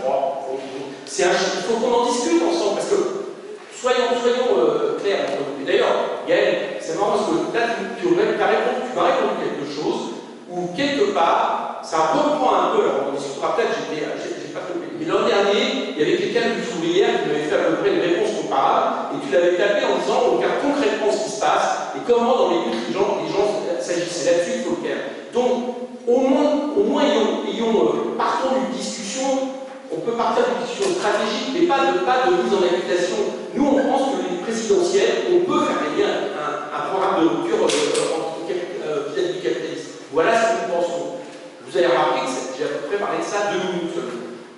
C'est 1.11 1.25
un, 1.25 1.35
il 1.35 1.63
faut 1.67 1.75
qu'on 1.75 1.91
en 1.91 2.05
discute 2.05 2.41
ensemble, 2.41 2.75
parce 2.79 2.87
que 2.87 3.27
soyons, 3.75 4.15
euh, 4.15 4.97
clairs. 4.97 5.27
Et 5.59 5.65
d'ailleurs, 5.67 6.23
Gaël, 6.25 6.79
c'est 6.79 6.95
marrant 6.95 7.19
parce 7.19 7.27
que 7.27 7.51
là, 7.51 7.75
tu, 7.75 8.07
tu, 8.07 8.07
tu, 8.07 8.15
vas 8.15 8.47
répondre 8.47 9.35
quelque 9.43 9.67
chose 9.67 10.23
où, 10.49 10.71
quelque 10.71 11.11
part, 11.11 11.81
ça 11.83 12.15
reprend 12.15 12.55
un 12.55 12.75
peu, 12.77 12.83
alors 12.87 13.11
on 13.11 13.19
discutera 13.19 13.57
peut-être, 13.57 13.75
j'ai 13.91 14.55
pas 14.55 14.63
compris. 14.71 14.95
Mais 14.97 15.03
l'an 15.03 15.27
dernier, 15.27 15.91
il 15.91 15.99
y 15.99 16.01
avait 16.01 16.15
quelqu'un 16.15 16.55
du 16.55 16.63
ouvrière 16.79 17.11
qui 17.19 17.27
m'avait 17.27 17.51
fait 17.51 17.59
à 17.59 17.67
peu 17.67 17.83
près 17.83 17.91
une 17.91 18.07
réponse 18.07 18.31
comparable, 18.47 19.11
et 19.11 19.27
tu 19.27 19.33
l'avais 19.35 19.59
tapé 19.59 19.83
en 19.83 19.99
disant, 19.99 20.31
on 20.31 20.37
regarde 20.39 20.63
concrètement 20.63 21.11
ce 21.11 21.27
qui 21.27 21.31
se 21.35 21.41
passe, 21.43 21.91
et 21.99 21.99
comment 22.07 22.39
dans 22.39 22.49
les 22.55 22.71
luttes, 22.71 22.87
les 22.87 22.93
gens, 22.95 23.19
les 23.19 23.27
gens 23.35 23.67
s'agissaient 23.83 24.31
là-dessus, 24.31 24.51
il 24.55 24.63
faut 24.63 24.79
le 24.79 24.87
faire. 24.87 25.03
Donc, 25.35 25.80
au 26.07 26.19
moins, 26.19 26.73
au 26.77 26.83
moins 26.83 27.03
ayons, 27.03 27.75
euh, 27.75 28.17
partons 28.17 28.55
d'une 28.55 28.77
discussion, 28.77 29.53
on 29.91 29.99
peut 29.99 30.13
partir 30.13 30.43
d'une 30.45 30.65
discussion 30.65 30.95
stratégique, 30.97 31.51
mais 31.53 31.67
pas 31.67 31.91
de, 31.91 32.05
pas 32.05 32.27
de 32.27 32.41
mise 32.41 32.53
en 32.53 32.63
application. 32.63 33.17
Nous, 33.53 33.65
on 33.65 33.83
pense 33.91 34.15
que 34.15 34.23
les 34.23 34.41
présidentielles, 34.41 35.27
on 35.35 35.45
peut 35.45 35.65
faire 35.65 35.83
gagner 35.83 36.05
un, 36.05 36.81
programme 36.91 37.23
de 37.23 37.27
rupture 37.29 37.63
euh, 37.63 38.51
euh, 38.51 39.07
vis-à-vis 39.13 39.33
du 39.33 39.39
capitalisme. 39.39 40.03
Voilà 40.11 40.31
ce 40.35 40.43
que 40.43 40.55
nous 40.67 40.75
pensons. 40.75 41.23
Vous 41.63 41.77
avez 41.77 41.87
remarqué 41.87 42.27
que 42.27 42.57
j'ai 42.57 42.65
à 42.65 42.67
peu 42.67 42.87
près 42.87 42.97
parlé 42.97 43.19
de 43.19 43.23
ça 43.23 43.47
deux 43.47 43.63
minutes. 43.63 43.95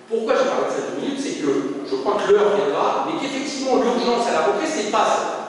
Pourquoi 0.10 0.34
j'ai 0.34 0.50
parlé 0.50 0.66
de 0.66 0.74
ça 0.74 0.82
deux 0.90 0.98
minutes? 0.98 1.22
C'est 1.22 1.46
que 1.46 1.52
je 1.86 1.96
crois 2.02 2.18
que 2.18 2.32
l'heure 2.34 2.58
viendra, 2.58 3.06
mais 3.06 3.22
qu'effectivement 3.22 3.78
l'urgence 3.78 4.26
à 4.30 4.34
la 4.34 4.42
rentrée, 4.50 4.66
c'est 4.66 4.90
pas 4.90 5.06
ça. 5.06 5.43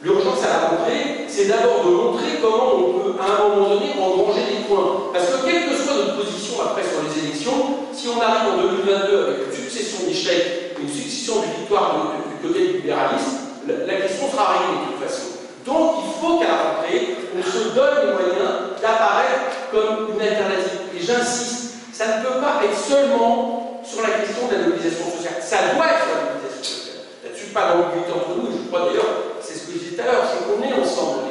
L'urgence 0.00 0.38
à 0.44 0.48
la 0.48 0.68
rentrée, 0.68 1.26
c'est 1.26 1.46
d'abord 1.46 1.82
de 1.84 1.90
montrer 1.90 2.38
comment 2.40 2.74
on 2.76 2.92
peut, 3.00 3.14
à 3.18 3.34
un 3.34 3.48
moment 3.48 3.74
donné, 3.74 3.98
engranger 3.98 4.46
des 4.46 4.62
points. 4.68 5.10
Parce 5.12 5.26
que 5.26 5.44
quelle 5.44 5.66
que 5.66 5.74
soit 5.74 5.94
notre 5.94 6.22
position 6.22 6.54
après 6.62 6.82
sur 6.86 7.02
les 7.02 7.26
élections, 7.26 7.90
si 7.92 8.06
on 8.06 8.22
arrive 8.22 8.54
en 8.54 8.62
2022 8.62 9.26
avec 9.26 9.36
une 9.46 9.58
succession 9.58 10.06
d'échecs, 10.06 10.78
une 10.80 10.88
succession 10.88 11.42
de 11.42 11.58
victoires 11.58 12.14
du 12.30 12.46
côté 12.46 12.60
du 12.68 12.72
libéralisme, 12.78 13.66
la, 13.66 13.90
la 13.90 14.00
question 14.06 14.30
sera 14.30 14.54
réglée 14.54 14.86
de 14.86 14.94
toute 14.94 15.02
façon. 15.02 15.26
Donc 15.66 16.06
il 16.06 16.14
faut 16.22 16.38
qu'à 16.38 16.46
la 16.46 16.58
rentrée, 16.62 17.18
on 17.34 17.42
se 17.42 17.74
donne 17.74 18.06
les 18.06 18.12
moyens 18.14 18.78
d'apparaître 18.80 19.66
comme 19.74 20.14
une 20.14 20.22
alternative. 20.22 20.94
Et 20.94 21.02
j'insiste, 21.02 21.74
ça 21.92 22.06
ne 22.06 22.22
peut 22.22 22.38
pas 22.38 22.62
être 22.62 22.78
seulement 22.78 23.82
sur 23.82 24.02
la 24.06 24.22
question 24.22 24.46
de 24.46 24.54
la 24.54 24.62
mobilisation 24.62 25.10
sociale. 25.10 25.42
Ça 25.42 25.74
doit 25.74 25.90
être 25.90 26.06
la 26.06 26.18
mobilisation 26.22 26.62
sociale. 26.62 27.02
Là-dessus, 27.26 27.50
pas 27.50 27.74
dans 27.74 27.82
entre 27.82 28.30
nous, 28.38 28.46
je 28.46 28.70
crois 28.70 28.86
d'ailleurs 28.86 29.37
ce 29.68 29.74
que 29.74 29.78
je 29.78 29.84
disais 29.84 29.96
tout 29.96 30.02
à 30.02 30.12
l'heure, 30.12 30.24
c'est 30.24 30.48
qu'on 30.48 30.62
est 30.64 30.72
ensemble. 30.72 31.28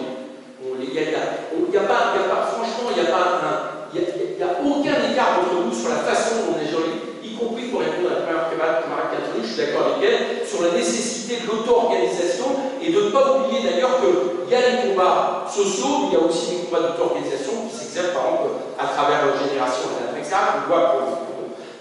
Il 0.77 1.77
a, 1.77 1.81
pas, 1.81 2.49
franchement, 2.53 2.89
il 2.89 3.01
n'y 3.01 3.07
a 3.07 3.11
pas 3.11 3.41
a, 3.41 4.47
aucun 4.61 4.97
écart 5.09 5.41
entre 5.41 5.65
nous 5.65 5.73
sur 5.73 5.89
la 5.89 6.01
façon 6.05 6.45
dont 6.45 6.57
on 6.57 6.61
est 6.61 6.69
joli, 6.69 7.01
y 7.23 7.33
compris 7.37 7.69
pour 7.69 7.81
répondre 7.81 8.09
à 8.13 8.21
la 8.21 8.49
première 8.49 8.81
camarade 8.81 9.09
Catherine, 9.13 9.41
je 9.41 9.47
suis 9.47 9.61
d'accord 9.61 9.93
avec 9.93 10.01
elle, 10.05 10.47
sur 10.47 10.61
la 10.61 10.71
nécessité 10.73 11.41
de 11.41 11.47
l'auto-organisation 11.49 12.77
et 12.81 12.91
de 12.91 13.01
ne 13.01 13.09
pas 13.09 13.37
oublier 13.37 13.61
d'ailleurs 13.65 14.01
qu'il 14.01 14.49
y 14.49 14.55
a 14.55 14.61
des 14.61 14.89
combats 14.89 15.45
sociaux, 15.49 16.09
il 16.09 16.13
y 16.13 16.17
a 16.17 16.25
aussi 16.25 16.49
des 16.49 16.61
combats 16.65 16.93
d'auto-organisation 16.93 17.69
qui 17.69 17.73
s'exercent 17.77 18.13
par 18.13 18.25
exemple 18.33 18.69
à 18.77 18.85
travers 18.89 19.25
leur 19.25 19.37
génération, 19.37 19.89
etc. 20.17 20.33
On 20.33 20.69
voit 20.69 20.85
pour, 20.93 21.01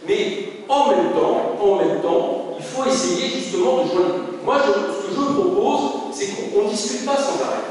Mais 0.08 0.64
en 0.68 0.92
même 0.92 1.12
temps, 1.12 1.56
en 1.60 1.74
même 1.76 2.00
temps, 2.00 2.56
il 2.58 2.64
faut 2.64 2.84
essayer 2.84 3.28
justement 3.28 3.84
de 3.84 3.88
joindre. 3.88 4.36
Moi, 4.44 4.56
je, 4.64 4.72
ce 4.72 5.10
que 5.10 5.14
je 5.16 5.32
propose, 5.32 6.06
c'est 6.16 6.28
qu'on 6.32 6.64
ne 6.64 6.70
discute 6.70 7.04
pas 7.04 7.16
sans 7.16 7.36
arrêt. 7.44 7.66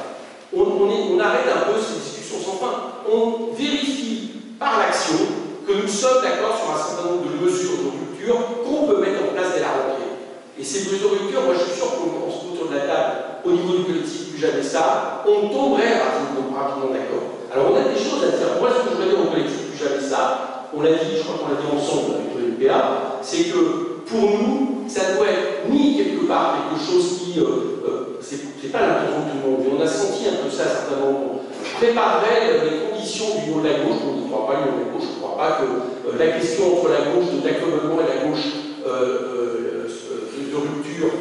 On, 0.56 0.62
on, 0.62 0.90
est, 0.92 1.10
on, 1.12 1.20
arrête 1.20 1.50
un 1.50 1.72
peu 1.72 1.80
ces 1.82 2.00
discussions 2.00 2.38
sans 2.46 2.58
fin. 2.60 2.74
On 3.10 3.54
vérifie 3.56 4.32
par 4.60 4.80
l'action 4.80 5.18
que 5.66 5.74
nous 5.74 5.88
sommes 5.88 6.22
d'accord 6.22 6.56
sur 6.56 6.70
un 6.70 6.78
certain 6.78 7.10
nombre 7.10 7.26
de 7.26 7.44
mesures 7.44 7.80
de 7.82 7.90
rupture 7.90 8.38
qu'on 8.64 8.86
peut 8.88 9.02
mettre 9.02 9.24
en 9.24 9.34
place 9.34 9.56
dès 9.56 9.62
la 9.62 9.74
rentrée. 9.74 10.14
Et 10.60 10.64
ces 10.64 10.92
mesures 10.92 11.10
de 11.10 11.16
rupture, 11.16 11.42
moi 11.42 11.56
je 11.58 11.66
suis 11.66 11.80
sûr 11.80 11.90
qu'on 11.92 12.30
se 12.32 12.54
autour 12.54 12.70
de 12.70 12.76
la 12.76 12.86
table 12.86 13.12
au 13.44 13.52
niveau 13.52 13.74
du 13.80 13.84
collectif, 13.84 14.32
plus 14.32 14.40
jamais 14.40 14.64
ça, 14.64 15.24
on 15.28 15.50
tomberait 15.50 16.00
rapidement, 16.00 16.54
rapidement 16.56 16.94
d'accord. 16.94 17.26
Alors 17.52 17.74
on 17.74 17.76
a 17.76 17.90
des 17.90 18.00
choses 18.00 18.24
à 18.24 18.36
dire. 18.38 18.60
Moi 18.60 18.70
ce 18.70 18.84
que 18.84 18.90
je 18.90 18.96
voudrais 18.96 19.10
dire 19.10 19.22
au 19.26 19.32
collectif, 19.32 19.74
plus 19.74 19.80
jamais 19.80 20.02
ça, 20.02 20.70
on 20.76 20.82
l'a 20.82 20.92
dit, 20.92 21.18
je 21.18 21.24
crois 21.24 21.40
qu'on 21.40 21.52
l'a 21.52 21.60
dit 21.60 21.72
ensemble 21.72 22.20
avec 22.20 22.32
le 22.38 22.56
NPA, 22.56 23.20
c'est 23.22 23.50
que 23.50 23.96
pour 24.06 24.22
nous, 24.22 24.86
ça 24.88 25.16
doit 25.16 25.28
être 25.28 25.70
ni 25.70 25.98
quelque 25.98 26.26
part 26.26 26.70
quelque 26.70 26.80
chose 26.80 27.20
qui, 27.20 27.40
euh, 27.40 27.82
euh, 27.88 28.06
c'est 28.22 28.72
pas 28.72 28.82
l'intention 28.82 29.22
de 29.22 29.30
tout 29.30 29.38
le 29.44 29.52
monde, 29.52 29.60
mais 29.62 29.72
on 29.78 29.82
a 29.84 29.88
senti 29.88 30.26
un 30.28 30.44
peu 30.44 30.50
ça 30.50 30.64
à 30.64 30.68
certains 30.68 31.06
moments, 31.06 31.42
préparerait 31.78 32.66
les 32.66 32.90
conditions 32.90 33.26
du 33.36 33.50
niveau 33.50 33.62
de 33.62 33.68
la 33.68 33.74
gauche, 33.80 34.02
on 34.06 34.22
ne 34.22 34.28
croit 34.28 34.48
pas 34.48 34.56
du 34.58 34.72
niveau 34.72 34.78
de 34.78 34.86
la 34.86 34.92
gauche, 34.94 35.08
je 35.10 35.16
ne 35.16 35.22
crois 35.22 35.38
pas 35.38 35.52
que 35.62 35.66
euh, 35.66 36.18
la 36.18 36.28
question 36.40 36.64
entre 36.74 36.90
la 36.90 37.02
gauche 37.14 37.30
de 37.34 37.40
d'accommodement 37.46 38.02
et 38.02 38.10
la 38.10 38.26
gauche 38.26 38.48
euh, 38.88 39.86
de, 39.86 40.52
de, 40.52 40.58
rupture 40.58 41.12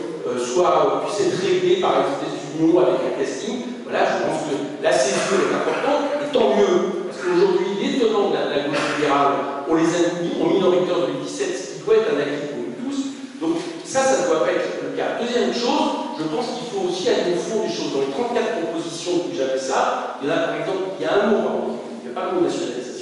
soit, 0.54 1.02
puisse 1.04 1.26
être 1.26 1.42
réglée 1.42 1.80
par 1.80 1.92
une 1.98 2.14
espèce 2.14 2.38
d'union 2.54 2.78
avec 2.78 3.02
un 3.02 3.18
casting. 3.18 3.82
Voilà, 3.84 4.06
je 4.06 4.16
pense 4.22 4.40
que 4.46 4.54
la 4.82 4.92
césure 4.92 5.42
est 5.42 5.54
importante, 5.54 6.02
et 6.22 6.32
tant 6.32 6.54
mieux, 6.54 7.04
parce 7.10 7.18
qu'aujourd'hui, 7.18 7.66
les 7.82 7.98
tenants 7.98 8.30
de 8.30 8.34
la, 8.34 8.44
de 8.46 8.50
la 8.54 8.60
gauche 8.70 8.86
libérale, 8.96 9.34
on 9.68 9.74
les 9.74 9.90
a 9.90 10.00
mis 10.22 10.32
en 10.38 10.46
minorité 10.54 10.92
en 10.92 11.06
2017, 11.10 11.26
ce 11.26 11.64
qui 11.74 11.84
doit 11.84 11.96
être 11.98 12.14
un 12.14 12.20
acquis 12.22 12.46
pour 12.48 12.62
nous 12.62 12.76
tous. 12.86 12.98
Donc 13.42 13.58
ça, 13.84 14.00
ça 14.00 14.22
ne 14.22 14.26
doit 14.30 14.46
pas 14.46 14.52
être 14.52 14.78
le 14.82 14.96
cas. 14.96 15.18
Deuxième 15.20 15.52
chose, 15.52 16.14
je 16.18 16.24
pense 16.30 16.46
qu'il 16.54 16.68
faut 16.70 16.86
aussi 16.88 17.08
aller 17.10 17.34
au 17.34 17.40
fond 17.40 17.66
des 17.66 17.72
choses. 17.72 17.92
Dans 17.92 18.06
les 18.06 18.14
34 18.14 18.62
propositions 18.62 19.26
que 19.26 19.34
j'avais 19.36 19.58
ça, 19.58 20.18
il 20.22 20.28
y 20.28 20.30
en 20.30 20.34
a 20.34 20.54
par 20.54 20.56
exemple, 20.62 20.96
il 20.98 21.02
y 21.02 21.08
a 21.08 21.12
un 21.12 21.26
mot, 21.34 21.78
il 22.00 22.08
n'y 22.08 22.12
a 22.12 22.14
pas 22.14 22.30
le 22.30 22.38
mot 22.38 22.46
nationalisation. 22.46 22.94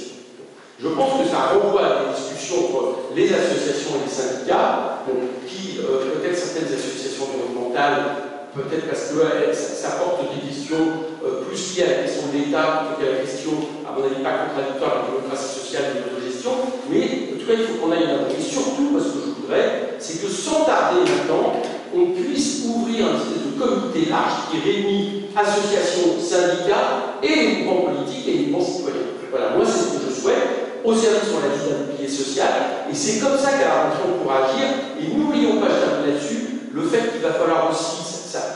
Je 0.81 0.89
pense 0.89 1.21
que 1.21 1.29
ça 1.29 1.53
renvoie 1.53 1.85
à 1.85 1.93
des 2.03 2.09
discussions 2.17 2.67
entre 2.67 3.15
les 3.15 3.31
associations 3.31 3.95
et 4.01 4.03
les 4.03 4.11
syndicats, 4.11 4.99
donc, 5.07 5.47
qui, 5.47 5.79
euh, 5.79 6.17
peut-être 6.17 6.35
certaines 6.35 6.73
associations 6.73 7.23
environnementales, 7.29 8.51
peut-être 8.55 8.87
parce 8.89 9.09
que 9.09 9.19
euh, 9.19 9.53
ça, 9.53 9.73
ça, 9.73 9.89
porte 9.97 10.21
des 10.33 10.43
questions 10.47 10.83
euh, 11.23 11.41
plus 11.47 11.77
liées 11.77 11.83
à 11.83 11.87
la 11.87 11.97
question 12.03 12.27
de 12.29 12.37
l'État 12.37 12.85
plutôt 12.85 12.99
qu'à 12.99 13.17
la 13.17 13.23
question, 13.23 13.51
à 13.87 13.95
mon 13.95 14.05
avis, 14.05 14.21
pas 14.21 14.49
contradictoire 14.49 14.91
avec 14.91 15.03
la 15.07 15.13
démocratie 15.13 15.53
sociale 15.59 15.85
et 15.97 16.03
de 16.03 16.19
gestion, 16.19 16.51
mais 16.89 17.33
en 17.33 17.39
tout 17.39 17.47
cas, 17.47 17.57
il 17.57 17.65
faut 17.65 17.77
qu'on 17.79 17.91
aille 17.91 18.07
là 18.07 18.27
Et 18.29 18.41
surtout, 18.41 18.93
parce 18.93 19.09
que 19.09 19.19
je 19.23 19.41
voudrais, 19.41 19.97
c'est 19.99 20.21
que 20.21 20.29
sans 20.29 20.65
tarder 20.65 21.01
maintenant, 21.01 21.63
on 21.95 22.11
puisse 22.11 22.65
ouvrir 22.67 23.07
un 23.07 23.15
espèce 23.17 23.45
de 23.45 23.53
comité 23.55 24.09
large 24.09 24.49
qui 24.49 24.59
réunit 24.59 25.25
associations, 25.35 26.19
syndicats 26.19 27.21
et 27.21 27.35
les 27.35 27.47
mouvements 27.63 27.93
politiques 27.93 28.27
et 28.27 28.31
les 28.31 28.45
mouvements 28.47 28.65
citoyens. 28.65 29.09
Voilà, 29.31 29.55
moi 29.55 29.65
c'est 29.65 29.79
ce 29.79 29.97
que 29.97 30.09
je 30.09 30.21
souhaite, 30.21 30.63
au 30.83 30.93
service, 30.93 31.29
on 31.33 31.39
l'a 31.39 31.55
dit, 31.55 31.69
d'un 31.69 31.91
bouclier 31.91 32.09
social, 32.09 32.51
et 32.91 32.92
c'est 33.03 33.19
comme 33.19 33.37
ça 33.37 33.51
qu'à 33.59 33.67
la 33.67 33.83
rentrée 33.83 34.07
on 34.07 34.23
pourra 34.23 34.47
agir, 34.47 34.95
et 34.95 35.11
n'oublions 35.11 35.59
pas, 35.59 35.67
je 35.67 35.79
termine 35.83 36.07
là-dessus, 36.07 36.71
le 36.71 36.83
fait 36.87 37.11
qu'il 37.11 37.19
va 37.19 37.35
falloir 37.35 37.69
aussi, 37.69 37.99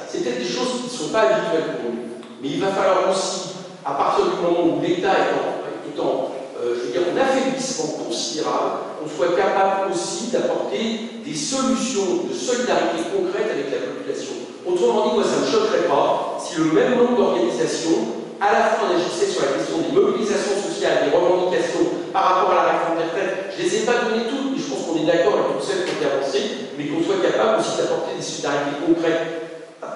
c'est 0.08 0.24
peut-être 0.24 0.40
des 0.40 0.48
choses 0.48 0.80
qui 0.80 0.84
ne 0.88 0.98
sont 1.04 1.12
pas 1.12 1.28
habituelles 1.28 1.76
pour 1.76 1.92
nous, 1.92 2.08
mais 2.42 2.56
il 2.56 2.62
va 2.62 2.72
falloir 2.72 3.12
aussi, 3.12 3.60
à 3.84 3.92
partir 3.92 4.24
du 4.32 4.40
moment 4.40 4.72
où 4.72 4.82
l'État 4.82 5.12
étant, 5.12 5.68
étant 5.84 6.32
euh, 6.64 6.80
affaiblissement 7.20 8.08
considérable, 8.08 8.88
on 9.04 9.08
soit 9.10 9.36
capable 9.36 9.92
aussi 9.92 10.32
d'apporter 10.32 11.20
des 11.26 11.36
solutions 11.36 12.24
de 12.30 12.34
solidarité 12.34 13.04
concrète 13.12 13.52
avec 13.52 13.68
la 13.68 13.84
population. 13.92 14.48
Autrement 14.66 15.10
dit, 15.10 15.16
moi, 15.16 15.24
ça 15.28 15.42
ne 15.42 15.46
me 15.46 15.52
choquerait 15.52 15.88
pas 15.92 16.40
si 16.40 16.58
le 16.60 16.72
même 16.72 16.96
nombre 16.96 17.16
d'organisations, 17.18 18.16
à 18.40 18.54
la 18.54 18.62
fois 18.72 18.88
on 18.88 18.96
agissait 18.96 19.28
sur 19.28 19.44
la 19.44 19.60
question 19.60 19.78
des 19.84 19.92
mobilisations 19.92 20.56
sociales, 20.56 21.10
des 21.10 21.16
revendications 21.16 22.14
par 22.14 22.24
rapport 22.24 22.52
à 22.52 22.56
la 22.56 22.72
réforme 22.72 22.98
des 22.98 23.10
retraites. 23.10 23.47
Je 23.58 23.64
ne 23.64 23.70
les 23.70 23.76
ai 23.78 23.86
pas 23.90 24.06
données 24.06 24.30
toutes, 24.30 24.54
mais 24.54 24.62
je 24.62 24.70
pense 24.70 24.86
qu'on 24.86 25.02
est 25.02 25.10
d'accord 25.10 25.34
avec 25.34 25.58
toutes 25.58 25.66
celles 25.66 25.82
qui 25.82 25.90
ont 25.90 25.98
été 25.98 26.06
avancées, 26.06 26.46
mais 26.78 26.86
qu'on 26.94 27.02
soit 27.02 27.26
capable 27.26 27.58
aussi 27.58 27.74
d'apporter 27.82 28.14
des 28.14 28.22
solidarités 28.22 28.78
concrètes 28.86 29.26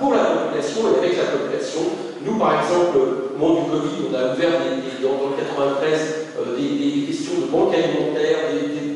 pour 0.02 0.18
la 0.18 0.26
population 0.34 0.82
et 0.90 0.98
avec 0.98 1.14
la 1.14 1.30
population. 1.30 1.82
Nous, 2.26 2.42
par 2.42 2.58
exemple, 2.58 2.98
au 2.98 3.38
moment 3.38 3.62
du 3.62 3.70
Covid, 3.70 4.10
on 4.10 4.14
a 4.18 4.34
ouvert 4.34 4.66
des, 4.66 4.82
des, 4.82 4.98
dans 5.06 5.30
le 5.30 5.38
93 5.38 6.42
euh, 6.42 6.58
des, 6.58 7.06
questions 7.06 7.46
de 7.46 7.54
banque 7.54 7.78
alimentaire. 7.78 8.50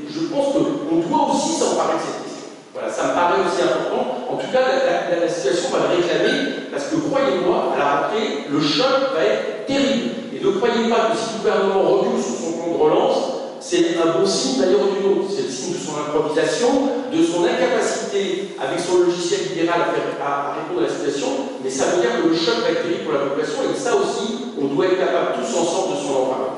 Je 0.09 0.21
pense 0.33 0.57
qu'on 0.57 0.97
doit 0.97 1.23
aussi 1.29 1.61
s'emparer 1.61 2.01
de 2.01 2.01
cette 2.01 2.25
question. 2.25 2.49
Voilà, 2.73 2.89
ça 2.89 3.05
me 3.05 3.13
paraît 3.13 3.45
aussi 3.45 3.61
important. 3.61 4.33
En 4.33 4.37
tout 4.41 4.49
cas, 4.49 4.65
la 4.65 5.29
situation 5.29 5.77
va 5.77 5.93
le 5.93 6.01
réclamer, 6.01 6.65
parce 6.73 6.89
que 6.89 7.05
croyez-moi, 7.05 7.69
à 7.69 7.77
la 7.77 7.87
rentrée, 8.01 8.49
le 8.49 8.57
choc 8.57 9.13
va 9.13 9.21
être 9.21 9.69
terrible. 9.69 10.33
Et 10.33 10.41
ne 10.41 10.57
croyez 10.57 10.89
pas 10.89 11.13
que 11.13 11.21
si 11.21 11.37
le 11.37 11.45
gouvernement 11.45 11.85
recule 12.01 12.17
sur 12.17 12.33
son 12.33 12.51
plan 12.57 12.73
de 12.73 12.81
relance, 12.81 13.35
c'est 13.75 13.99
un 14.01 14.19
bon 14.19 14.25
signe 14.25 14.61
d'ailleurs 14.61 14.87
d'une 14.87 15.11
autre. 15.11 15.29
C'est 15.35 15.43
le 15.43 15.49
signe 15.49 15.73
de 15.73 15.79
son 15.79 15.99
improvisation, 15.99 16.67
de 17.11 17.23
son 17.23 17.43
incapacité 17.43 18.55
avec 18.59 18.79
son 18.79 19.03
logiciel 19.03 19.51
libéral 19.51 19.81
à, 19.81 19.85
faire, 19.91 20.25
à, 20.25 20.55
répondre 20.55 20.85
à 20.85 20.87
la 20.87 20.93
situation, 20.93 21.27
mais 21.63 21.69
ça 21.69 21.85
veut 21.91 22.01
dire 22.01 22.21
que 22.21 22.29
le 22.29 22.35
choc 22.35 22.63
terrible 22.63 23.03
pour 23.03 23.13
la 23.13 23.19
population 23.27 23.63
et 23.67 23.77
ça 23.77 23.95
aussi, 23.95 24.55
on 24.61 24.67
doit 24.73 24.85
être 24.85 24.99
capable 24.99 25.35
tous 25.35 25.57
ensemble 25.59 25.95
de 25.95 26.01
s'en 26.01 26.15
emparer. 26.23 26.51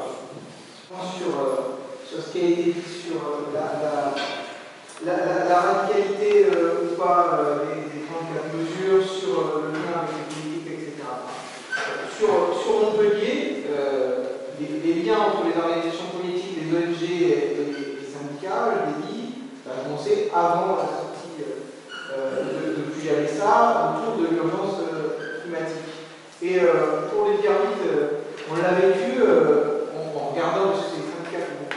Sur, 1.17 1.29
euh, 1.29 1.77
sur, 2.09 2.23
ce 2.23 2.31
qui 2.31 2.39
a 2.39 2.49
été 2.49 2.63
dit 2.63 2.85
sur 3.05 3.21
euh, 3.21 3.53
la, 3.53 3.77
la, 3.81 4.13
la, 5.05 5.45
la, 5.45 5.59
radicalité 5.61 6.47
euh, 6.49 6.89
ou 6.89 6.95
pas 6.97 7.37
euh, 7.37 7.59
des, 7.69 7.99
des 7.99 8.05
34 8.09 8.49
mesures, 8.57 9.05
sur 9.05 9.39
euh, 9.39 9.69
le 9.69 9.77
lien 9.77 10.01
avec 10.01 10.25
les 10.33 10.73
etc. 10.73 11.05
sur, 12.17 12.29
sur 12.57 12.81
Montpellier, 12.81 13.63
les, 14.59 14.93
les 14.93 15.03
liens 15.03 15.19
entre 15.19 15.45
les 15.45 15.53
organisations 15.61 16.06
les 17.19 18.05
syndicats, 18.05 18.71
je 18.71 18.89
l'ai 18.89 19.07
dit, 19.07 19.33
ça 19.65 19.71
a 19.73 19.83
commencé 19.83 20.29
avant 20.33 20.77
la 20.77 20.87
sortie 20.87 21.43
euh, 21.43 22.77
de, 22.77 22.81
Plus 22.91 23.37
ça, 23.37 23.95
autour 23.95 24.21
de 24.21 24.35
l'urgence 24.35 24.83
euh, 24.83 25.41
climatique. 25.41 25.95
Et 26.41 26.59
euh, 26.59 27.07
pour 27.09 27.29
les 27.29 27.37
dire 27.37 27.51
vite, 27.63 27.87
on 28.51 28.55
l'a 28.55 28.75
vécu 28.75 29.21
en, 29.23 30.31
regardant, 30.31 30.71
parce 30.71 30.79
que 30.79 30.85
c'est 30.91 31.03
les 31.03 31.09
syndicats 31.11 31.45
qui 31.47 31.55
ont 31.55 31.67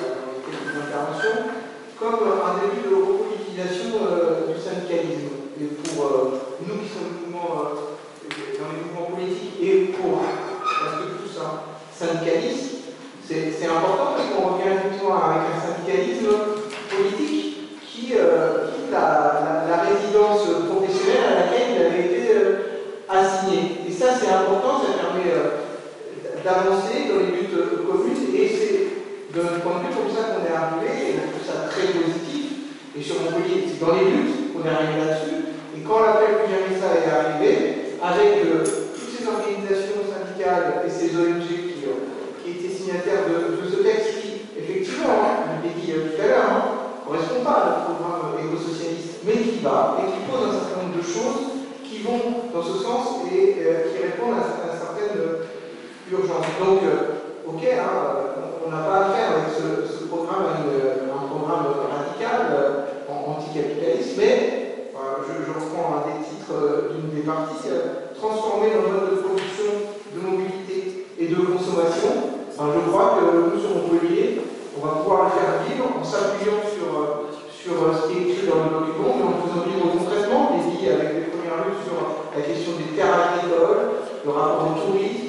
dans 0.00 0.32
les 0.48 0.80
interventions, 0.80 1.52
comme 1.98 2.40
un 2.40 2.54
début 2.60 2.88
de 2.88 2.94
repolitisation 2.94 4.00
du 4.48 4.56
syndicalisme. 4.60 5.52
Et 5.60 5.66
pour 5.66 6.40
nous 6.66 6.78
qui 6.82 6.88
sommes 6.88 7.32
dans 7.32 8.68
les 8.72 8.82
mouvements 8.82 9.16
politiques 9.16 9.60
et 9.62 9.92
pour, 9.92 10.22
parce 10.22 10.96
que 10.96 11.22
tout 11.22 11.28
ça, 11.28 11.64
syndicalisme, 11.94 12.71
c'est 13.32 13.66
important 13.66 14.12
parce 14.16 14.28
qu'on 14.28 14.54
revient 14.54 14.68
avec 14.68 15.42
un 15.48 15.58
syndicalisme 15.60 16.28
politique 16.90 17.80
qui 17.80 18.12
euh, 18.16 18.68
quitte 18.72 18.92
la, 18.92 19.80
résidence 19.82 20.44
professionnelle 20.68 21.26
à 21.26 21.34
laquelle 21.40 21.74
il 21.74 21.80
avait 21.80 22.06
été 22.12 22.22
euh, 22.36 22.84
assigné. 23.08 23.88
Et 23.88 23.92
ça, 23.92 24.14
c'est 24.14 24.28
important, 24.28 24.84
ça 24.84 25.00
permet 25.00 25.32
euh, 25.32 25.64
d'avancer 26.44 27.08
dans 27.08 27.24
les 27.24 27.40
luttes 27.40 27.56
communes 27.88 28.36
et 28.36 28.48
c'est 28.48 28.78
de 29.32 29.60
point 29.64 29.80
de 29.80 29.88
vue 29.88 29.96
comme 29.96 30.12
ça 30.12 30.36
qu'on 30.36 30.44
est 30.44 30.54
arrivé, 30.54 30.92
et 30.92 31.12
je 31.16 31.24
trouve 31.32 31.44
ça 31.44 31.68
très 31.72 31.88
positif. 31.88 32.68
Et 32.96 33.02
sur 33.02 33.16
Montpellier, 33.22 33.64
c'est 33.64 33.80
dans 33.80 33.96
les 33.96 34.12
luttes 34.12 34.52
qu'on 34.52 34.64
est 34.64 34.72
arrivé 34.72 35.08
là-dessus. 35.08 35.56
Et 35.76 35.80
quand 35.80 36.04
l'appel 36.04 36.44
plus 36.44 36.52
jamais 36.52 36.76
ça 36.76 36.92
est 37.00 37.08
arrivé, 37.08 37.96
avec 38.02 38.44
toutes 38.44 39.08
ces 39.08 39.24
organisations 39.24 40.04
syndicales 40.04 40.84
et 40.84 40.90
ces 40.90 41.16
ONG 41.16 41.61
de, 43.00 43.62
de, 43.62 43.70
ce 43.70 43.82
texte 43.82 44.20
qui, 44.20 44.42
effectivement, 44.58 45.08
hein, 45.08 45.56
je 45.56 45.68
l'ai 45.68 45.74
dit 45.80 45.92
euh, 45.92 46.12
tout 46.12 46.22
à 46.22 46.26
l'heure, 46.26 46.50
hein, 46.52 46.62
correspond 47.06 47.40
pas 47.44 47.56
à 47.56 47.64
notre 47.64 47.84
programme 47.96 48.36
éco-socialiste, 48.36 49.24
mais 49.24 49.32
qui 49.32 49.58
va 49.64 49.96
et 49.96 50.12
qui 50.12 50.20
pose 50.28 50.44
un 50.44 50.52
certain 50.52 50.84
nombre 50.84 50.96
de 51.00 51.02
choses 51.02 51.40
qui 51.84 52.02
vont 52.04 52.52
dans 52.52 52.62
ce 52.62 52.76
sens 52.84 53.24
et 53.32 53.64
euh, 53.64 53.88
qui 53.88 54.02
répondent 54.02 54.36
à, 54.36 54.44
à 54.44 54.76
certaines 54.76 55.24
urgences. 56.12 56.52
Donc, 56.60 56.84
euh, 56.84 57.48
ok, 57.48 57.62
hein, 57.64 57.88
on 58.66 58.70
n'a 58.70 58.84
pas 58.84 59.08
affaire 59.08 59.40
avec 59.40 59.48
ce, 59.56 60.04
programme, 60.12 60.52
un 60.52 61.26
programme 61.26 61.72
radical 61.88 62.52
anticapitaliste, 63.08 64.16
mais 64.18 64.92
je, 64.92 65.32
je, 65.46 65.52
reprends 65.56 65.96
un 65.96 66.12
des 66.12 66.20
titres 66.20 66.92
d'une 66.92 67.16
des 67.16 67.26
parties 67.26 67.68
transformer 68.14 68.68
nos 68.76 68.92
modes 68.92 69.10
de 69.10 69.16
production, 69.22 69.88
de 70.14 70.20
mobilité 70.20 71.06
et 71.18 71.26
de 71.28 71.36
consommation 71.36 72.31
je 72.62 72.90
crois 72.90 73.18
que 73.18 73.24
nous, 73.26 73.58
on 73.74 73.88
peut 73.90 74.06
on 74.78 74.86
va 74.86 74.94
pouvoir 75.02 75.24
le 75.24 75.30
faire 75.34 75.66
vivre 75.66 75.90
en 75.98 76.04
s'appuyant 76.04 76.62
sur, 76.62 76.88
euh, 76.94 77.26
sur 77.50 77.74
euh, 77.74 77.90
ce 77.98 78.06
qui 78.06 78.18
est 78.18 78.22
écrit 78.30 78.46
dans 78.46 78.62
le 78.62 78.86
document, 78.86 79.18
mais 79.18 79.26
en 79.26 79.42
faisant 79.42 79.66
vivre 79.66 79.90
concrètement, 79.98 80.54
des 80.54 80.90
avec 80.90 81.10
les 81.14 81.26
premières 81.26 81.66
luttes 81.66 81.82
sur 81.82 81.98
la 82.30 82.42
question 82.42 82.78
des 82.78 82.94
terres 82.94 83.34
agricoles, 83.34 84.06
le 84.24 84.30
rapport 84.30 84.70
au 84.70 84.78
tourisme, 84.78 85.21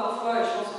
Então, 0.00 0.14
tal 0.14 0.20
faz, 0.22 0.69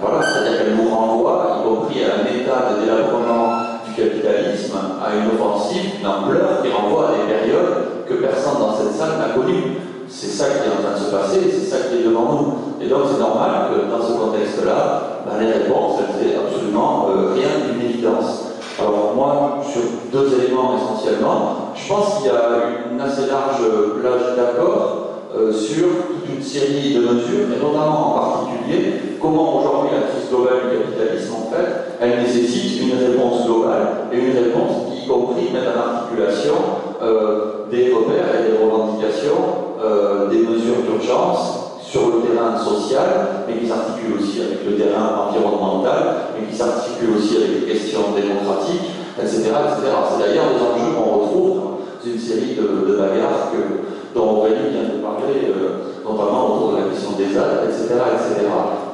voilà, 0.00 0.24
c'est-à-dire 0.24 0.58
qu'elle 0.58 0.76
nous 0.76 0.88
renvoie, 0.88 1.60
y 1.60 1.68
compris 1.68 2.00
à 2.04 2.20
un 2.20 2.40
état 2.40 2.72
de 2.72 2.80
délabrement 2.80 3.84
du 3.86 3.92
capitalisme, 3.92 4.76
à 4.96 5.14
une 5.14 5.28
offensive, 5.36 6.00
une 6.00 6.06
ampleur 6.06 6.62
qui 6.62 6.72
renvoie 6.72 7.08
à 7.08 7.12
des 7.12 7.32
périodes 7.32 8.06
que 8.08 8.14
personne 8.14 8.58
dans 8.58 8.74
cette 8.76 8.92
salle 8.92 9.18
n'a 9.18 9.34
connues. 9.34 9.76
C'est 10.08 10.28
ça 10.28 10.46
qui 10.46 10.68
est 10.68 10.72
en 10.72 10.82
train 10.82 10.98
de 10.98 11.04
se 11.04 11.10
passer, 11.14 11.50
c'est 11.52 11.66
ça 11.66 11.88
qui 11.88 12.00
est 12.00 12.04
devant 12.08 12.32
nous. 12.32 12.84
Et 12.84 12.88
donc 12.88 13.02
c'est 13.12 13.20
normal 13.20 13.70
que 13.70 13.90
dans 13.90 14.02
ce 14.02 14.12
contexte-là, 14.12 15.22
ben, 15.26 15.38
les 15.38 15.52
réponses, 15.52 16.00
elles 16.00 16.36
absolument 16.36 17.06
euh, 17.10 17.34
rien 17.34 17.48
d'une 17.66 17.88
évidence. 17.88 18.46
Alors 18.78 19.12
moi, 19.14 19.60
sur 19.70 19.82
deux 20.10 20.32
éléments 20.42 20.76
essentiellement, 20.76 21.72
je 21.74 21.88
pense 21.88 22.16
qu'il 22.16 22.26
y 22.26 22.30
a 22.30 22.90
une 22.90 23.00
assez 23.00 23.26
large 23.26 23.60
plage 24.00 24.36
d'accord 24.36 24.99
euh, 25.36 25.52
sur 25.52 25.86
toute 25.86 26.28
une 26.34 26.42
série 26.42 26.94
de 26.94 27.00
mesures, 27.00 27.46
et 27.54 27.62
notamment 27.62 28.16
en 28.16 28.18
particulier 28.18 29.16
comment 29.20 29.60
aujourd'hui 29.60 29.90
la 29.94 30.08
crise 30.08 30.28
globale 30.28 30.70
du 30.70 30.78
capitalisme, 30.78 31.34
en 31.34 31.50
fait, 31.50 31.96
elle 32.00 32.22
nécessite 32.22 32.82
une 32.82 32.98
réponse 32.98 33.46
globale 33.46 34.10
et 34.12 34.18
une 34.18 34.32
réponse 34.32 34.90
qui, 34.90 35.04
y 35.04 35.06
compris, 35.06 35.50
met 35.52 35.60
en 35.60 35.78
articulation 35.78 36.54
euh, 37.02 37.66
des 37.70 37.92
repères 37.92 38.34
et 38.40 38.50
des 38.50 38.56
revendications, 38.58 39.78
euh, 39.84 40.28
des 40.28 40.38
mesures 40.38 40.82
d'urgence 40.82 41.78
sur 41.82 42.06
le 42.06 42.22
terrain 42.22 42.56
social, 42.58 43.46
mais 43.46 43.60
qui 43.60 43.66
s'articule 43.66 44.14
aussi 44.18 44.40
avec 44.40 44.64
le 44.64 44.76
terrain 44.76 45.28
environnemental, 45.28 46.34
mais 46.34 46.46
qui 46.50 46.56
s'articule 46.56 47.16
aussi 47.18 47.36
avec 47.36 47.60
les 47.60 47.72
questions 47.72 48.14
démocratiques, 48.14 48.98
etc. 49.18 49.42
C'est 49.46 50.18
d'ailleurs 50.18 50.54
des 50.54 50.62
enjeux 50.62 50.94
qu'on 50.94 51.18
retrouve 51.18 51.56
dans 51.56 51.78
une 52.04 52.18
série 52.18 52.54
de, 52.54 52.90
de 52.90 52.96
bagarres 52.96 53.52
que, 53.52 53.89
dont 54.14 54.38
Aurélie 54.38 54.70
vient 54.70 54.88
de 54.94 55.02
parler, 55.02 55.48
euh, 55.48 56.02
notamment 56.04 56.54
autour 56.54 56.72
de 56.72 56.76
la 56.78 56.88
question 56.90 57.12
des 57.18 57.36
aides, 57.36 57.68
etc., 57.68 57.94
etc. 58.14 58.46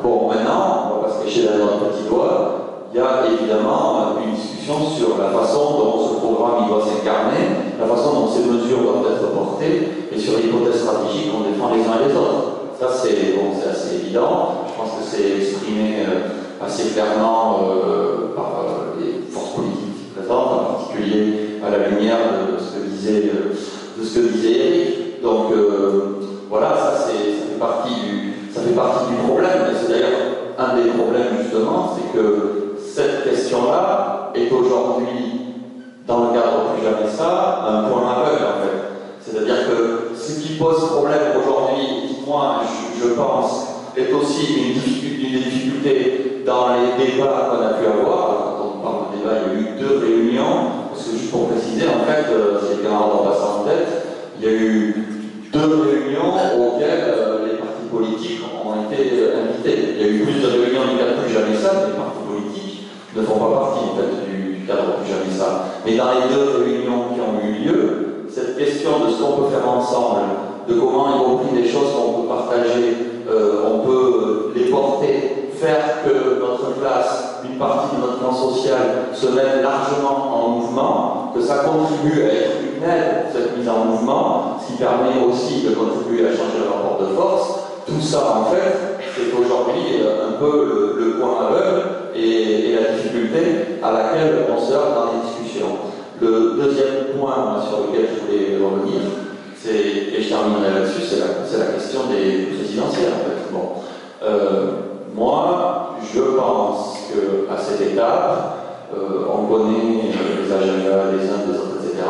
Bon, 0.02 0.28
maintenant, 0.28 0.92
on 0.92 1.00
va 1.00 1.08
pas 1.08 1.14
se 1.14 1.24
cacher 1.24 1.42
derrière 1.42 1.66
notre 1.66 1.92
petit 1.92 2.06
il 2.96 3.00
y 3.00 3.02
a 3.02 3.26
évidemment 3.26 4.16
une 4.24 4.34
discussion 4.34 4.88
sur 4.88 5.18
la 5.18 5.28
façon 5.28 5.76
dont 5.76 6.08
ce 6.08 6.14
programme 6.14 6.64
il 6.64 6.68
doit 6.68 6.80
s'incarner, 6.80 7.76
la 7.78 7.86
façon 7.86 8.20
dont 8.20 8.28
ces 8.28 8.48
mesures 8.48 8.80
doivent 8.80 9.12
être 9.12 9.34
portées, 9.34 10.08
et 10.10 10.18
sur 10.18 10.38
l'hypothèse 10.38 10.80
stratégique 10.80 11.30
qu'on 11.30 11.44
défend 11.50 11.74
les 11.74 11.82
uns 11.82 12.00
et 12.00 12.08
les 12.08 12.16
autres. 12.16 12.72
Ça, 12.80 12.88
c'est 12.90 13.36
assez 13.68 13.96
évident. 13.96 14.64
Je 14.68 14.80
pense 14.80 14.90
que 14.98 15.04
c'est 15.04 15.36
exprimé 15.36 16.06
euh, 16.08 16.64
assez 16.64 16.90
clairement 16.94 17.60
euh, 17.68 18.34
par 18.34 18.64
euh, 18.64 19.00
les 19.00 19.30
forces 19.30 19.56
politiques 19.56 20.14
présentes, 20.16 20.48
en 20.52 20.64
particulier 20.72 21.60
à 21.66 21.70
la 21.70 21.88
lumière 21.88 22.16
de 22.16 22.58
ce 22.58 22.78
que 22.78 22.88
disait, 22.88 23.30
de 23.98 24.04
ce 24.04 24.18
que 24.18 24.32
disait 24.32 24.52
Eric. 24.52 25.05
Donc 25.26 25.46
voilà, 26.48 26.68
ça, 26.76 27.08
fait 27.08 27.58
partie 27.58 27.94
du, 27.94 28.52
ça 28.54 28.60
fait 28.60 28.74
partie 28.74 29.10
du 29.10 29.16
problème. 29.26 29.58
C'est 29.74 29.90
d'ailleurs 29.90 30.54
un 30.56 30.76
des 30.76 30.90
problèmes, 30.90 31.42
justement, 31.42 31.96
c'est 31.96 32.16
que 32.16 32.76
cette 32.78 33.24
question-là 33.24 34.30
est 34.36 34.52
aujourd'hui, 34.52 35.56
dans 36.06 36.26
le 36.26 36.32
cadre 36.32 36.70
plus 36.72 36.84
jamais 36.84 37.10
ça, 37.10 37.64
un 37.66 37.88
point 37.88 38.08
aveugle, 38.08 38.44
en 38.44 38.62
fait. 38.62 38.78
C'est-à-dire 39.20 39.68
que 39.68 40.14
ce 40.16 40.38
qui 40.40 40.52
pose 40.54 40.90
problème 40.90 41.34
aujourd'hui, 41.42 42.18
moi, 42.24 42.60
je, 42.62 43.08
je, 43.08 43.14
pense, 43.14 43.66
est 43.96 44.12
aussi 44.12 44.54
une 44.54 44.74
difficulté, 44.74 46.44
dans 46.46 46.68
les 46.68 47.04
débats 47.04 47.50
qu'on 47.50 47.66
a 47.66 47.70
pu 47.70 47.86
avoir. 47.86 48.58
Quand 48.58 48.72
on 48.76 48.80
parle 48.80 48.96
de 49.10 49.18
débat, 49.18 49.32
il 49.42 49.52
y 49.52 49.56
a 49.56 49.60
eu 49.60 49.78
deux 49.80 49.98
réunions, 49.98 50.88
parce 50.88 51.02
que 51.02 51.16
juste 51.16 51.32
pour 51.32 51.48
préciser, 51.48 51.86
en 51.88 52.04
fait, 52.06 52.32
euh, 52.32 52.60
si 52.60 52.76
les 52.76 52.82
camarades 52.84 53.10
ont 53.20 53.24
passé 53.24 53.42
en 53.42 53.64
tête, 53.64 54.06
il 54.38 54.44
y 54.44 54.48
a 54.48 54.52
eu 54.52 55.15
deux 55.56 55.80
réunions 55.82 56.34
auxquelles 56.34 57.04
euh, 57.08 57.46
les 57.46 57.56
partis 57.58 57.88
politiques 57.90 58.40
ont 58.44 58.90
été 58.90 59.20
euh, 59.20 59.44
invités. 59.44 59.96
Il 59.96 60.00
y 60.00 60.04
a 60.04 60.12
eu 60.12 60.20
plus 60.20 60.40
de 60.40 60.46
réunions 60.46 60.92
du 60.92 60.98
cadre 60.98 61.22
plus 61.22 61.32
jamais 61.32 61.56
ça, 61.56 61.88
les 61.88 61.96
partis 61.96 62.24
politiques 62.28 62.88
ne 63.14 63.22
font 63.22 63.38
pas 63.38 63.50
partie 63.50 63.84
du, 63.96 64.60
du 64.60 64.66
cadre 64.66 64.96
plus 65.00 65.08
jamais 65.08 65.32
ça. 65.36 65.64
Mais 65.84 65.96
dans 65.96 66.12
les 66.12 66.34
deux 66.34 66.64
réunions 66.64 67.14
qui 67.14 67.20
ont 67.20 67.40
eu 67.42 67.64
lieu, 67.64 68.06
cette 68.28 68.58
question 68.58 69.06
de 69.06 69.12
ce 69.12 69.22
qu'on 69.22 69.42
peut 69.42 69.50
faire 69.50 69.68
ensemble, 69.68 70.20
de 70.68 70.74
comment, 70.74 71.16
y 71.16 71.24
compris 71.24 71.62
des 71.62 71.68
choses 71.68 71.92
qu'on 71.94 72.22
peut 72.22 72.28
partager, 72.28 72.96
euh, 73.30 73.62
on 73.72 73.86
peut 73.86 74.52
les 74.54 74.64
porter, 74.70 75.45
faire 75.56 76.04
que 76.04 76.40
notre 76.40 76.78
classe, 76.80 77.40
une 77.44 77.58
partie 77.58 77.96
de 77.96 78.00
notre 78.00 78.18
plan 78.18 78.32
social, 78.32 79.10
se 79.12 79.26
mette 79.26 79.62
largement 79.62 80.34
en 80.34 80.48
mouvement, 80.50 81.32
que 81.34 81.40
ça 81.40 81.64
contribue 81.64 82.22
à 82.22 82.32
être 82.32 82.56
une 82.62 82.82
aide, 82.82 83.26
cette 83.32 83.56
mise 83.56 83.68
en 83.68 83.84
mouvement, 83.84 84.58
ce 84.60 84.72
qui 84.72 84.78
permet 84.78 85.24
aussi 85.26 85.62
de 85.62 85.74
contribuer 85.74 86.26
à 86.26 86.30
changer 86.30 86.64
le 86.64 86.70
rapport 86.70 86.98
de 87.00 87.14
force. 87.14 87.60
Tout 87.86 88.00
ça, 88.00 88.40
en 88.40 88.44
fait, 88.46 88.98
c'est 89.14 89.32
aujourd'hui 89.32 90.02
euh, 90.02 90.28
un 90.28 90.32
peu 90.38 90.94
le, 90.98 91.20
point 91.20 91.46
aveugle 91.46 91.82
et, 92.14 92.74
la 92.74 92.92
difficulté 92.92 93.80
à 93.82 93.90
laquelle 93.90 94.44
on 94.54 94.60
se 94.60 94.72
heurte 94.72 94.94
dans 94.94 95.12
les 95.12 95.26
discussions. 95.26 95.76
Le 96.20 96.56
deuxième 96.60 97.16
point 97.16 97.62
sur 97.66 97.86
lequel 97.86 98.08
je 98.12 98.26
voulais 98.26 98.58
revenir, 98.62 99.00
et 99.68 100.22
je 100.22 100.28
terminerai 100.28 100.80
là-dessus, 100.80 101.02
c'est 101.08 101.18
la, 101.18 101.26
c'est 101.44 101.58
la 101.58 101.72
question 101.72 102.00
des 102.10 102.54
présidentielles 102.54 103.12
en 103.14 103.24
fait. 103.24 103.52
Bon. 103.52 103.82
Euh, 104.22 104.85
moi, 105.14 105.96
je 106.12 106.20
pense 106.20 106.98
qu'à 107.08 107.56
cette 107.58 107.92
étape, 107.92 108.56
euh, 108.94 109.26
on 109.32 109.46
connaît 109.46 110.12
les 110.12 110.52
agendas 110.52 111.12
des 111.12 111.28
uns, 111.28 111.46
des 111.46 111.58
autres, 111.58 111.76
etc. 111.84 112.04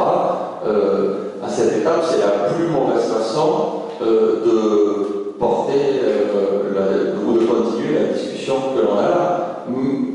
Euh, 0.66 1.14
à 1.44 1.48
cette 1.48 1.78
étape, 1.78 2.02
c'est 2.04 2.20
la 2.20 2.48
plus 2.48 2.68
mauvaise 2.68 3.04
façon 3.04 3.82
euh, 4.02 4.44
de 4.44 5.32
porter 5.38 6.00
euh, 6.04 7.14
ou 7.26 7.32
de 7.38 7.44
continuer 7.44 7.98
la 8.00 8.12
discussion 8.14 8.54
que 8.74 8.84
l'on 8.84 8.98
a 8.98 9.02
là. 9.02 9.46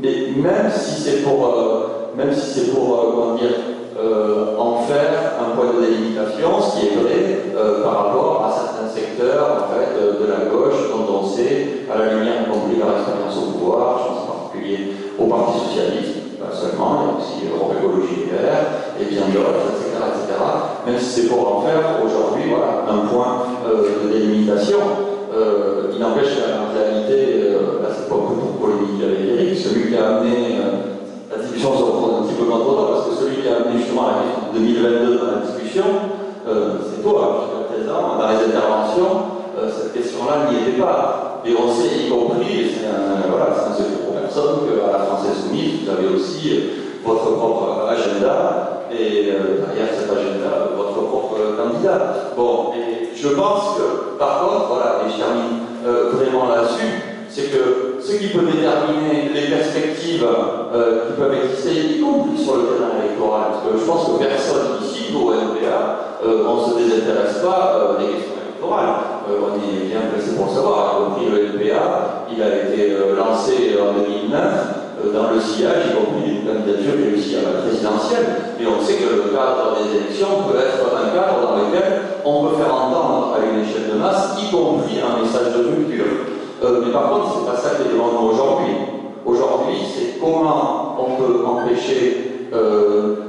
Et 0.04 0.40
même 0.40 0.70
si 0.70 1.00
c'est 1.00 1.22
pour, 1.22 1.46
euh, 1.46 1.86
même 2.16 2.32
si 2.32 2.60
c'est 2.60 2.74
pour, 2.74 2.94
euh, 2.94 3.12
comment 3.14 3.34
dire, 3.36 3.54
euh, 3.98 4.56
en 4.58 4.78
faire 4.82 5.34
un 5.40 5.56
point 5.56 5.72
de 5.74 5.86
délimitation, 5.86 6.60
ce 6.60 6.80
qui 6.80 6.86
est 6.86 6.96
vrai 6.96 7.42
euh, 7.56 7.82
par 7.84 8.06
rapport 8.06 8.41
secteurs 8.94 9.66
en 9.66 9.74
fait, 9.74 9.92
de 9.96 10.26
la 10.26 10.50
gauche 10.50 10.92
sait, 11.34 11.88
à 11.90 11.98
la 11.98 12.14
lumière 12.14 12.44
y 12.44 12.50
compris 12.50 12.76
leur 12.76 12.98
expérience 12.98 13.36
au 13.36 13.58
pouvoir, 13.58 13.98
je 13.98 14.08
pense 14.08 14.22
en 14.22 14.32
particulier 14.32 14.92
au 15.18 15.26
Parti 15.26 15.58
Socialiste, 15.60 16.38
pas 16.38 16.52
seulement, 16.52 16.92
a 16.92 17.18
aussi 17.18 17.48
Europe 17.48 17.74
Écologie 17.78 18.28
et 18.28 18.32
Vert, 18.32 18.66
et 19.00 19.04
bien 19.04 19.22
d'autres, 19.32 19.72
etc., 19.72 19.96
etc. 20.12 20.28
Même 20.86 20.98
si 20.98 21.04
c'est 21.04 21.28
pour 21.28 21.40
en 21.40 21.60
faire 21.62 22.02
aujourd'hui 22.04 22.50
voilà, 22.50 22.84
un 22.90 23.06
point 23.06 23.62
euh, 23.66 24.04
de 24.04 24.12
délimitation, 24.12 24.80
euh, 25.32 25.92
il 25.94 26.00
n'empêche 26.00 26.36
qu'en 26.36 26.74
réalité, 26.74 27.54
euh, 27.54 27.82
là 27.82 27.88
c'est 27.94 28.08
pas 28.08 28.16
que 28.16 28.34
pour 28.36 28.60
polémiquer 28.60 29.04
avec 29.06 29.20
Eric, 29.24 29.58
celui 29.58 29.88
qui 29.88 29.96
a 29.96 30.18
amené 30.18 30.58
euh, 30.60 31.00
la 31.30 31.42
discussion 31.42 31.72
se 31.72 31.82
retrouve 31.82 32.14
un 32.18 32.22
petit 32.26 32.34
peu 32.34 32.44
contre 32.44 32.74
toi, 32.74 32.88
parce 32.92 33.08
que 33.08 33.24
celui 33.24 33.42
qui 33.42 33.48
a 33.48 33.62
amené 33.62 33.78
justement 33.78 34.10
la 34.10 34.16
question 34.20 34.52
de 34.52 34.58
2022 34.58 35.18
dans 35.18 35.32
la 35.32 35.40
discussion, 35.46 35.84
c'est 36.44 37.02
toi, 37.02 37.61
présent, 37.82 38.16
dans 38.18 38.28
les 38.28 38.44
interventions, 38.46 39.42
euh, 39.58 39.68
cette 39.70 39.92
question-là 39.92 40.50
n'y 40.50 40.68
était 40.68 40.80
pas. 40.80 41.42
Et 41.44 41.54
on 41.56 41.72
sait, 41.72 42.06
y 42.06 42.08
compris, 42.08 42.60
et 42.60 42.70
c'est 42.70 42.86
un, 42.86 43.28
voilà, 43.28 43.50
un 43.50 43.74
secret 43.74 43.98
pour 44.04 44.14
personne, 44.14 44.66
qu'à 44.66 44.92
la 44.92 45.04
France 45.04 45.26
Insoumise, 45.26 45.82
vous 45.82 45.90
avez 45.90 46.14
aussi 46.14 46.50
euh, 46.50 46.60
votre 47.04 47.36
propre 47.36 47.88
agenda, 47.88 48.84
et 48.92 49.32
euh, 49.32 49.66
derrière 49.66 49.92
cet 49.92 50.10
agenda, 50.10 50.70
votre 50.76 51.02
propre 51.08 51.36
candidat. 51.56 52.30
Bon, 52.36 52.72
et 52.74 53.16
je 53.16 53.28
pense 53.28 53.76
que, 53.76 54.18
par 54.18 54.40
contre, 54.40 54.68
voilà, 54.68 55.02
et 55.04 55.10
je 55.10 55.16
termine 55.16 55.58
vraiment 56.12 56.48
là-dessus, 56.48 57.26
c'est 57.28 57.50
que 57.50 57.98
ce 58.00 58.12
qui 58.12 58.28
peut 58.28 58.44
déterminer 58.46 59.30
les 59.34 59.48
perspectives 59.48 60.24
qui 60.24 61.20
peuvent 61.20 61.34
exister, 61.44 61.96
y 61.96 62.00
compris 62.00 62.38
sur 62.38 62.56
le 62.56 62.62
terrain 62.62 63.02
électoral, 63.02 63.42
parce 63.50 63.64
que 63.64 63.80
je 63.80 63.84
pense 63.84 64.06
que 64.06 64.24
personne 64.24 64.78
ici, 64.84 65.12
au 65.12 65.32
NPA, 65.32 66.11
euh, 66.24 66.44
on 66.46 66.56
ne 66.56 66.72
se 66.72 66.78
désintéresse 66.78 67.38
pas 67.42 67.74
euh, 67.74 67.98
des 67.98 68.14
questions 68.14 68.38
électorales. 68.38 69.26
Euh, 69.28 69.42
on 69.42 69.58
est 69.58 69.86
bien 69.90 70.06
placé 70.12 70.36
pour 70.36 70.46
le 70.46 70.52
savoir, 70.52 70.94
y 70.94 71.04
compris 71.04 71.26
le 71.26 71.58
NPA, 71.58 72.26
il 72.30 72.42
a 72.42 72.48
été 72.62 72.94
lancé 73.18 73.74
en 73.74 73.98
2009 73.98 74.38
euh, 75.02 75.12
dans 75.12 75.34
le 75.34 75.40
sillage, 75.40 75.90
y 75.90 75.94
compris 75.98 76.30
d'une 76.30 76.46
candidature 76.46 76.94
réussie 76.94 77.36
à 77.42 77.42
la 77.42 77.66
présidentielle, 77.66 78.54
et 78.60 78.64
on 78.66 78.78
sait 78.84 79.02
que 79.02 79.10
le 79.10 79.34
cadre 79.34 79.82
des 79.82 79.98
élections 79.98 80.46
peut 80.46 80.58
être 80.62 80.86
un 80.94 81.10
cadre 81.10 81.42
dans 81.42 81.56
lequel 81.58 82.22
on 82.24 82.46
peut 82.46 82.62
faire 82.62 82.72
entendre 82.72 83.34
à 83.34 83.42
une 83.42 83.66
échelle 83.66 83.90
de 83.90 83.98
masse, 83.98 84.38
y 84.38 84.50
compris 84.54 85.02
un 85.02 85.22
message 85.22 85.58
de 85.58 85.66
rupture. 85.66 86.30
Mais 86.62 86.92
par 86.92 87.10
contre, 87.10 87.34
c'est 87.34 87.50
pas 87.50 87.58
ça 87.58 87.74
qui 87.74 87.88
est 87.88 87.92
devant 87.92 88.12
nous 88.14 88.28
aujourd'hui. 88.30 88.74
Aujourd'hui, 89.26 89.82
c'est 89.90 90.20
comment 90.20 90.96
on 90.96 91.16
peut 91.20 91.44
empêcher 91.44 92.48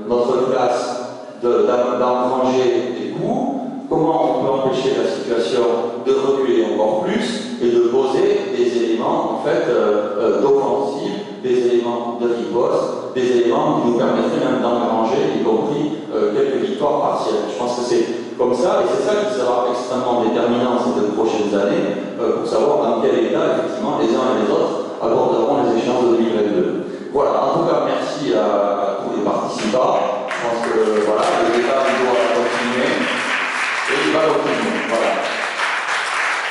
notre 0.08 0.52
classe 0.52 1.03
d'engranger 1.44 2.96
des 2.98 3.10
coûts, 3.12 3.62
comment 3.90 4.40
on 4.40 4.44
peut 4.44 4.52
empêcher 4.52 4.96
la 4.98 5.10
situation 5.10 5.62
de 6.06 6.12
reculer 6.12 6.66
encore 6.74 7.04
plus 7.04 7.60
et 7.62 7.70
de 7.70 7.80
poser 7.90 8.56
des 8.56 8.84
éléments 8.84 9.40
en 9.40 9.44
fait 9.46 9.66
euh, 9.70 10.16
euh, 10.20 10.42
d'offensive, 10.42 11.12
des 11.44 11.68
éléments 11.68 12.18
de 12.22 12.28
riposte, 12.28 13.14
des 13.16 13.40
éléments 13.40 13.82
qui 13.82 13.92
nous 13.92 13.98
permettraient 13.98 14.44
même 14.44 14.62
d'engranger, 14.62 15.18
y 15.40 15.44
compris 15.44 15.92
euh, 16.14 16.34
quelques 16.34 16.64
victoires 16.64 17.02
partielles. 17.02 17.52
Je 17.52 17.58
pense 17.58 17.76
que 17.78 17.82
c'est 17.84 18.06
comme 18.38 18.54
ça, 18.54 18.82
et 18.82 18.88
c'est 18.90 19.04
ça 19.04 19.16
qui 19.24 19.40
sera 19.40 19.68
extrêmement 19.70 20.24
déterminant 20.24 20.80
ces 20.80 21.00
deux 21.00 21.14
prochaines 21.14 21.54
années 21.54 22.16
euh, 22.20 22.38
pour 22.40 22.48
savoir 22.48 22.78
dans 22.78 23.02
quel 23.02 23.26
état, 23.26 23.60
effectivement, 23.60 24.00
les 24.02 24.10
uns 24.16 24.32
et 24.34 24.46
les 24.46 24.52
autres 24.52 24.98
aborderont 25.02 25.64
les 25.64 25.78
échéances 25.78 26.04
de 26.04 26.18
2022. 26.18 26.84
Voilà, 27.14 27.32
en 27.32 27.60
tout 27.60 27.66
cas, 27.70 27.86
merci 27.86 28.34
à, 28.34 28.42
à 28.42 28.98
tous 29.04 29.18
les 29.18 29.24
participants 29.24 30.23
voilà, 30.86 31.24
le 31.44 31.56
débat 31.56 31.86
doit 32.00 32.28
continuer. 32.36 32.92
Et 33.90 34.08
il 34.08 34.14
va 34.14 34.20
continuer. 34.22 34.84
Voilà. 34.90 35.33